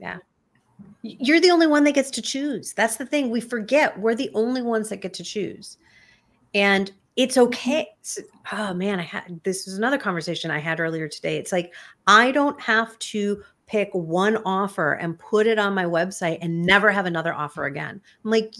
Yeah. 0.00 0.18
You're 1.02 1.40
the 1.40 1.50
only 1.50 1.66
one 1.66 1.84
that 1.84 1.92
gets 1.92 2.10
to 2.12 2.22
choose. 2.22 2.72
That's 2.72 2.96
the 2.96 3.06
thing. 3.06 3.30
We 3.30 3.40
forget 3.40 3.98
we're 3.98 4.14
the 4.14 4.30
only 4.34 4.62
ones 4.62 4.88
that 4.88 5.00
get 5.00 5.14
to 5.14 5.24
choose. 5.24 5.78
And 6.54 6.90
it's 7.16 7.36
mm-hmm. 7.36 7.48
okay. 7.48 7.88
oh 8.52 8.74
man, 8.74 9.00
I 9.00 9.02
had 9.02 9.40
this 9.44 9.66
is 9.66 9.78
another 9.78 9.98
conversation 9.98 10.50
I 10.50 10.58
had 10.58 10.80
earlier 10.80 11.08
today. 11.08 11.36
It's 11.36 11.52
like 11.52 11.74
I 12.06 12.30
don't 12.30 12.60
have 12.60 12.98
to 12.98 13.42
pick 13.66 13.90
one 13.92 14.38
offer 14.44 14.94
and 14.94 15.18
put 15.18 15.46
it 15.46 15.58
on 15.58 15.74
my 15.74 15.84
website 15.84 16.38
and 16.40 16.62
never 16.62 16.90
have 16.90 17.06
another 17.06 17.34
offer 17.34 17.66
again. 17.66 18.00
I'm 18.24 18.30
like, 18.30 18.54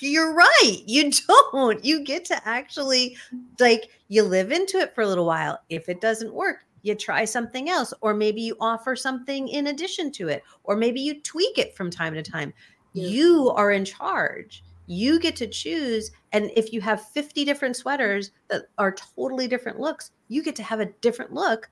you're 0.00 0.34
right. 0.34 0.82
You 0.86 1.10
don't. 1.52 1.84
You 1.84 2.04
get 2.04 2.24
to 2.26 2.48
actually 2.48 3.16
like 3.60 3.90
you 4.08 4.22
live 4.22 4.52
into 4.52 4.78
it 4.78 4.94
for 4.94 5.02
a 5.02 5.06
little 5.06 5.26
while. 5.26 5.58
If 5.68 5.88
it 5.88 6.00
doesn't 6.00 6.32
work, 6.32 6.64
you 6.82 6.94
try 6.94 7.24
something 7.24 7.70
else 7.70 7.94
or 8.02 8.14
maybe 8.14 8.42
you 8.42 8.56
offer 8.60 8.94
something 8.94 9.48
in 9.48 9.68
addition 9.68 10.12
to 10.12 10.28
it 10.28 10.42
or 10.64 10.76
maybe 10.76 11.00
you 11.00 11.20
tweak 11.22 11.58
it 11.58 11.74
from 11.74 11.90
time 11.90 12.14
to 12.14 12.22
time. 12.22 12.52
Yeah. 12.92 13.06
You 13.06 13.50
are 13.50 13.72
in 13.72 13.84
charge. 13.84 14.62
You 14.86 15.18
get 15.18 15.34
to 15.36 15.46
choose 15.46 16.10
and 16.32 16.50
if 16.54 16.72
you 16.72 16.82
have 16.82 17.08
50 17.08 17.44
different 17.44 17.74
sweaters 17.74 18.32
that 18.48 18.64
are 18.76 18.92
totally 18.92 19.48
different 19.48 19.80
looks, 19.80 20.10
you 20.28 20.42
get 20.42 20.56
to 20.56 20.62
have 20.62 20.80
a 20.80 20.92
different 21.00 21.32
look 21.32 21.70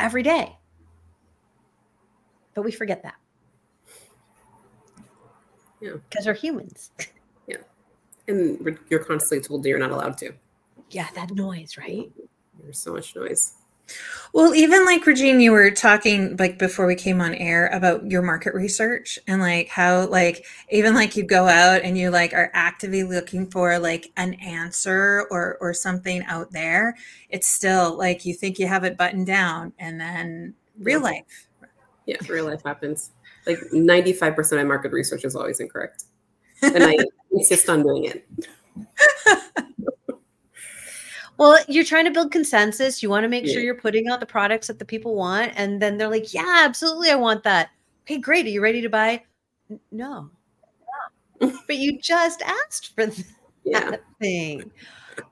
every 0.00 0.22
day. 0.22 0.56
But 2.54 2.62
we 2.62 2.72
forget 2.72 3.02
that. 3.02 3.16
Yeah. 5.80 5.96
Because 6.08 6.26
we're 6.26 6.34
humans. 6.34 6.90
and 8.28 8.78
you're 8.88 9.04
constantly 9.04 9.46
told 9.46 9.62
that 9.62 9.68
you're 9.68 9.78
not 9.78 9.90
allowed 9.90 10.16
to. 10.18 10.32
Yeah, 10.90 11.08
that 11.14 11.32
noise, 11.32 11.76
right? 11.76 12.10
There's 12.62 12.78
so 12.78 12.92
much 12.92 13.14
noise. 13.16 13.54
Well, 14.34 14.54
even 14.54 14.84
like 14.84 15.06
Regine, 15.06 15.40
you 15.40 15.52
were 15.52 15.70
talking 15.70 16.36
like 16.36 16.58
before 16.58 16.86
we 16.86 16.94
came 16.94 17.20
on 17.20 17.34
air 17.34 17.68
about 17.68 18.10
your 18.10 18.20
market 18.20 18.54
research 18.54 19.18
and 19.26 19.40
like 19.40 19.68
how 19.68 20.06
like 20.08 20.44
even 20.70 20.94
like 20.94 21.16
you 21.16 21.22
go 21.22 21.48
out 21.48 21.82
and 21.82 21.96
you 21.96 22.10
like 22.10 22.34
are 22.34 22.50
actively 22.52 23.02
looking 23.02 23.50
for 23.50 23.78
like 23.78 24.10
an 24.16 24.34
answer 24.34 25.26
or 25.30 25.56
or 25.60 25.72
something 25.72 26.22
out 26.24 26.50
there. 26.52 26.96
It's 27.30 27.46
still 27.46 27.96
like 27.96 28.26
you 28.26 28.34
think 28.34 28.58
you 28.58 28.66
have 28.66 28.84
it 28.84 28.98
buttoned 28.98 29.26
down 29.26 29.72
and 29.78 29.98
then 29.98 30.54
real 30.78 31.00
life. 31.00 31.48
Yeah, 32.04 32.16
real 32.28 32.46
life 32.46 32.62
happens. 32.64 33.12
Like 33.46 33.58
95% 33.72 34.38
of 34.38 34.58
my 34.58 34.64
market 34.64 34.92
research 34.92 35.24
is 35.24 35.34
always 35.34 35.60
incorrect. 35.60 36.04
And 36.62 36.84
I 36.84 36.96
insist 37.38 37.68
on 37.68 37.82
doing 37.82 38.04
it. 38.04 38.28
well, 41.38 41.58
you're 41.68 41.84
trying 41.84 42.04
to 42.04 42.10
build 42.10 42.32
consensus. 42.32 43.02
You 43.02 43.10
want 43.10 43.24
to 43.24 43.28
make 43.28 43.46
yeah. 43.46 43.52
sure 43.52 43.62
you're 43.62 43.74
putting 43.74 44.08
out 44.08 44.20
the 44.20 44.26
products 44.26 44.66
that 44.66 44.78
the 44.78 44.84
people 44.84 45.14
want. 45.14 45.52
And 45.56 45.80
then 45.80 45.96
they're 45.98 46.08
like, 46.08 46.34
yeah, 46.34 46.62
absolutely. 46.64 47.10
I 47.10 47.16
want 47.16 47.44
that. 47.44 47.70
Okay, 48.02 48.18
great. 48.18 48.46
Are 48.46 48.50
you 48.50 48.62
ready 48.62 48.80
to 48.82 48.88
buy? 48.88 49.22
No. 49.90 50.30
but 51.38 51.76
you 51.76 51.98
just 52.00 52.42
asked 52.42 52.94
for 52.94 53.06
that 53.06 53.24
yeah. 53.64 53.96
thing. 54.20 54.70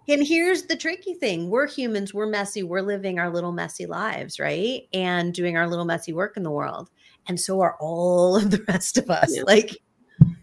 And 0.09 0.27
here's 0.27 0.65
the 0.65 0.77
tricky 0.77 1.15
thing 1.15 1.49
we're 1.49 1.67
humans, 1.67 2.13
we're 2.13 2.27
messy, 2.27 2.63
we're 2.63 2.81
living 2.81 3.19
our 3.19 3.31
little 3.31 3.53
messy 3.53 3.87
lives, 3.87 4.39
right? 4.39 4.83
And 4.93 5.33
doing 5.33 5.57
our 5.57 5.69
little 5.69 5.85
messy 5.85 6.13
work 6.13 6.37
in 6.37 6.43
the 6.43 6.51
world. 6.51 6.91
And 7.29 7.39
so 7.41 7.61
are 7.61 7.77
all 7.81 8.37
of 8.37 8.51
the 8.51 8.65
rest 8.69 8.99
of 8.99 9.11
us. 9.11 9.35
Yeah. 9.35 9.43
Like, 9.47 9.79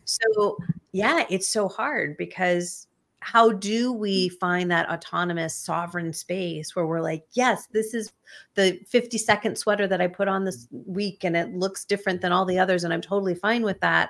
so 0.06 0.58
yeah, 0.94 1.26
it's 1.30 1.48
so 1.48 1.68
hard 1.68 2.16
because 2.18 2.88
how 3.20 3.52
do 3.52 3.94
mm. 3.94 3.98
we 3.98 4.30
find 4.30 4.72
that 4.72 4.90
autonomous 4.90 5.56
sovereign 5.56 6.14
space 6.14 6.76
where 6.76 6.86
we're 6.86 7.00
like 7.00 7.24
yes 7.32 7.68
this 7.72 7.94
is 7.94 8.12
the 8.56 8.78
50 8.90 9.18
second 9.18 9.58
sweater 9.58 9.88
that 9.88 10.02
i 10.02 10.08
put 10.08 10.28
on 10.28 10.44
this 10.44 10.68
week 10.72 11.24
and 11.24 11.38
it 11.38 11.54
looks 11.54 11.86
different 11.86 12.20
than 12.20 12.34
all 12.34 12.44
the 12.44 12.60
others 12.60 12.84
and 12.84 12.94
i'm 12.94 13.00
totally 13.00 13.34
fine 13.34 13.64
with 13.64 13.80
that 13.80 14.10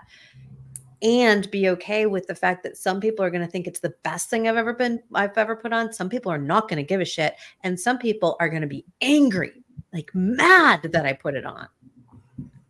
and 1.03 1.51
be 1.51 1.67
okay 1.67 2.05
with 2.05 2.27
the 2.27 2.35
fact 2.35 2.63
that 2.63 2.77
some 2.77 3.01
people 3.01 3.23
are 3.23 3.29
going 3.29 3.45
to 3.45 3.51
think 3.51 3.67
it's 3.67 3.81
the 3.81 3.93
best 4.03 4.29
thing 4.29 4.47
I've 4.47 4.55
ever 4.55 4.73
been 4.73 5.01
I've 5.13 5.37
ever 5.37 5.55
put 5.55 5.73
on. 5.73 5.91
Some 5.91 6.09
people 6.09 6.31
are 6.31 6.37
not 6.37 6.69
going 6.69 6.77
to 6.77 6.83
give 6.83 7.01
a 7.01 7.05
shit 7.05 7.35
and 7.61 7.77
some 7.77 7.99
people 7.99 8.37
are 8.39 8.47
going 8.47 8.61
to 8.61 8.67
be 8.67 8.85
angry, 9.01 9.63
like 9.91 10.09
mad 10.13 10.89
that 10.93 11.05
I 11.05 11.11
put 11.11 11.35
it 11.35 11.45
on. 11.45 11.67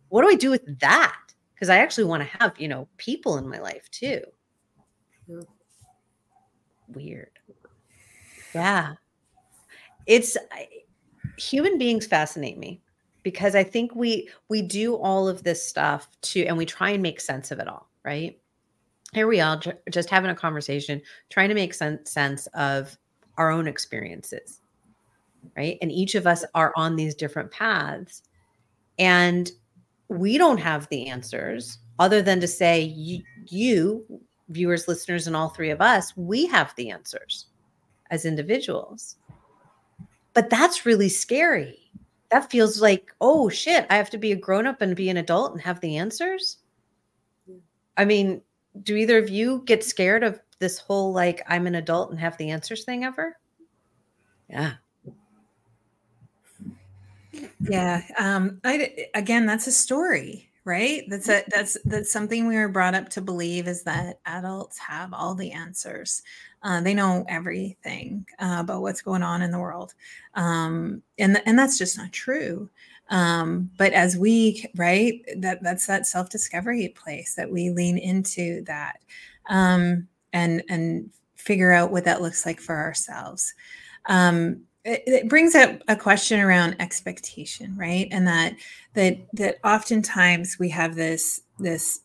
What 0.08 0.22
do 0.22 0.28
I 0.28 0.34
do 0.34 0.50
with 0.50 0.80
that? 0.80 1.23
Cuz 1.64 1.70
I 1.70 1.78
actually 1.78 2.04
want 2.04 2.22
to 2.22 2.38
have, 2.38 2.60
you 2.60 2.68
know, 2.68 2.86
people 2.98 3.38
in 3.38 3.48
my 3.48 3.58
life 3.58 3.90
too. 3.90 4.20
Weird. 6.88 7.30
Yeah. 8.54 8.94
It's 10.06 10.36
human 11.38 11.78
beings 11.78 12.06
fascinate 12.06 12.58
me 12.58 12.82
because 13.22 13.54
I 13.54 13.64
think 13.64 13.94
we 13.94 14.28
we 14.50 14.60
do 14.60 14.94
all 14.96 15.26
of 15.26 15.42
this 15.42 15.66
stuff 15.66 16.08
to 16.20 16.44
and 16.44 16.58
we 16.58 16.66
try 16.66 16.90
and 16.90 17.02
make 17.02 17.18
sense 17.18 17.50
of 17.50 17.58
it 17.58 17.66
all 17.66 17.88
right? 18.04 18.38
Here 19.14 19.26
we 19.26 19.40
are 19.40 19.58
just 19.90 20.10
having 20.10 20.30
a 20.30 20.34
conversation, 20.34 21.00
trying 21.30 21.48
to 21.48 21.54
make 21.54 21.72
sense, 21.72 22.10
sense 22.10 22.46
of 22.48 22.98
our 23.38 23.50
own 23.50 23.66
experiences, 23.66 24.60
right? 25.56 25.78
And 25.80 25.90
each 25.90 26.14
of 26.14 26.26
us 26.26 26.44
are 26.54 26.74
on 26.76 26.96
these 26.96 27.14
different 27.14 27.50
paths. 27.50 28.22
And 28.98 29.50
we 30.08 30.38
don't 30.38 30.58
have 30.58 30.88
the 30.88 31.06
answers 31.08 31.78
other 31.98 32.22
than 32.22 32.40
to 32.40 32.48
say, 32.48 32.80
you, 32.82 33.22
you, 33.46 34.04
viewers, 34.48 34.88
listeners, 34.88 35.26
and 35.26 35.36
all 35.36 35.48
three 35.48 35.70
of 35.70 35.80
us, 35.80 36.16
we 36.16 36.46
have 36.46 36.74
the 36.76 36.90
answers 36.90 37.46
as 38.10 38.24
individuals. 38.24 39.16
But 40.32 40.50
that's 40.50 40.86
really 40.86 41.08
scary. 41.08 41.78
That 42.30 42.50
feels 42.50 42.80
like, 42.80 43.14
oh 43.20 43.48
shit, 43.48 43.86
I 43.90 43.96
have 43.96 44.10
to 44.10 44.18
be 44.18 44.32
a 44.32 44.36
grown 44.36 44.66
up 44.66 44.82
and 44.82 44.96
be 44.96 45.08
an 45.08 45.18
adult 45.18 45.52
and 45.52 45.60
have 45.60 45.80
the 45.80 45.96
answers. 45.96 46.58
I 47.96 48.04
mean, 48.04 48.42
do 48.82 48.96
either 48.96 49.18
of 49.18 49.28
you 49.28 49.62
get 49.66 49.84
scared 49.84 50.24
of 50.24 50.40
this 50.58 50.78
whole 50.78 51.12
like 51.12 51.42
I'm 51.46 51.66
an 51.66 51.76
adult 51.76 52.10
and 52.10 52.18
have 52.18 52.36
the 52.36 52.50
answers 52.50 52.84
thing 52.84 53.04
ever? 53.04 53.36
Yeah. 54.48 54.74
Yeah. 57.60 58.02
Um, 58.18 58.60
I 58.64 59.08
again, 59.14 59.46
that's 59.46 59.66
a 59.66 59.72
story, 59.72 60.50
right? 60.64 61.04
That's 61.08 61.28
a 61.28 61.42
that's 61.48 61.76
that's 61.84 62.12
something 62.12 62.46
we 62.46 62.56
were 62.56 62.68
brought 62.68 62.94
up 62.94 63.08
to 63.10 63.20
believe 63.20 63.68
is 63.68 63.82
that 63.84 64.20
adults 64.26 64.78
have 64.78 65.12
all 65.12 65.34
the 65.34 65.52
answers. 65.52 66.22
Uh, 66.62 66.80
they 66.80 66.94
know 66.94 67.24
everything 67.28 68.26
uh, 68.38 68.56
about 68.60 68.82
what's 68.82 69.02
going 69.02 69.22
on 69.22 69.42
in 69.42 69.50
the 69.50 69.58
world, 69.58 69.94
um, 70.34 71.02
and 71.18 71.40
and 71.46 71.58
that's 71.58 71.78
just 71.78 71.96
not 71.98 72.12
true 72.12 72.70
um 73.10 73.70
but 73.76 73.92
as 73.92 74.16
we 74.16 74.64
right 74.76 75.20
that 75.36 75.62
that's 75.62 75.86
that 75.86 76.06
self-discovery 76.06 76.88
place 76.96 77.34
that 77.34 77.50
we 77.50 77.68
lean 77.68 77.98
into 77.98 78.62
that 78.64 79.00
um 79.50 80.08
and 80.32 80.62
and 80.70 81.10
figure 81.36 81.70
out 81.70 81.90
what 81.92 82.04
that 82.04 82.22
looks 82.22 82.46
like 82.46 82.58
for 82.58 82.74
ourselves 82.76 83.52
um 84.06 84.62
it, 84.84 85.02
it 85.06 85.28
brings 85.28 85.54
up 85.54 85.80
a 85.88 85.96
question 85.96 86.40
around 86.40 86.76
expectation 86.78 87.74
right? 87.76 88.08
And 88.10 88.26
that 88.26 88.56
that 88.94 89.18
that 89.32 89.56
oftentimes 89.64 90.58
we 90.58 90.68
have 90.70 90.94
this 90.94 91.40
this 91.58 92.00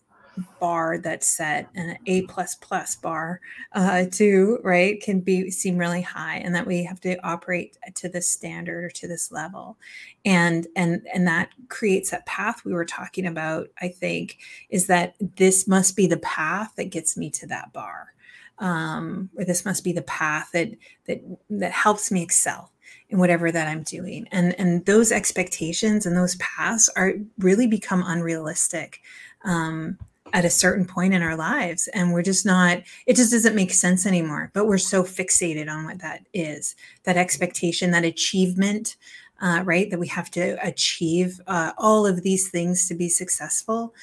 bar 0.61 0.97
that's 0.99 1.27
set 1.27 1.67
an 1.75 1.97
a 2.05 2.21
plus 2.23 2.55
plus 2.55 2.95
bar 2.95 3.41
uh, 3.73 4.05
to 4.09 4.57
right 4.63 5.01
can 5.01 5.19
be 5.19 5.51
seem 5.51 5.77
really 5.77 6.01
high 6.01 6.37
and 6.37 6.55
that 6.55 6.65
we 6.65 6.83
have 6.83 7.01
to 7.01 7.17
operate 7.27 7.77
to 7.95 8.07
this 8.07 8.29
standard 8.29 8.85
or 8.85 8.89
to 8.89 9.07
this 9.07 9.31
level. 9.31 9.77
And 10.23 10.67
and 10.75 11.05
and 11.13 11.27
that 11.27 11.49
creates 11.67 12.11
that 12.11 12.25
path 12.25 12.63
we 12.63 12.73
were 12.73 12.85
talking 12.85 13.25
about 13.25 13.69
i 13.81 13.87
think 13.87 14.37
is 14.69 14.87
that 14.87 15.15
this 15.37 15.67
must 15.67 15.95
be 15.95 16.07
the 16.07 16.17
path 16.17 16.73
that 16.77 16.89
gets 16.89 17.15
me 17.15 17.29
to 17.31 17.47
that 17.47 17.71
bar 17.73 18.13
um, 18.59 19.29
or 19.37 19.45
this 19.45 19.65
must 19.65 19.83
be 19.83 19.91
the 19.91 20.01
path 20.03 20.49
that 20.53 20.69
that 21.05 21.21
that 21.49 21.71
helps 21.71 22.11
me 22.11 22.21
excel 22.21 22.71
in 23.09 23.19
whatever 23.19 23.51
that 23.51 23.67
I'm 23.67 23.83
doing. 23.83 24.27
And 24.31 24.57
and 24.59 24.85
those 24.85 25.11
expectations 25.11 26.05
and 26.05 26.15
those 26.15 26.35
paths 26.35 26.89
are 26.95 27.13
really 27.37 27.67
become 27.67 28.03
unrealistic. 28.05 29.01
Um, 29.43 29.97
at 30.33 30.45
a 30.45 30.49
certain 30.49 30.85
point 30.85 31.13
in 31.13 31.23
our 31.23 31.35
lives 31.35 31.87
and 31.87 32.13
we're 32.13 32.21
just 32.21 32.45
not 32.45 32.79
it 33.07 33.15
just 33.15 33.31
doesn't 33.31 33.55
make 33.55 33.71
sense 33.71 34.05
anymore 34.05 34.51
but 34.53 34.67
we're 34.67 34.77
so 34.77 35.01
fixated 35.01 35.67
on 35.67 35.85
what 35.85 35.99
that 35.99 36.23
is 36.35 36.75
that 37.03 37.17
expectation 37.17 37.89
that 37.89 38.05
achievement 38.05 38.95
uh, 39.41 39.63
right 39.65 39.89
that 39.89 39.99
we 39.99 40.07
have 40.07 40.29
to 40.29 40.55
achieve 40.65 41.41
uh, 41.47 41.71
all 41.79 42.05
of 42.05 42.21
these 42.21 42.49
things 42.49 42.87
to 42.87 42.93
be 42.93 43.09
successful 43.09 43.93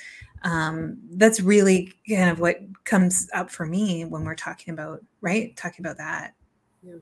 um, 0.42 0.98
that's 1.12 1.40
really 1.40 1.92
kind 2.08 2.30
of 2.30 2.40
what 2.40 2.60
comes 2.84 3.28
up 3.34 3.50
for 3.50 3.66
me 3.66 4.04
when 4.04 4.24
we're 4.24 4.34
talking 4.34 4.72
about 4.72 5.02
right 5.20 5.56
talking 5.56 5.84
about 5.84 5.96
that 5.96 6.34
yeah. 6.82 6.94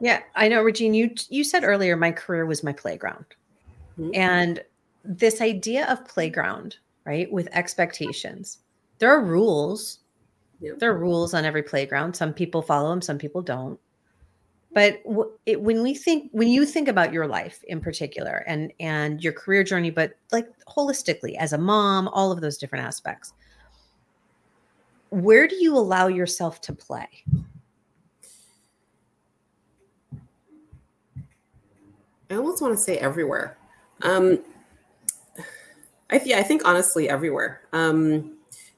yeah 0.00 0.20
i 0.34 0.48
know 0.48 0.62
regine 0.62 0.94
you 0.94 1.10
you 1.28 1.44
said 1.44 1.64
earlier 1.64 1.96
my 1.96 2.10
career 2.10 2.44
was 2.44 2.64
my 2.64 2.72
playground 2.72 3.24
mm-hmm. 3.98 4.10
and 4.14 4.62
this 5.06 5.40
idea 5.40 5.86
of 5.86 6.06
playground, 6.06 6.76
right, 7.04 7.30
with 7.30 7.48
expectations. 7.52 8.58
There 8.98 9.10
are 9.10 9.22
rules. 9.22 10.00
Yep. 10.60 10.78
There 10.78 10.90
are 10.90 10.98
rules 10.98 11.34
on 11.34 11.44
every 11.44 11.62
playground. 11.62 12.16
Some 12.16 12.32
people 12.32 12.62
follow 12.62 12.90
them, 12.90 13.02
some 13.02 13.18
people 13.18 13.42
don't. 13.42 13.78
But 14.72 15.02
w- 15.04 15.30
it, 15.46 15.60
when 15.60 15.82
we 15.82 15.94
think, 15.94 16.28
when 16.32 16.48
you 16.48 16.66
think 16.66 16.88
about 16.88 17.12
your 17.12 17.26
life 17.26 17.60
in 17.66 17.80
particular, 17.80 18.44
and 18.46 18.72
and 18.78 19.22
your 19.22 19.32
career 19.32 19.64
journey, 19.64 19.90
but 19.90 20.14
like 20.32 20.46
holistically 20.68 21.36
as 21.36 21.52
a 21.52 21.58
mom, 21.58 22.08
all 22.08 22.30
of 22.30 22.40
those 22.40 22.58
different 22.58 22.84
aspects, 22.84 23.32
where 25.10 25.48
do 25.48 25.56
you 25.56 25.74
allow 25.76 26.08
yourself 26.08 26.60
to 26.62 26.74
play? 26.74 27.08
I 32.30 32.34
almost 32.34 32.60
want 32.60 32.76
to 32.76 32.82
say 32.82 32.98
everywhere. 32.98 33.56
Um, 34.02 34.40
I 36.10 36.20
yeah, 36.24 36.38
I 36.38 36.42
think 36.42 36.62
honestly 36.64 37.08
everywhere, 37.08 37.62
um, 37.72 38.36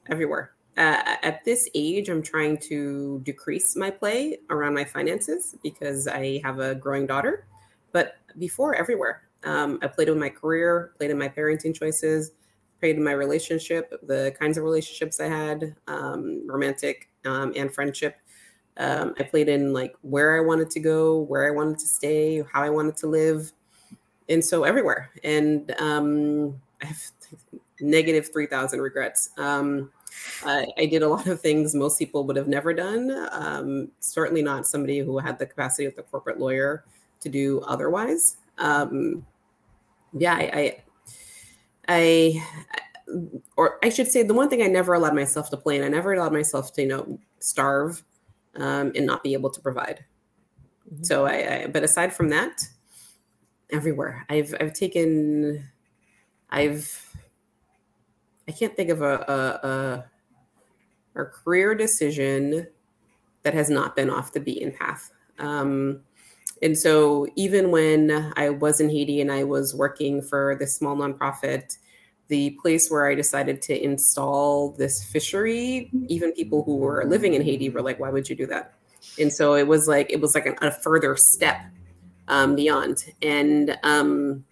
everywhere. 0.09 0.51
Uh, 0.79 1.17
at 1.23 1.43
this 1.43 1.67
age, 1.75 2.07
I'm 2.07 2.23
trying 2.23 2.57
to 2.69 3.19
decrease 3.23 3.75
my 3.75 3.91
play 3.91 4.37
around 4.49 4.73
my 4.73 4.85
finances 4.85 5.55
because 5.61 6.07
I 6.07 6.39
have 6.45 6.59
a 6.59 6.73
growing 6.73 7.05
daughter. 7.05 7.45
But 7.91 8.15
before, 8.37 8.75
everywhere. 8.75 9.23
Um, 9.43 9.79
I 9.81 9.87
played 9.87 10.07
with 10.07 10.17
my 10.17 10.29
career, 10.29 10.93
played 10.97 11.11
in 11.11 11.17
my 11.17 11.27
parenting 11.27 11.75
choices, 11.75 12.31
played 12.79 12.95
in 12.95 13.03
my 13.03 13.11
relationship, 13.11 13.93
the 14.03 14.33
kinds 14.39 14.57
of 14.57 14.63
relationships 14.63 15.19
I 15.19 15.27
had, 15.27 15.75
um, 15.87 16.47
romantic 16.47 17.09
um, 17.25 17.51
and 17.57 17.73
friendship. 17.73 18.15
Um, 18.77 19.15
I 19.19 19.23
played 19.23 19.49
in 19.49 19.73
like 19.73 19.95
where 20.01 20.37
I 20.37 20.39
wanted 20.39 20.69
to 20.71 20.79
go, 20.79 21.19
where 21.19 21.45
I 21.45 21.51
wanted 21.51 21.79
to 21.79 21.87
stay, 21.87 22.41
how 22.53 22.63
I 22.63 22.69
wanted 22.69 22.95
to 22.97 23.07
live, 23.07 23.51
and 24.29 24.43
so 24.43 24.63
everywhere. 24.63 25.11
And 25.25 25.75
um, 25.79 26.61
I've 26.81 27.11
negative 27.81 28.31
3,000 28.31 28.81
regrets. 28.81 29.29
Um, 29.37 29.91
I, 30.43 30.67
I, 30.77 30.85
did 30.85 31.01
a 31.01 31.07
lot 31.07 31.27
of 31.27 31.41
things 31.41 31.75
most 31.75 31.99
people 31.99 32.25
would 32.25 32.35
have 32.35 32.47
never 32.47 32.73
done. 32.73 33.27
Um, 33.31 33.89
certainly 33.99 34.41
not 34.41 34.67
somebody 34.67 34.99
who 34.99 35.17
had 35.17 35.37
the 35.37 35.45
capacity 35.45 35.85
of 35.85 35.95
the 35.95 36.03
corporate 36.03 36.39
lawyer 36.39 36.85
to 37.21 37.29
do 37.29 37.61
otherwise. 37.61 38.37
Um, 38.57 39.25
yeah, 40.13 40.35
I, 40.35 40.51
I, 40.53 40.83
I, 41.87 42.43
or 43.57 43.79
I 43.83 43.89
should 43.89 44.07
say, 44.07 44.23
the 44.23 44.33
one 44.33 44.49
thing 44.49 44.61
I 44.61 44.67
never 44.67 44.93
allowed 44.93 45.15
myself 45.15 45.49
to 45.49 45.57
play, 45.57 45.75
and 45.75 45.85
I 45.85 45.89
never 45.89 46.13
allowed 46.13 46.33
myself 46.33 46.73
to, 46.73 46.81
you 46.81 46.87
know, 46.87 47.19
starve 47.39 48.03
um, 48.55 48.91
and 48.95 49.05
not 49.05 49.23
be 49.23 49.33
able 49.33 49.49
to 49.49 49.61
provide. 49.61 50.05
Mm-hmm. 50.93 51.03
So 51.03 51.25
I, 51.25 51.63
I, 51.63 51.67
but 51.67 51.83
aside 51.83 52.13
from 52.13 52.29
that, 52.29 52.61
everywhere 53.71 54.25
I've, 54.29 54.53
I've 54.59 54.73
taken, 54.73 55.63
I've 56.49 57.08
I 58.49 58.51
can't 58.51 58.75
think 58.75 58.89
of 58.89 59.03
a, 59.03 59.13
a, 59.13 59.67
a, 61.15 61.21
a 61.21 61.25
career 61.25 61.75
decision 61.75 62.65
that 63.43 63.53
has 63.53 63.69
not 63.69 63.95
been 63.95 64.09
off 64.09 64.33
the 64.33 64.39
beaten 64.39 64.71
path. 64.71 65.11
Um, 65.37 65.99
and 66.63 66.75
so 66.75 67.27
even 67.35 67.69
when 67.69 68.33
I 68.35 68.49
was 68.49 68.81
in 68.81 68.89
Haiti 68.89 69.21
and 69.21 69.31
I 69.31 69.43
was 69.43 69.75
working 69.75 70.23
for 70.23 70.55
this 70.59 70.75
small 70.75 70.95
nonprofit, 70.95 71.77
the 72.27 72.57
place 72.61 72.89
where 72.89 73.05
I 73.07 73.13
decided 73.13 73.61
to 73.63 73.83
install 73.83 74.71
this 74.71 75.03
fishery, 75.03 75.91
even 76.07 76.31
people 76.31 76.63
who 76.63 76.77
were 76.77 77.05
living 77.05 77.35
in 77.35 77.43
Haiti 77.43 77.69
were 77.69 77.83
like, 77.83 77.99
why 77.99 78.09
would 78.09 78.27
you 78.29 78.35
do 78.35 78.47
that? 78.47 78.73
And 79.19 79.31
so 79.31 79.53
it 79.53 79.67
was 79.67 79.87
like, 79.87 80.11
it 80.11 80.21
was 80.21 80.33
like 80.33 80.47
a, 80.47 80.55
a 80.65 80.71
further 80.71 81.15
step 81.17 81.61
um, 82.27 82.55
beyond. 82.55 83.13
And 83.21 83.77
um, 83.83 84.43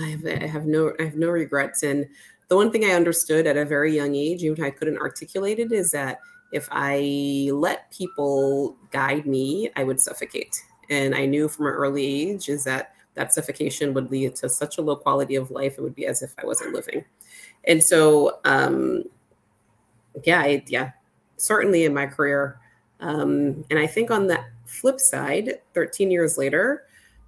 I 0.00 0.06
have, 0.08 0.26
I 0.26 0.46
have 0.46 0.64
no, 0.64 0.92
I 0.98 1.04
have 1.04 1.16
no 1.16 1.28
regrets. 1.28 1.82
And 1.82 2.06
the 2.48 2.56
one 2.56 2.70
thing 2.70 2.84
I 2.84 2.90
understood 2.90 3.46
at 3.46 3.56
a 3.56 3.64
very 3.64 3.94
young 3.94 4.14
age, 4.14 4.42
even 4.42 4.60
though 4.60 4.66
I 4.66 4.70
couldn't 4.70 4.98
articulate 4.98 5.58
it, 5.58 5.72
is 5.72 5.90
that 5.92 6.20
if 6.52 6.68
I 6.70 7.50
let 7.52 7.90
people 7.90 8.76
guide 8.90 9.26
me, 9.26 9.70
I 9.76 9.84
would 9.84 10.00
suffocate. 10.00 10.60
And 10.88 11.14
I 11.14 11.26
knew 11.26 11.48
from 11.48 11.66
an 11.66 11.72
early 11.72 12.06
age 12.06 12.48
is 12.48 12.64
that 12.64 12.92
that 13.14 13.32
suffocation 13.32 13.94
would 13.94 14.10
lead 14.10 14.36
to 14.36 14.48
such 14.48 14.78
a 14.78 14.82
low 14.82 14.94
quality 14.94 15.34
of 15.34 15.50
life. 15.50 15.78
It 15.78 15.82
would 15.82 15.94
be 15.94 16.06
as 16.06 16.22
if 16.22 16.34
I 16.38 16.46
wasn't 16.46 16.74
living. 16.74 17.04
And 17.64 17.82
so, 17.82 18.38
um, 18.44 19.04
yeah, 20.22 20.40
I, 20.40 20.62
yeah, 20.68 20.92
certainly 21.36 21.84
in 21.84 21.94
my 21.94 22.06
career. 22.06 22.60
Um, 23.00 23.64
and 23.70 23.78
I 23.78 23.86
think 23.86 24.10
on 24.10 24.26
the 24.26 24.44
flip 24.66 25.00
side, 25.00 25.60
13 25.74 26.10
years 26.10 26.38
later, 26.38 26.84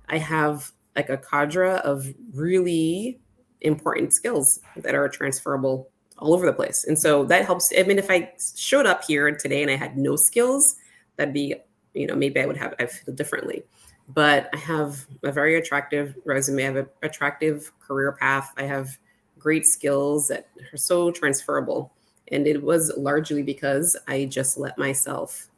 I 0.08 0.18
have 0.18 0.70
like 0.94 1.08
a 1.08 1.16
cadre 1.16 1.78
of 1.80 2.06
really 2.34 3.18
important 3.60 4.12
skills 4.12 4.60
that 4.76 4.94
are 4.94 5.08
transferable 5.08 5.88
all 6.18 6.34
over 6.34 6.46
the 6.46 6.52
place. 6.52 6.84
And 6.84 6.98
so 6.98 7.24
that 7.24 7.44
helps. 7.44 7.72
I 7.76 7.82
mean, 7.84 7.98
if 7.98 8.10
I 8.10 8.32
showed 8.56 8.86
up 8.86 9.04
here 9.04 9.30
today 9.34 9.62
and 9.62 9.70
I 9.70 9.76
had 9.76 9.96
no 9.96 10.16
skills, 10.16 10.76
that'd 11.16 11.34
be, 11.34 11.54
you 11.94 12.06
know, 12.06 12.14
maybe 12.14 12.40
I 12.40 12.46
would 12.46 12.56
have, 12.56 12.74
I 12.78 12.86
feel 12.86 13.14
differently. 13.14 13.62
But 14.08 14.48
I 14.54 14.56
have 14.56 15.06
a 15.22 15.30
very 15.30 15.56
attractive 15.56 16.14
resume. 16.24 16.62
I 16.62 16.66
have 16.66 16.76
an 16.76 16.86
attractive 17.02 17.70
career 17.80 18.12
path. 18.12 18.52
I 18.56 18.62
have 18.62 18.98
great 19.38 19.66
skills 19.66 20.28
that 20.28 20.48
are 20.72 20.76
so 20.76 21.10
transferable. 21.10 21.92
And 22.30 22.46
it 22.46 22.62
was 22.62 22.92
largely 22.96 23.42
because 23.42 23.96
I 24.06 24.24
just 24.24 24.58
let 24.58 24.78
myself 24.78 25.48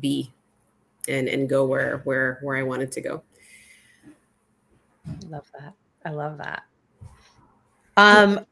be 0.00 0.32
and 1.08 1.28
and 1.28 1.48
go 1.48 1.64
where 1.64 1.98
where 2.04 2.38
where 2.42 2.56
I 2.56 2.62
wanted 2.62 2.92
to 2.92 3.00
go. 3.00 3.22
I 5.06 5.28
love 5.28 5.46
that. 5.58 5.74
I 6.04 6.10
love 6.10 6.38
that. 6.38 6.62
Um 8.00 8.46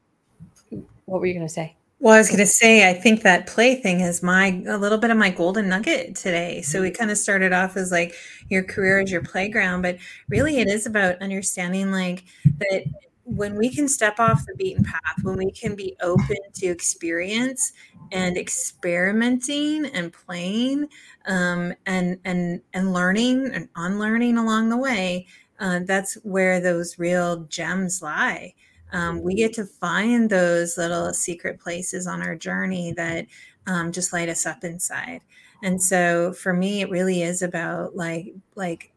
what 1.07 1.21
were 1.21 1.27
you 1.27 1.35
going 1.35 1.47
to 1.47 1.53
say? 1.53 1.75
Well, 2.01 2.15
I 2.15 2.19
was 2.19 2.29
going 2.29 2.39
to 2.39 2.47
say, 2.47 2.89
I 2.89 2.93
think 2.95 3.23
that 3.23 3.49
play 3.49 3.75
thing 3.75 4.01
is 4.01 4.23
my 4.23 4.63
a 4.69 4.79
little 4.79 4.99
bit 4.99 5.11
of 5.11 5.17
my 5.17 5.31
golden 5.31 5.69
nugget 5.69 6.15
today. 6.15 6.63
So 6.63 6.81
we 6.81 6.93
kind 6.93 7.11
of 7.11 7.19
started 7.19 7.53
off 7.53 7.77
as 7.77 7.91
like 7.91 8.15
your 8.49 8.63
career 8.63 9.01
is 9.01 9.11
your 9.11 9.23
playground, 9.23 9.83
but 9.83 9.97
really 10.29 10.59
it 10.59 10.69
is 10.69 10.87
about 10.87 11.21
understanding 11.21 11.91
like 11.91 12.25
that 12.61 12.85
when 13.25 13.57
we 13.57 13.69
can 13.69 13.89
step 13.89 14.21
off 14.21 14.47
the 14.47 14.55
beaten 14.55 14.85
path, 14.85 15.23
when 15.23 15.37
we 15.37 15.51
can 15.51 15.75
be 15.75 15.97
open 16.01 16.37
to 16.55 16.67
experience 16.67 17.73
and 18.13 18.39
experimenting 18.39 19.87
and 19.87 20.13
playing 20.13 20.89
um, 21.27 21.75
and 21.87 22.19
and 22.25 22.63
and 22.75 22.93
learning 22.93 23.51
and 23.53 23.69
unlearning 23.75 24.39
along 24.39 24.69
the 24.69 24.77
way, 24.77 25.27
uh, 25.59 25.81
that's 25.85 26.15
where 26.23 26.61
those 26.61 26.99
real 26.99 27.45
gems 27.47 28.01
lie. 28.03 28.55
Um, 28.93 29.23
we 29.23 29.35
get 29.35 29.53
to 29.55 29.65
find 29.67 30.31
those 30.31 30.79
little 30.79 31.13
secret 31.13 31.61
places 31.61 32.07
on 32.07 32.23
our 32.23 32.35
journey 32.35 32.93
that 32.93 33.27
um, 33.67 33.93
just 33.93 34.13
light 34.13 34.29
us 34.29 34.47
up 34.47 34.65
inside. 34.65 35.21
And 35.63 35.83
so 35.83 36.33
for 36.33 36.53
me, 36.53 36.81
it 36.81 36.91
really 36.91 37.23
is 37.23 37.43
about 37.43 37.97
like 37.97 38.35
like 38.55 38.93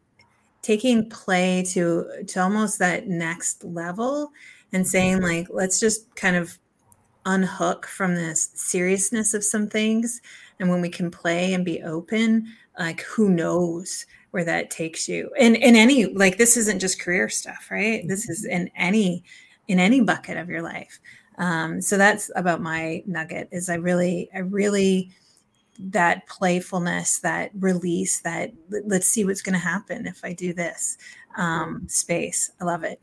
taking 0.62 1.10
play 1.10 1.64
to 1.70 2.24
to 2.26 2.40
almost 2.40 2.78
that 2.78 3.08
next 3.08 3.64
level 3.64 4.32
and 4.72 4.86
saying 4.86 5.20
like 5.20 5.48
let's 5.50 5.80
just 5.80 6.14
kind 6.14 6.36
of 6.36 6.58
unhook 7.26 7.86
from 7.86 8.14
this 8.14 8.50
seriousness 8.54 9.34
of 9.34 9.44
some 9.44 9.68
things 9.68 10.20
and 10.58 10.70
when 10.70 10.80
we 10.80 10.88
can 10.88 11.10
play 11.10 11.52
and 11.52 11.64
be 11.64 11.82
open 11.82 12.46
like 12.78 13.02
who 13.02 13.28
knows 13.28 14.06
where 14.30 14.44
that 14.44 14.70
takes 14.70 15.08
you. 15.08 15.30
And 15.38 15.56
in 15.56 15.76
any 15.76 16.06
like 16.06 16.38
this 16.38 16.56
isn't 16.56 16.80
just 16.80 17.00
career 17.00 17.28
stuff 17.28 17.68
right? 17.70 18.06
This 18.06 18.28
is 18.30 18.44
in 18.44 18.70
any 18.76 19.24
in 19.72 19.78
any 19.78 20.00
bucket 20.00 20.36
of 20.36 20.48
your 20.48 20.62
life 20.62 21.00
um, 21.38 21.80
so 21.80 21.96
that's 21.96 22.30
about 22.36 22.60
my 22.60 23.02
nugget 23.06 23.48
is 23.50 23.68
i 23.68 23.74
really 23.74 24.28
i 24.34 24.38
really 24.38 25.10
that 25.78 26.26
playfulness, 26.26 27.18
that 27.20 27.50
release, 27.58 28.20
that 28.20 28.52
let's 28.86 29.06
see 29.06 29.24
what's 29.24 29.42
going 29.42 29.54
to 29.54 29.58
happen 29.58 30.06
if 30.06 30.24
I 30.24 30.32
do 30.32 30.52
this 30.52 30.98
um, 31.36 31.86
space. 31.88 32.50
I 32.60 32.64
love 32.64 32.84
it. 32.84 33.00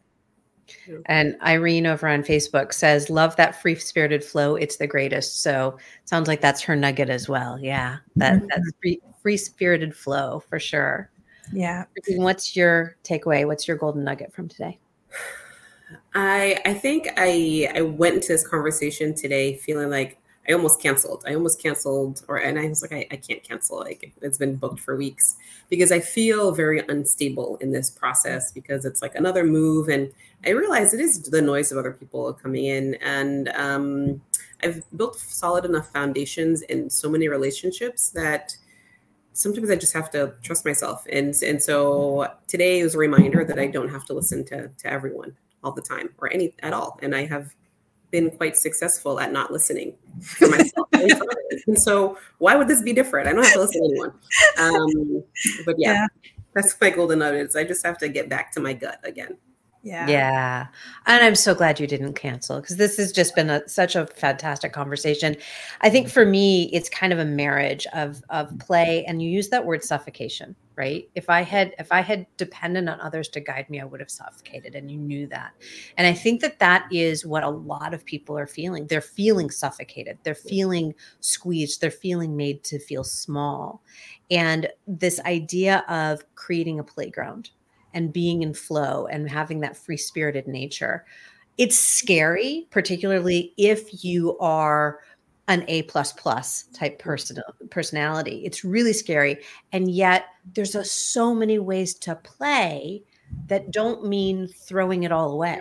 And 1.07 1.35
Irene 1.41 1.87
over 1.87 2.07
on 2.07 2.23
Facebook 2.23 2.73
says, 2.73 3.09
Love 3.09 3.35
that 3.37 3.59
free 3.59 3.75
spirited 3.75 4.23
flow. 4.23 4.55
It's 4.55 4.77
the 4.77 4.85
greatest. 4.85 5.41
So 5.41 5.77
sounds 6.05 6.27
like 6.27 6.41
that's 6.41 6.61
her 6.61 6.75
nugget 6.75 7.09
as 7.09 7.27
well. 7.27 7.59
Yeah. 7.59 7.97
That 8.17 8.35
mm-hmm. 8.35 8.47
that's 8.47 8.71
free, 8.79 9.01
free 9.21 9.37
spirited 9.37 9.95
flow 9.95 10.43
for 10.47 10.59
sure. 10.59 11.09
Yeah. 11.51 11.85
What's 12.09 12.55
your 12.55 12.97
takeaway? 13.03 13.47
What's 13.47 13.67
your 13.67 13.77
golden 13.77 14.03
nugget 14.03 14.31
from 14.31 14.47
today? 14.47 14.77
I 16.13 16.59
I 16.65 16.73
think 16.73 17.07
I 17.17 17.71
I 17.75 17.81
went 17.81 18.15
into 18.15 18.29
this 18.29 18.47
conversation 18.47 19.13
today 19.15 19.55
feeling 19.55 19.89
like 19.89 20.19
I 20.47 20.53
almost 20.53 20.81
canceled. 20.81 21.23
I 21.27 21.35
almost 21.35 21.61
canceled, 21.61 22.23
or 22.27 22.37
and 22.37 22.57
I 22.57 22.67
was 22.67 22.81
like, 22.81 22.91
I, 22.91 23.07
I 23.11 23.17
can't 23.17 23.43
cancel. 23.43 23.79
Like 23.79 24.13
it's 24.21 24.37
been 24.37 24.55
booked 24.55 24.79
for 24.79 24.95
weeks 24.95 25.35
because 25.69 25.91
I 25.91 25.99
feel 25.99 26.51
very 26.51 26.79
unstable 26.87 27.57
in 27.57 27.71
this 27.71 27.91
process 27.91 28.51
because 28.51 28.83
it's 28.85 29.01
like 29.01 29.15
another 29.15 29.43
move, 29.43 29.89
and 29.89 30.11
I 30.45 30.51
realize 30.51 30.93
it 30.93 30.99
is 30.99 31.21
the 31.23 31.41
noise 31.41 31.71
of 31.71 31.77
other 31.77 31.91
people 31.93 32.33
coming 32.33 32.65
in, 32.65 32.95
and 32.95 33.49
um, 33.49 34.21
I've 34.63 34.83
built 34.97 35.17
solid 35.17 35.65
enough 35.65 35.91
foundations 35.91 36.61
in 36.63 36.89
so 36.89 37.09
many 37.09 37.27
relationships 37.27 38.09
that 38.11 38.55
sometimes 39.33 39.69
I 39.69 39.75
just 39.75 39.93
have 39.93 40.09
to 40.11 40.33
trust 40.41 40.65
myself, 40.65 41.05
and 41.11 41.35
and 41.43 41.61
so 41.61 42.27
today 42.47 42.81
was 42.83 42.95
a 42.95 42.99
reminder 42.99 43.43
that 43.45 43.59
I 43.59 43.67
don't 43.67 43.89
have 43.89 44.05
to 44.05 44.13
listen 44.13 44.45
to 44.45 44.69
to 44.69 44.87
everyone 44.91 45.35
all 45.63 45.71
the 45.71 45.81
time 45.81 46.09
or 46.17 46.31
any 46.31 46.53
at 46.59 46.73
all, 46.73 46.99
and 47.01 47.15
I 47.15 47.25
have 47.25 47.53
been 48.11 48.31
quite 48.31 48.57
successful 48.57 49.19
at 49.19 49.31
not 49.31 49.51
listening 49.51 49.93
for 50.21 50.47
myself. 50.49 50.87
and 51.67 51.79
so 51.79 52.17
why 52.39 52.55
would 52.55 52.67
this 52.67 52.81
be 52.81 52.93
different? 52.93 53.27
I 53.27 53.33
don't 53.33 53.43
have 53.43 53.53
to 53.53 53.59
listen 53.59 53.81
to 53.81 53.87
anyone. 53.87 54.13
Um, 54.59 55.23
but 55.65 55.75
yeah, 55.77 55.93
yeah, 55.93 56.07
that's 56.53 56.75
my 56.81 56.89
golden 56.89 57.19
nugget. 57.19 57.55
I 57.55 57.63
just 57.63 57.85
have 57.85 57.97
to 57.99 58.09
get 58.09 58.29
back 58.29 58.51
to 58.53 58.59
my 58.59 58.73
gut 58.73 58.99
again. 59.03 59.37
Yeah. 59.81 60.07
Yeah. 60.09 60.67
And 61.05 61.23
I'm 61.23 61.35
so 61.35 61.55
glad 61.55 61.79
you 61.79 61.87
didn't 61.87 62.13
cancel 62.15 62.59
because 62.59 62.75
this 62.75 62.97
has 62.97 63.13
just 63.13 63.33
been 63.33 63.49
a, 63.49 63.67
such 63.67 63.95
a 63.95 64.07
fantastic 64.07 64.73
conversation. 64.73 65.37
I 65.81 65.89
think 65.89 66.09
for 66.09 66.25
me, 66.25 66.69
it's 66.73 66.89
kind 66.89 67.13
of 67.13 67.19
a 67.19 67.25
marriage 67.25 67.87
of 67.93 68.21
of 68.29 68.57
play 68.59 69.05
and 69.05 69.21
you 69.21 69.29
use 69.29 69.47
that 69.49 69.65
word 69.65 69.83
suffocation, 69.83 70.53
right? 70.75 71.09
If 71.15 71.29
I 71.29 71.43
had 71.43 71.75
if 71.79 71.93
I 71.93 72.01
had 72.01 72.27
depended 72.35 72.89
on 72.89 72.99
others 72.99 73.29
to 73.29 73.39
guide 73.39 73.69
me, 73.69 73.79
I 73.79 73.85
would 73.85 74.01
have 74.01 74.11
suffocated 74.11 74.75
and 74.75 74.91
you 74.91 74.97
knew 74.97 75.27
that. 75.27 75.53
And 75.97 76.05
I 76.05 76.13
think 76.13 76.41
that 76.41 76.59
that 76.59 76.85
is 76.91 77.25
what 77.25 77.43
a 77.43 77.49
lot 77.49 77.93
of 77.93 78.03
people 78.03 78.37
are 78.37 78.47
feeling. 78.47 78.85
They're 78.87 78.99
feeling 78.99 79.49
suffocated. 79.49 80.17
They're 80.23 80.35
feeling 80.35 80.93
squeezed. 81.21 81.79
They're 81.79 81.89
feeling 81.89 82.35
made 82.35 82.65
to 82.65 82.79
feel 82.79 83.05
small. 83.05 83.81
And 84.29 84.67
this 84.87 85.21
idea 85.21 85.85
of 85.87 86.23
creating 86.35 86.79
a 86.79 86.83
playground 86.83 87.51
and 87.93 88.13
being 88.13 88.43
in 88.43 88.53
flow 88.53 89.07
and 89.07 89.29
having 89.29 89.59
that 89.61 89.77
free 89.77 89.97
spirited 89.97 90.47
nature. 90.47 91.05
It's 91.57 91.77
scary, 91.77 92.67
particularly 92.69 93.53
if 93.57 94.03
you 94.03 94.37
are 94.39 94.99
an 95.49 95.65
A 95.67 95.81
plus 95.83 96.13
plus 96.13 96.63
type 96.73 96.99
person 96.99 97.41
personality. 97.71 98.43
It's 98.45 98.63
really 98.63 98.93
scary. 98.93 99.39
And 99.73 99.89
yet 99.89 100.25
there's 100.53 100.75
a, 100.75 100.85
so 100.85 101.33
many 101.33 101.57
ways 101.57 101.95
to 101.95 102.15
play 102.15 103.03
that 103.47 103.71
don't 103.71 104.05
mean 104.07 104.47
throwing 104.47 105.03
it 105.03 105.11
all 105.11 105.31
away. 105.31 105.59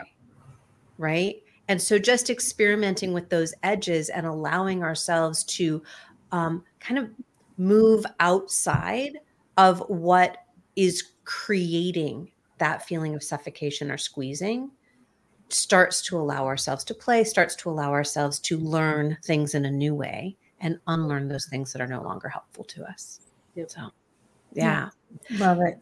Right. 0.99 1.43
And 1.69 1.81
so 1.81 1.99
just 1.99 2.31
experimenting 2.31 3.13
with 3.13 3.31
those 3.31 3.55
edges 3.63 4.09
and 4.11 4.27
allowing 4.27 4.83
ourselves 4.83 5.45
to 5.45 5.83
um, 6.33 6.65
kind 6.81 6.99
of 6.99 7.09
move 7.57 8.05
outside 8.21 9.19
of 9.57 9.81
what 9.89 10.39
is 10.79 11.11
creating 11.25 12.31
that 12.59 12.87
feeling 12.87 13.17
of 13.17 13.23
suffocation 13.23 13.91
or 13.91 13.99
squeezing 13.99 14.71
starts 15.49 16.01
to 16.03 16.17
allow 16.17 16.47
ourselves 16.47 16.85
to 16.85 16.95
play, 16.95 17.25
starts 17.25 17.57
to 17.57 17.69
allow 17.69 17.91
ourselves 17.91 18.39
to 18.39 18.59
learn 18.59 19.19
things 19.25 19.57
in 19.57 19.65
a 19.65 19.71
new 19.71 19.93
way 19.93 20.37
and 20.61 20.79
unlearn 20.87 21.27
those 21.27 21.47
things 21.47 21.73
that 21.73 21.83
are 21.83 21.89
no 21.89 22.01
longer 22.03 22.29
helpful 22.29 22.63
to 22.63 22.85
us. 22.85 23.21
Yep. 23.57 23.71
So, 23.71 23.81
yeah. 24.53 24.91
Love 25.33 25.59
it. 25.63 25.81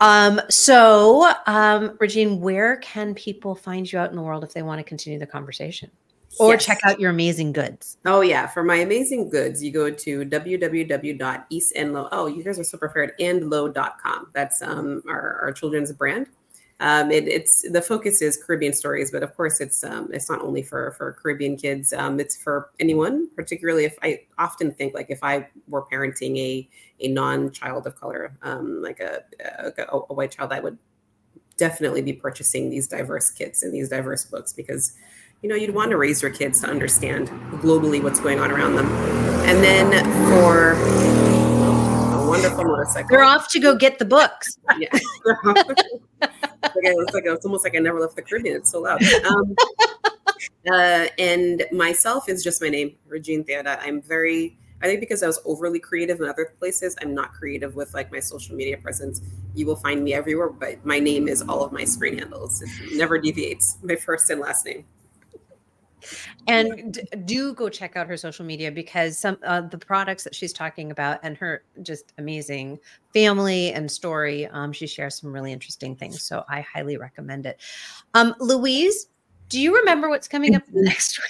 Um, 0.00 0.42
so, 0.50 1.32
um, 1.46 1.96
Regine, 1.98 2.38
where 2.38 2.76
can 2.78 3.14
people 3.14 3.54
find 3.54 3.90
you 3.90 3.98
out 3.98 4.10
in 4.10 4.16
the 4.16 4.22
world 4.22 4.44
if 4.44 4.52
they 4.52 4.62
want 4.62 4.78
to 4.78 4.84
continue 4.84 5.18
the 5.18 5.26
conversation? 5.26 5.90
Or 6.38 6.54
yes. 6.54 6.64
check 6.64 6.80
out 6.84 7.00
your 7.00 7.10
amazing 7.10 7.52
goods. 7.52 7.98
Oh 8.04 8.20
yeah, 8.20 8.46
for 8.46 8.62
my 8.62 8.76
amazing 8.76 9.30
goods, 9.30 9.62
you 9.62 9.70
go 9.70 9.90
to 9.90 10.24
www.isseandlo. 10.24 12.08
Oh, 12.12 12.26
you 12.26 12.42
guys 12.42 12.58
are 12.58 12.64
so 12.64 12.78
prepared. 12.78 13.12
Andlo.com. 13.20 14.28
That's 14.32 14.62
um, 14.62 15.02
our, 15.08 15.40
our 15.42 15.52
children's 15.52 15.92
brand. 15.92 16.26
Um, 16.80 17.10
it, 17.10 17.28
it's 17.28 17.62
the 17.70 17.80
focus 17.80 18.20
is 18.20 18.36
Caribbean 18.36 18.72
stories, 18.72 19.10
but 19.10 19.22
of 19.22 19.34
course 19.36 19.60
it's 19.60 19.84
um, 19.84 20.10
it's 20.12 20.28
not 20.28 20.42
only 20.42 20.62
for 20.62 20.90
for 20.92 21.12
Caribbean 21.12 21.56
kids. 21.56 21.92
Um, 21.92 22.18
it's 22.18 22.36
for 22.36 22.70
anyone, 22.80 23.28
particularly 23.36 23.84
if 23.84 23.96
I 24.02 24.22
often 24.38 24.72
think 24.72 24.92
like 24.94 25.06
if 25.08 25.22
I 25.22 25.48
were 25.68 25.84
parenting 25.86 26.36
a 26.36 26.68
a 27.00 27.08
non 27.08 27.52
child 27.52 27.86
of 27.86 27.98
color, 27.98 28.36
um, 28.42 28.82
like 28.82 29.00
a, 29.00 29.22
a, 29.78 29.84
a 30.10 30.14
white 30.14 30.32
child, 30.32 30.52
I 30.52 30.60
would 30.60 30.78
definitely 31.56 32.02
be 32.02 32.12
purchasing 32.12 32.70
these 32.70 32.88
diverse 32.88 33.30
kits 33.30 33.62
and 33.62 33.72
these 33.72 33.88
diverse 33.88 34.24
books 34.24 34.52
because 34.52 34.94
you 35.44 35.50
know, 35.50 35.56
you'd 35.56 35.74
want 35.74 35.90
to 35.90 35.98
raise 35.98 36.22
your 36.22 36.30
kids 36.30 36.62
to 36.62 36.66
understand 36.66 37.28
globally 37.60 38.02
what's 38.02 38.18
going 38.18 38.40
on 38.40 38.50
around 38.50 38.76
them. 38.76 38.86
And 39.46 39.62
then 39.62 39.90
for 40.30 40.72
a 40.72 42.26
wonderful 42.26 42.64
motorcycle. 42.64 43.08
They're 43.10 43.22
off 43.22 43.48
to 43.50 43.60
go 43.60 43.76
get 43.76 43.98
the 43.98 44.06
books. 44.06 44.58
Yeah. 44.78 44.88
it's, 46.22 47.12
like, 47.12 47.24
it's 47.26 47.44
almost 47.44 47.62
like 47.62 47.76
I 47.76 47.78
never 47.78 48.00
left 48.00 48.16
the 48.16 48.22
Caribbean. 48.22 48.56
It's 48.56 48.70
so 48.70 48.80
loud. 48.80 49.02
Um, 49.02 49.54
uh, 50.72 51.08
and 51.18 51.66
myself 51.72 52.30
is 52.30 52.42
just 52.42 52.62
my 52.62 52.70
name, 52.70 52.96
Regine 53.06 53.44
Théodat. 53.44 53.80
I'm 53.82 54.00
very, 54.00 54.58
I 54.80 54.86
think 54.86 55.00
because 55.00 55.22
I 55.22 55.26
was 55.26 55.40
overly 55.44 55.78
creative 55.78 56.20
in 56.20 56.26
other 56.26 56.54
places, 56.58 56.96
I'm 57.02 57.14
not 57.14 57.34
creative 57.34 57.74
with 57.74 57.92
like 57.92 58.10
my 58.10 58.20
social 58.20 58.56
media 58.56 58.78
presence. 58.78 59.20
You 59.54 59.66
will 59.66 59.76
find 59.76 60.02
me 60.02 60.14
everywhere, 60.14 60.48
but 60.48 60.86
my 60.86 60.98
name 60.98 61.28
is 61.28 61.42
all 61.42 61.62
of 61.62 61.70
my 61.70 61.84
screen 61.84 62.16
handles. 62.16 62.62
It 62.62 62.96
never 62.96 63.18
deviates. 63.18 63.76
My 63.82 63.96
first 63.96 64.30
and 64.30 64.40
last 64.40 64.64
name 64.64 64.86
and 66.46 66.94
d- 66.94 67.02
do 67.24 67.54
go 67.54 67.68
check 67.68 67.96
out 67.96 68.06
her 68.06 68.16
social 68.16 68.44
media 68.44 68.70
because 68.70 69.18
some 69.18 69.38
uh, 69.44 69.60
the 69.60 69.78
products 69.78 70.24
that 70.24 70.34
she's 70.34 70.52
talking 70.52 70.90
about 70.90 71.18
and 71.22 71.36
her 71.36 71.64
just 71.82 72.12
amazing 72.18 72.78
family 73.12 73.72
and 73.72 73.90
story 73.90 74.46
um, 74.48 74.72
she 74.72 74.86
shares 74.86 75.16
some 75.16 75.32
really 75.32 75.52
interesting 75.52 75.94
things 75.96 76.22
so 76.22 76.44
i 76.48 76.60
highly 76.60 76.96
recommend 76.96 77.46
it. 77.46 77.60
Um, 78.14 78.34
louise 78.40 79.08
do 79.48 79.60
you 79.60 79.76
remember 79.76 80.08
what's 80.08 80.28
coming 80.28 80.54
up 80.54 80.62
next 80.72 81.20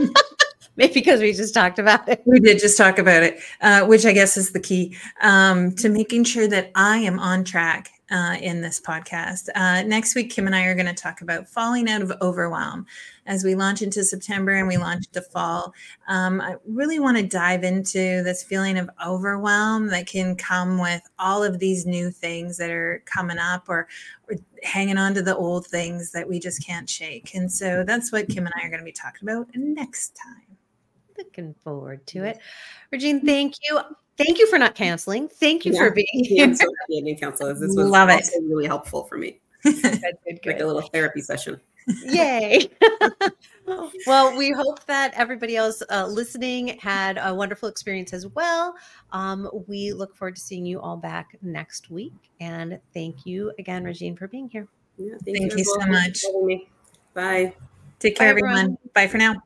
week? 0.00 0.10
Maybe 0.76 0.94
because 0.94 1.20
we 1.20 1.32
just 1.34 1.52
talked 1.52 1.78
about 1.78 2.08
it. 2.08 2.22
We 2.24 2.40
did 2.40 2.58
just 2.58 2.78
talk 2.78 2.98
about 2.98 3.22
it 3.22 3.40
uh, 3.60 3.86
which 3.86 4.04
i 4.06 4.12
guess 4.12 4.36
is 4.36 4.52
the 4.52 4.60
key 4.60 4.96
um, 5.20 5.74
to 5.76 5.88
making 5.88 6.24
sure 6.24 6.48
that 6.48 6.70
i 6.74 6.98
am 6.98 7.18
on 7.18 7.44
track 7.44 7.91
uh, 8.12 8.36
in 8.40 8.60
this 8.60 8.78
podcast. 8.78 9.48
Uh, 9.54 9.82
next 9.82 10.14
week, 10.14 10.30
Kim 10.30 10.46
and 10.46 10.54
I 10.54 10.66
are 10.66 10.74
going 10.74 10.86
to 10.86 10.92
talk 10.92 11.22
about 11.22 11.48
falling 11.48 11.88
out 11.88 12.02
of 12.02 12.12
overwhelm 12.20 12.86
as 13.26 13.42
we 13.42 13.54
launch 13.54 13.80
into 13.80 14.04
September 14.04 14.52
and 14.52 14.68
we 14.68 14.76
launch 14.76 15.06
into 15.06 15.22
fall. 15.22 15.72
Um, 16.08 16.40
I 16.40 16.56
really 16.66 16.98
want 16.98 17.16
to 17.16 17.22
dive 17.22 17.64
into 17.64 18.22
this 18.22 18.42
feeling 18.42 18.76
of 18.76 18.90
overwhelm 19.04 19.86
that 19.88 20.06
can 20.06 20.36
come 20.36 20.78
with 20.78 21.02
all 21.18 21.42
of 21.42 21.58
these 21.58 21.86
new 21.86 22.10
things 22.10 22.58
that 22.58 22.70
are 22.70 23.02
coming 23.06 23.38
up 23.38 23.68
or, 23.68 23.88
or 24.28 24.36
hanging 24.62 24.98
on 24.98 25.14
to 25.14 25.22
the 25.22 25.36
old 25.36 25.66
things 25.66 26.12
that 26.12 26.28
we 26.28 26.38
just 26.38 26.64
can't 26.64 26.90
shake. 26.90 27.34
And 27.34 27.50
so 27.50 27.82
that's 27.82 28.12
what 28.12 28.28
Kim 28.28 28.44
and 28.44 28.54
I 28.60 28.66
are 28.66 28.70
going 28.70 28.80
to 28.80 28.84
be 28.84 28.92
talking 28.92 29.26
about 29.26 29.48
next 29.54 30.16
time. 30.22 30.58
Looking 31.16 31.54
forward 31.64 32.06
to 32.08 32.24
it. 32.24 32.38
Regine, 32.90 33.24
thank 33.24 33.54
you. 33.68 33.80
Thank 34.24 34.38
you 34.38 34.46
for 34.48 34.58
not 34.58 34.74
canceling. 34.74 35.28
Thank 35.28 35.64
you 35.64 35.72
yeah. 35.72 35.78
for 35.78 35.90
being 35.90 36.06
here. 36.12 36.48
Yeah, 36.48 36.54
so 36.54 36.66
being 36.88 37.16
counselor. 37.18 37.54
This 37.54 37.74
was 37.76 37.88
Love 37.88 38.08
it. 38.10 38.28
really 38.42 38.66
helpful 38.66 39.04
for 39.04 39.18
me. 39.18 39.40
good, 39.62 39.82
good, 39.82 40.42
good. 40.42 40.46
Like 40.46 40.60
a 40.60 40.66
little 40.66 40.82
therapy 40.82 41.20
session. 41.20 41.60
Yay. 42.04 42.68
well, 44.06 44.36
we 44.36 44.50
hope 44.50 44.84
that 44.86 45.12
everybody 45.14 45.56
else 45.56 45.82
uh, 45.90 46.06
listening 46.06 46.78
had 46.78 47.18
a 47.22 47.34
wonderful 47.34 47.68
experience 47.68 48.12
as 48.12 48.26
well. 48.28 48.74
Um, 49.12 49.48
we 49.66 49.92
look 49.92 50.16
forward 50.16 50.36
to 50.36 50.42
seeing 50.42 50.66
you 50.66 50.80
all 50.80 50.96
back 50.96 51.36
next 51.42 51.90
week. 51.90 52.12
And 52.40 52.80
thank 52.94 53.24
you 53.26 53.52
again, 53.58 53.84
Regine, 53.84 54.16
for 54.16 54.28
being 54.28 54.48
here. 54.48 54.66
Yeah, 54.96 55.14
thank, 55.24 55.38
thank 55.38 55.52
you, 55.52 55.58
you 55.58 55.64
so 55.64 55.86
much. 55.86 56.24
Bye. 57.14 57.54
Take 57.98 58.16
care, 58.16 58.26
Bye, 58.26 58.30
everyone. 58.30 58.58
everyone. 58.58 58.78
Bye 58.94 59.06
for 59.06 59.18
now. 59.18 59.36